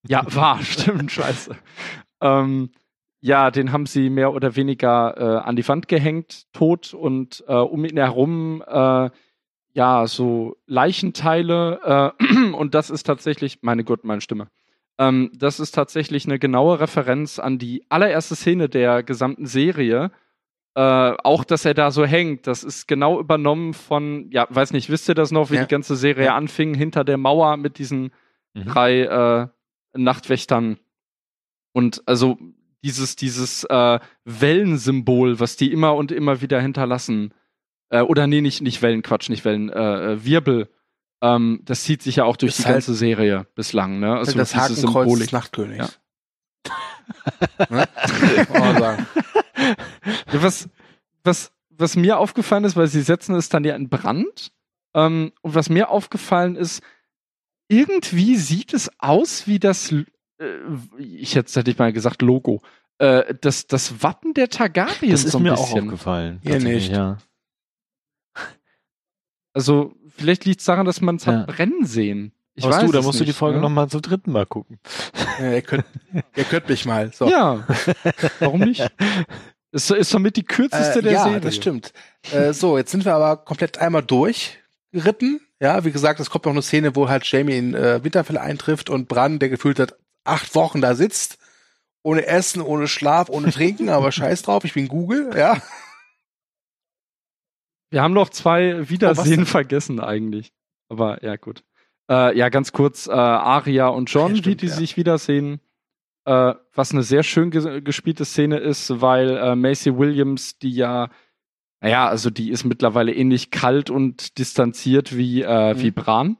[0.08, 1.56] ja, war, stimmt, scheiße.
[2.22, 2.72] Ähm,
[3.20, 7.54] ja, den haben sie mehr oder weniger äh, an die Wand gehängt, tot und äh,
[7.54, 9.10] um ihn herum äh,
[9.74, 14.48] ja so Leichenteile äh, und das ist tatsächlich, meine Gott, meine Stimme.
[15.00, 20.12] Ähm, das ist tatsächlich eine genaue Referenz an die allererste Szene der gesamten Serie.
[20.76, 20.82] Äh,
[21.24, 25.10] auch, dass er da so hängt, das ist genau übernommen von, ja, weiß nicht, wisst
[25.10, 25.64] ihr das noch, wie Ja.
[25.64, 26.36] die ganze Serie Ja.
[26.36, 28.12] anfing, hinter der Mauer mit diesen
[28.54, 28.66] Mhm.
[28.66, 29.48] drei äh,
[29.96, 30.78] Nachtwächtern.
[31.74, 32.38] Und also
[32.84, 37.34] dieses, dieses äh, Wellensymbol, was die immer und immer wieder hinterlassen.
[37.90, 40.70] Äh, oder nee, nicht, nicht Wellen, Quatsch, nicht Wellen, äh, äh, Wirbel.
[41.22, 44.16] Ähm, das zieht sich ja auch durch Ist die halt- ganze Serie bislang, ne?
[44.18, 45.24] Also das diese Hakenkreuz Symbolik.
[45.24, 46.00] des Nachtkönigs.
[47.60, 47.66] Ja.
[47.70, 47.88] ne?
[50.32, 50.70] Ja, was,
[51.24, 54.52] was, was mir aufgefallen ist, weil sie setzen es dann ja in Brand.
[54.94, 56.82] Ähm, und was mir aufgefallen ist,
[57.68, 59.94] irgendwie sieht es aus wie das,
[60.98, 62.62] ich jetzt hätte ich mal gesagt Logo,
[63.00, 65.86] äh, das, das Wappen der Targaryen Das ist so ein mir auch bisschen.
[65.86, 66.40] aufgefallen.
[66.44, 66.96] Ihr tatsächlich, nicht.
[66.96, 67.18] Ja.
[69.54, 71.40] Also vielleicht liegt es daran, dass man es Ja.
[71.40, 72.34] hat brennen sehen.
[72.56, 73.62] Ich Aber weiß du, da musst du die nicht, Folge ne?
[73.64, 74.80] nochmal zum dritten Mal gucken.
[75.40, 75.86] Ja, ihr, könnt,
[76.36, 77.12] ihr könnt mich mal.
[77.14, 77.30] So.
[77.30, 77.68] Ja,
[78.40, 78.88] warum nicht?
[79.72, 81.40] Ist, ist somit die kürzeste Äh, der ja, Serie.
[81.42, 81.94] das stimmt.
[82.32, 85.40] Äh, so, jetzt sind wir aber komplett einmal durchgeritten.
[85.60, 88.90] Ja, wie gesagt, es kommt noch eine Szene, wo halt Jamie in äh, Winterfell eintrifft
[88.90, 89.96] und Bran, der gefühlt hat
[90.28, 91.38] acht Wochen da sitzt,
[92.04, 95.62] ohne Essen, ohne Schlaf, ohne Trinken, aber scheiß drauf, ich bin Google, ja.
[97.90, 99.46] Wir haben noch zwei Oh, Wiedersehen denn?
[99.46, 100.52] vergessen eigentlich.
[100.90, 101.64] Aber ja, gut.
[102.10, 104.74] Äh, ja, ganz kurz, äh, Aria und John, Ja, stimmt, die ja.
[104.74, 105.60] sich wiedersehen.
[106.26, 111.10] Äh, was eine sehr schön ges gespielte Szene ist, weil äh, Macy Williams, die ja,
[111.82, 115.82] naja, also die ist mittlerweile ähnlich kalt und distanziert wie, äh, Mhm.
[115.82, 116.38] wie Bran.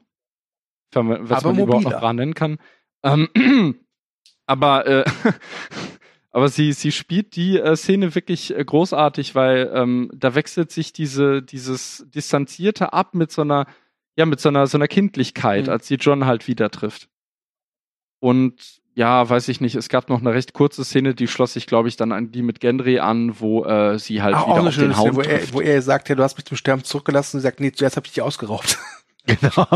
[0.92, 2.00] Wenn was Aber man überhaupt noch mobiler.
[2.00, 2.58] Bran nennen kann.
[3.14, 3.28] Ähm,
[4.46, 5.04] aber äh,
[6.30, 10.92] aber sie, sie spielt die äh, Szene wirklich äh, großartig, weil ähm, da wechselt sich
[10.92, 13.66] diese, dieses Distanzierte ab mit so einer,
[14.16, 15.72] ja, mit so einer, so einer Kindlichkeit, Mhm.
[15.72, 17.08] als sie John halt wieder trifft.
[18.20, 21.68] Und ja, weiß ich nicht, es gab noch eine recht kurze Szene, die schloss sich,
[21.68, 24.58] glaube ich, dann an die mit Gendry an, wo äh, sie halt Ach, wieder auch
[24.58, 26.82] eine auf den Hound wo er, wo er sagt, ja, du hast mich zum Sterben
[26.82, 28.78] zurückgelassen und sie sagt, nee, zuerst hab ich dich ausgeraubt.
[29.26, 29.66] Genau.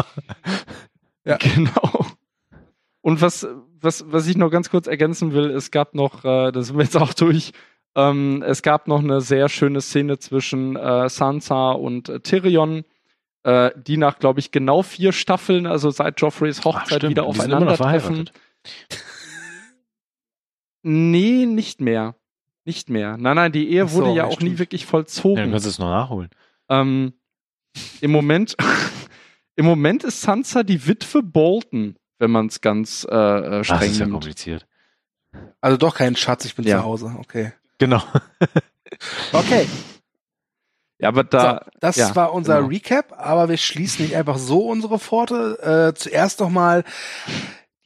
[1.24, 1.36] Ja.
[1.54, 2.06] Genau.
[3.02, 3.46] Und was,
[3.80, 6.84] was, was ich noch ganz kurz ergänzen will, es gab noch, äh, da sind wir
[6.84, 7.52] jetzt auch durch,
[7.94, 12.84] ähm, es gab noch eine sehr schöne Szene zwischen äh, Sansa und äh, Tyrion,
[13.42, 17.10] äh, die nach, glaube ich, genau vier Staffeln, also seit Joffreys Hochzeit, stimmt.
[17.10, 18.30] wieder aufeinandertreffen.
[20.82, 22.16] Nee, nicht mehr.
[22.64, 23.16] Nicht mehr.
[23.16, 24.52] Nein, nein, die Ehe Ach so, wurde ja auch stimmt.
[24.52, 25.50] nie wirklich Ja, dann vollzogen.
[25.50, 26.30] kannst du es noch nachholen.
[26.68, 27.12] ähm,
[28.00, 28.56] Im Moment,
[29.56, 33.90] im Moment ist Sansa die Witwe Bolton, wenn man es ganz äh, äh, Das streng
[33.90, 34.12] ist ja nimmt.
[34.12, 34.66] kompliziert.
[35.60, 36.78] Also doch kein Schatz, ich bin Ja.
[36.78, 37.16] zu Hause.
[37.18, 37.52] Okay.
[37.78, 38.02] Genau.
[39.32, 39.66] Okay.
[40.98, 42.68] Ja, aber da, so, das ja, war unser genau.
[42.68, 45.92] Recap, aber wir schließen nicht einfach so unsere Pforte.
[45.94, 46.84] Äh, zuerst noch mal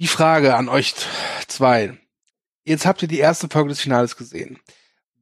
[0.00, 0.94] die Frage an euch
[1.46, 1.96] zwei.
[2.64, 4.58] Jetzt habt ihr die erste Folge des Finales gesehen.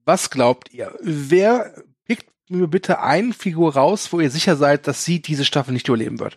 [0.07, 0.97] Was glaubt ihr?
[1.03, 1.75] Wer
[2.07, 5.87] pickt mir bitte eine Figur raus, wo ihr sicher seid, dass sie diese Staffel nicht
[5.89, 6.37] überleben wird?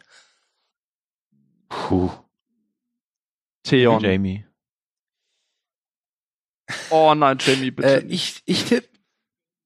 [1.69, 2.11] Puh.
[3.69, 4.01] Theon.
[4.03, 4.45] Jamie.
[6.89, 8.01] Oh nein, Jamie, bitte.
[8.01, 8.89] Äh, ich, ich, tipp,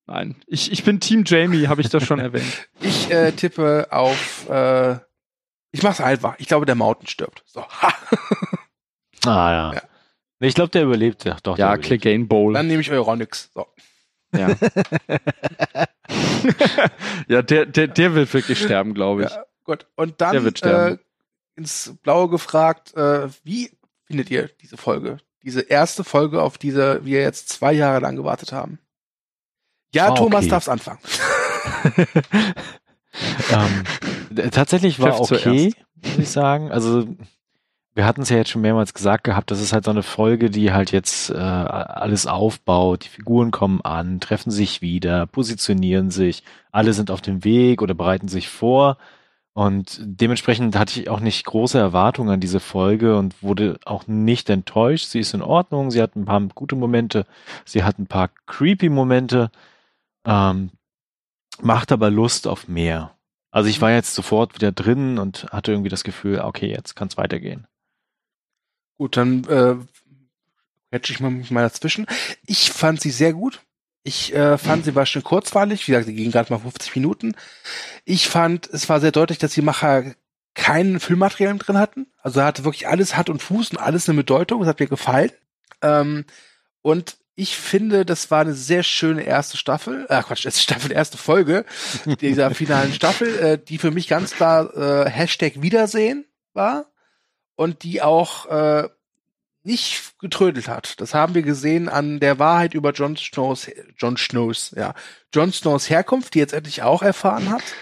[0.06, 0.36] nein.
[0.48, 2.70] Ich, ich bin Team Jamie, habe ich das schon erwähnt.
[2.80, 4.48] ich äh, tippe auf.
[4.50, 5.00] Äh,
[5.72, 6.36] ich mach's einfach.
[6.40, 7.44] Ich glaube, der Mountain stirbt.
[7.48, 7.66] So.
[7.68, 7.94] Ha.
[9.24, 9.74] Ah ja.
[9.76, 9.82] Ja.
[10.40, 11.26] Ich glaube, der überlebt.
[11.26, 12.02] Ja, doch, Ja, der überlebt.
[12.02, 12.54] Clegane Bowl.
[12.56, 13.52] Dann nehme ich Euronix.
[13.54, 13.68] So.
[14.36, 14.50] Ja,
[17.28, 19.30] ja der, der, der wird wirklich sterben, glaube ich.
[19.30, 19.86] Ja, gut.
[19.96, 21.00] Und dann Der wird äh, sterben.
[21.56, 23.70] ins Blaue gefragt, äh, wie
[24.12, 25.20] findet ihr diese Folge?
[25.42, 28.78] Diese erste Folge, auf die wir jetzt zwei Jahre lang gewartet haben.
[29.96, 30.50] Ja, War Thomas okay.
[30.50, 31.00] darf's anfangen.
[33.52, 35.74] ähm, tatsächlich war Chef okay,
[36.04, 36.72] muss ich sagen.
[36.72, 37.08] Also
[37.96, 40.50] wir hatten es ja jetzt schon mehrmals gesagt gehabt, das ist halt so eine Folge,
[40.50, 43.06] die halt jetzt äh, alles aufbaut.
[43.06, 46.44] Die Figuren kommen an, treffen sich wieder, positionieren sich,
[46.74, 48.98] alle sind auf dem Weg oder bereiten sich vor.
[49.54, 54.50] Und dementsprechend hatte ich auch nicht große Erwartungen an diese Folge und wurde auch nicht
[54.50, 55.08] enttäuscht.
[55.08, 57.26] Sie ist in Ordnung, sie hat ein paar gute Momente,
[57.66, 59.52] sie hat ein paar creepy Momente,
[60.26, 60.72] ähm,
[61.62, 63.18] macht aber Lust auf mehr.
[63.52, 67.10] Also ich war jetzt sofort wieder drin und hatte irgendwie das Gefühl, okay, jetzt kann
[67.10, 67.68] es weitergehen.
[68.98, 69.76] Gut, dann äh,
[70.92, 72.06] hätte ich mal, mal dazwischen.
[72.46, 73.62] Ich fand sie sehr gut.
[74.04, 75.88] Ich äh, fand, sie war schon kurzweilig.
[75.88, 77.36] Wie gesagt, sie ging gerade mal 50 Minuten.
[78.04, 80.16] Ich fand, es war sehr deutlich, dass die Macher
[80.54, 82.08] kein Filmmaterial drin hatten.
[82.22, 84.62] Also hatte wirklich alles Hand und Fuß und alles eine Bedeutung.
[84.62, 85.32] Das hat mir gefallen.
[85.82, 86.26] Ähm,
[86.82, 91.18] und ich finde, das war eine sehr schöne erste Staffel, äh Quatsch, erste Staffel, erste
[91.18, 91.66] Folge
[92.22, 96.92] dieser finalen Staffel, äh, die für mich ganz klar äh, Hashtag Wiedersehen war
[97.56, 98.90] und die auch äh,
[99.64, 101.00] nicht getrödelt hat.
[101.00, 104.94] Das haben wir gesehen an der Wahrheit über Jon Snows, Jon Snows, ja,
[105.34, 107.64] Jon Snows Herkunft, die jetzt endlich auch erfahren hat.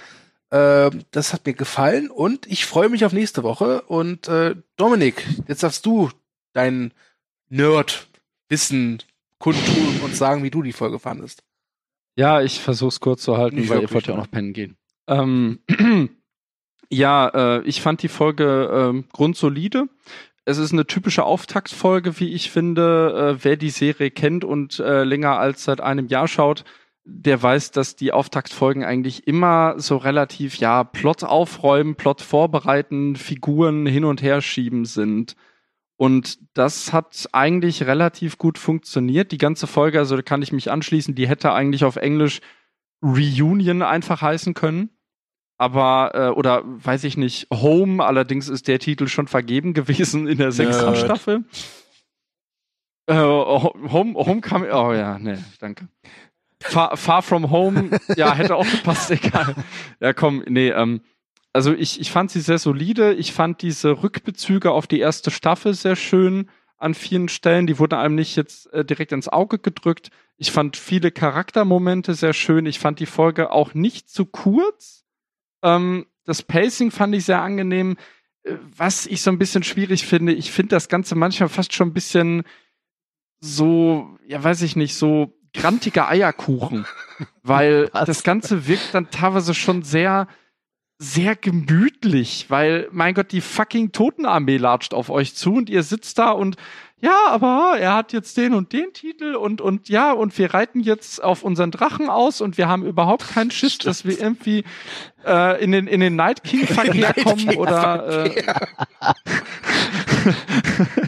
[0.52, 3.84] Ähm, das hat mir gefallen und ich freue mich auf nächste Woche.
[3.84, 6.10] Und äh, Dominik, jetzt darfst du
[6.54, 6.92] dein
[7.50, 9.04] Nerd-Wissen
[9.38, 11.44] kundtun und sagen, wie du die Folge fandest.
[12.16, 14.24] Ja, ich versuch's kurz zu halten, Nicht weil ihr wollt ja auch ne?
[14.24, 14.78] noch pennen gehen.
[15.08, 15.60] Ähm,
[16.90, 19.88] ja, äh, ich fand die Folge ähm, grundsolide.
[20.46, 23.38] Es ist eine typische Auftaktfolge, wie ich finde.
[23.40, 26.64] Äh, wer die Serie kennt und äh, länger als seit einem Jahr schaut,
[27.04, 33.86] der weiß, dass die Auftaktfolgen eigentlich immer so relativ, ja, Plot aufräumen, Plot vorbereiten, Figuren
[33.86, 35.36] hin und her schieben sind.
[35.98, 39.32] Und das hat eigentlich relativ gut funktioniert.
[39.32, 42.40] Die ganze Folge, also da kann ich mich anschließen, die hätte eigentlich auf Englisch
[43.02, 44.92] Reunion einfach heißen können.
[45.60, 50.38] Aber, äh, oder weiß ich nicht, Home, allerdings ist der Titel schon vergeben gewesen in
[50.38, 50.96] der sechsten.
[50.96, 51.44] Staffel.
[53.08, 55.90] Äh, Home, Homecoming, oh ja, nee, danke.
[56.62, 59.54] Far, Far From Home, ja, hätte auch gepasst, egal.
[60.00, 61.02] Ja, komm, nee, ähm,
[61.52, 63.14] also ich, ich fand sie sehr solide.
[63.14, 67.68] Ich fand diese Rückbezüge auf die erste Staffel sehr schön an vielen Stellen.
[67.68, 70.10] Die wurden einem nicht jetzt äh, direkt ins Auge gedrückt.
[70.38, 72.66] Ich fand viele Charaktermomente sehr schön.
[72.66, 74.99] Ich fand die Folge auch nicht zu kurz.
[75.64, 77.98] Ähm, das Pacing fand ich sehr angenehm.
[78.44, 81.90] Äh, Was ich so ein bisschen schwierig finde, ich finde das Ganze manchmal fast schon
[81.90, 82.44] ein bisschen
[83.40, 86.86] so, ja, weiß ich nicht, so grantiger Eierkuchen.
[87.44, 88.06] Weil Was?
[88.06, 90.28] das Ganze wirkt dann teilweise schon sehr,
[91.02, 96.20] sehr gemütlich, weil, mein Gott, die fucking Totenarmee latscht auf euch zu und ihr sitzt
[96.20, 96.58] da und
[97.02, 100.82] ja, aber er hat jetzt den und den Titel und, und ja, und wir reiten
[100.82, 104.64] jetzt auf unseren Drachen aus und wir haben überhaupt keinen Schiss, dass wir irgendwie
[105.26, 108.44] äh, in den, in den Night King Verkehr kommen oder äh,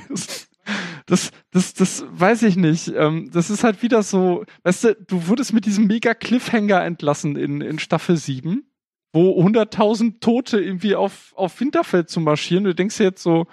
[0.09, 0.47] das
[1.05, 2.87] das, das, das weiß ich nicht.
[2.95, 7.35] Ähm, das ist halt wieder so, weißt du, du wurdest mit diesem mega Cliffhanger entlassen
[7.35, 8.63] in, in Staffel 7,
[9.11, 12.63] wo 100.000 Tote irgendwie auf, auf Winterfeld zu marschieren.
[12.63, 13.47] Du denkst dir jetzt so,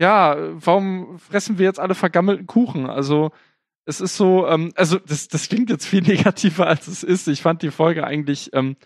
[0.00, 2.86] ja, warum fressen wir jetzt alle vergammelten Kuchen?
[2.86, 3.30] Also,
[3.86, 7.28] es ist so, ähm, also das, das klingt jetzt viel negativer, als es ist.
[7.28, 8.76] Ich fand die Folge eigentlich, ähm,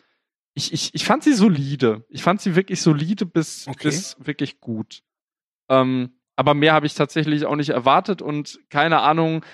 [0.55, 2.05] ich, ich, ich fand sie solide.
[2.09, 3.89] Ich fand sie wirklich solide bis, okay.
[3.89, 5.03] bis wirklich gut.
[5.69, 9.45] Ähm, aber mehr habe ich tatsächlich auch nicht erwartet und keine Ahnung,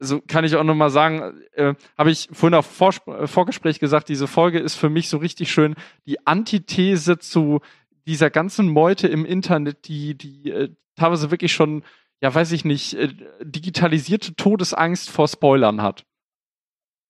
[0.00, 3.78] so kann ich auch noch mal sagen, äh, habe ich vorhin auf Vor äh, Vorgespräch
[3.78, 5.74] gesagt, diese Folge ist für mich so richtig schön
[6.06, 7.60] die Antithese zu
[8.06, 11.84] dieser ganzen Meute im Internet, die, die äh, teilweise wirklich schon,
[12.20, 13.08] ja, weiß ich nicht, äh,
[13.42, 16.04] digitalisierte Todesangst vor Spoilern hat.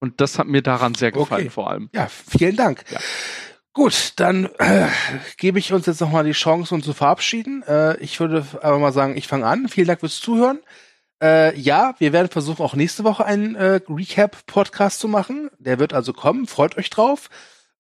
[0.01, 1.51] Und das hat mir daran sehr gefallen, okay.
[1.51, 1.91] vor allem.
[1.93, 2.85] Ja, vielen Dank.
[2.91, 3.01] Ja.
[3.73, 4.89] Gut, dann äh,
[5.37, 7.63] gebe ich uns jetzt nochmal die Chance, uns zu verabschieden.
[7.63, 9.69] Äh, ich würde aber mal sagen, ich fange an.
[9.69, 10.59] Vielen Dank fürs Zuhören.
[11.23, 15.51] Äh, ja, wir werden versuchen, auch nächste Woche einen äh, Recap-Podcast zu machen.
[15.59, 16.47] Der wird also kommen.
[16.47, 17.29] Freut euch drauf.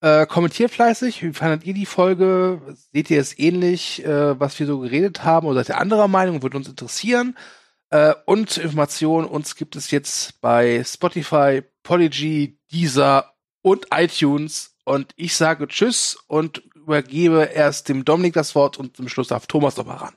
[0.03, 1.23] Äh, kommentiert fleißig.
[1.23, 2.61] Wie fandet ihr die Folge?
[2.93, 5.47] Seht ihr es ähnlich, äh, was wir so geredet haben?
[5.47, 6.43] Oder seid ihr anderer Meinung?
[6.43, 7.37] Würde uns interessieren.
[7.91, 14.77] Äh, und Informationen, uns gibt es jetzt bei Spotify, Polygy, Deezer und iTunes.
[14.85, 19.47] Und ich sage Tschüss und übergebe erst dem Dominik das Wort und zum Schluss darf
[19.47, 20.15] Thomas nochmal ran.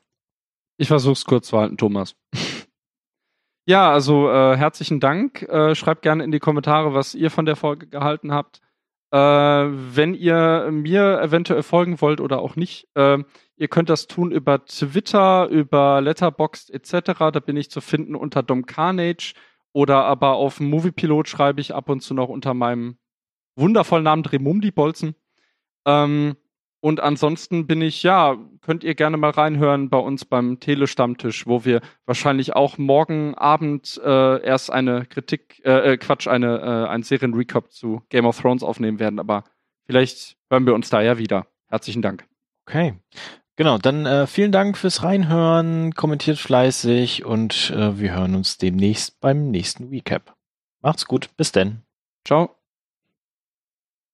[0.77, 2.15] Ich versuch's kurz zu halten, Thomas.
[3.65, 5.41] ja, also äh, herzlichen Dank.
[5.43, 8.61] Äh, schreibt gerne in die Kommentare, was ihr von der Folge gehalten habt.
[9.13, 13.19] Äh, wenn ihr mir eventuell folgen wollt oder auch nicht, äh,
[13.57, 17.19] ihr könnt das tun über Twitter, über Letterboxd etc.
[17.31, 19.35] Da bin ich zu finden unter Dom Carnage.
[19.71, 22.97] Oder aber auf Moviepilot schreibe ich ab und zu noch unter meinem
[23.55, 25.15] wundervollen Namen Dremumdi Bolzen.
[25.85, 26.35] Ähm,
[26.83, 31.63] und ansonsten bin ich, ja, könnt ihr gerne mal reinhören bei uns beim Telestammtisch, wo
[31.63, 37.01] wir wahrscheinlich auch morgen Abend äh, erst eine Kritik, äh, äh Quatsch, eine, äh, ein
[37.01, 39.19] Serien-Recap zu Game of Thrones aufnehmen werden.
[39.19, 39.45] Aber
[39.85, 41.47] vielleicht hören wir uns da ja wieder.
[41.69, 42.25] Herzlichen Dank.
[42.67, 42.95] Okay.
[43.55, 49.21] Genau, dann äh, vielen Dank fürs Reinhören, kommentiert fleißig und äh, wir hören uns demnächst
[49.21, 50.35] beim nächsten Recap.
[50.81, 51.83] Macht's gut, bis denn.
[52.25, 52.62] Ciao.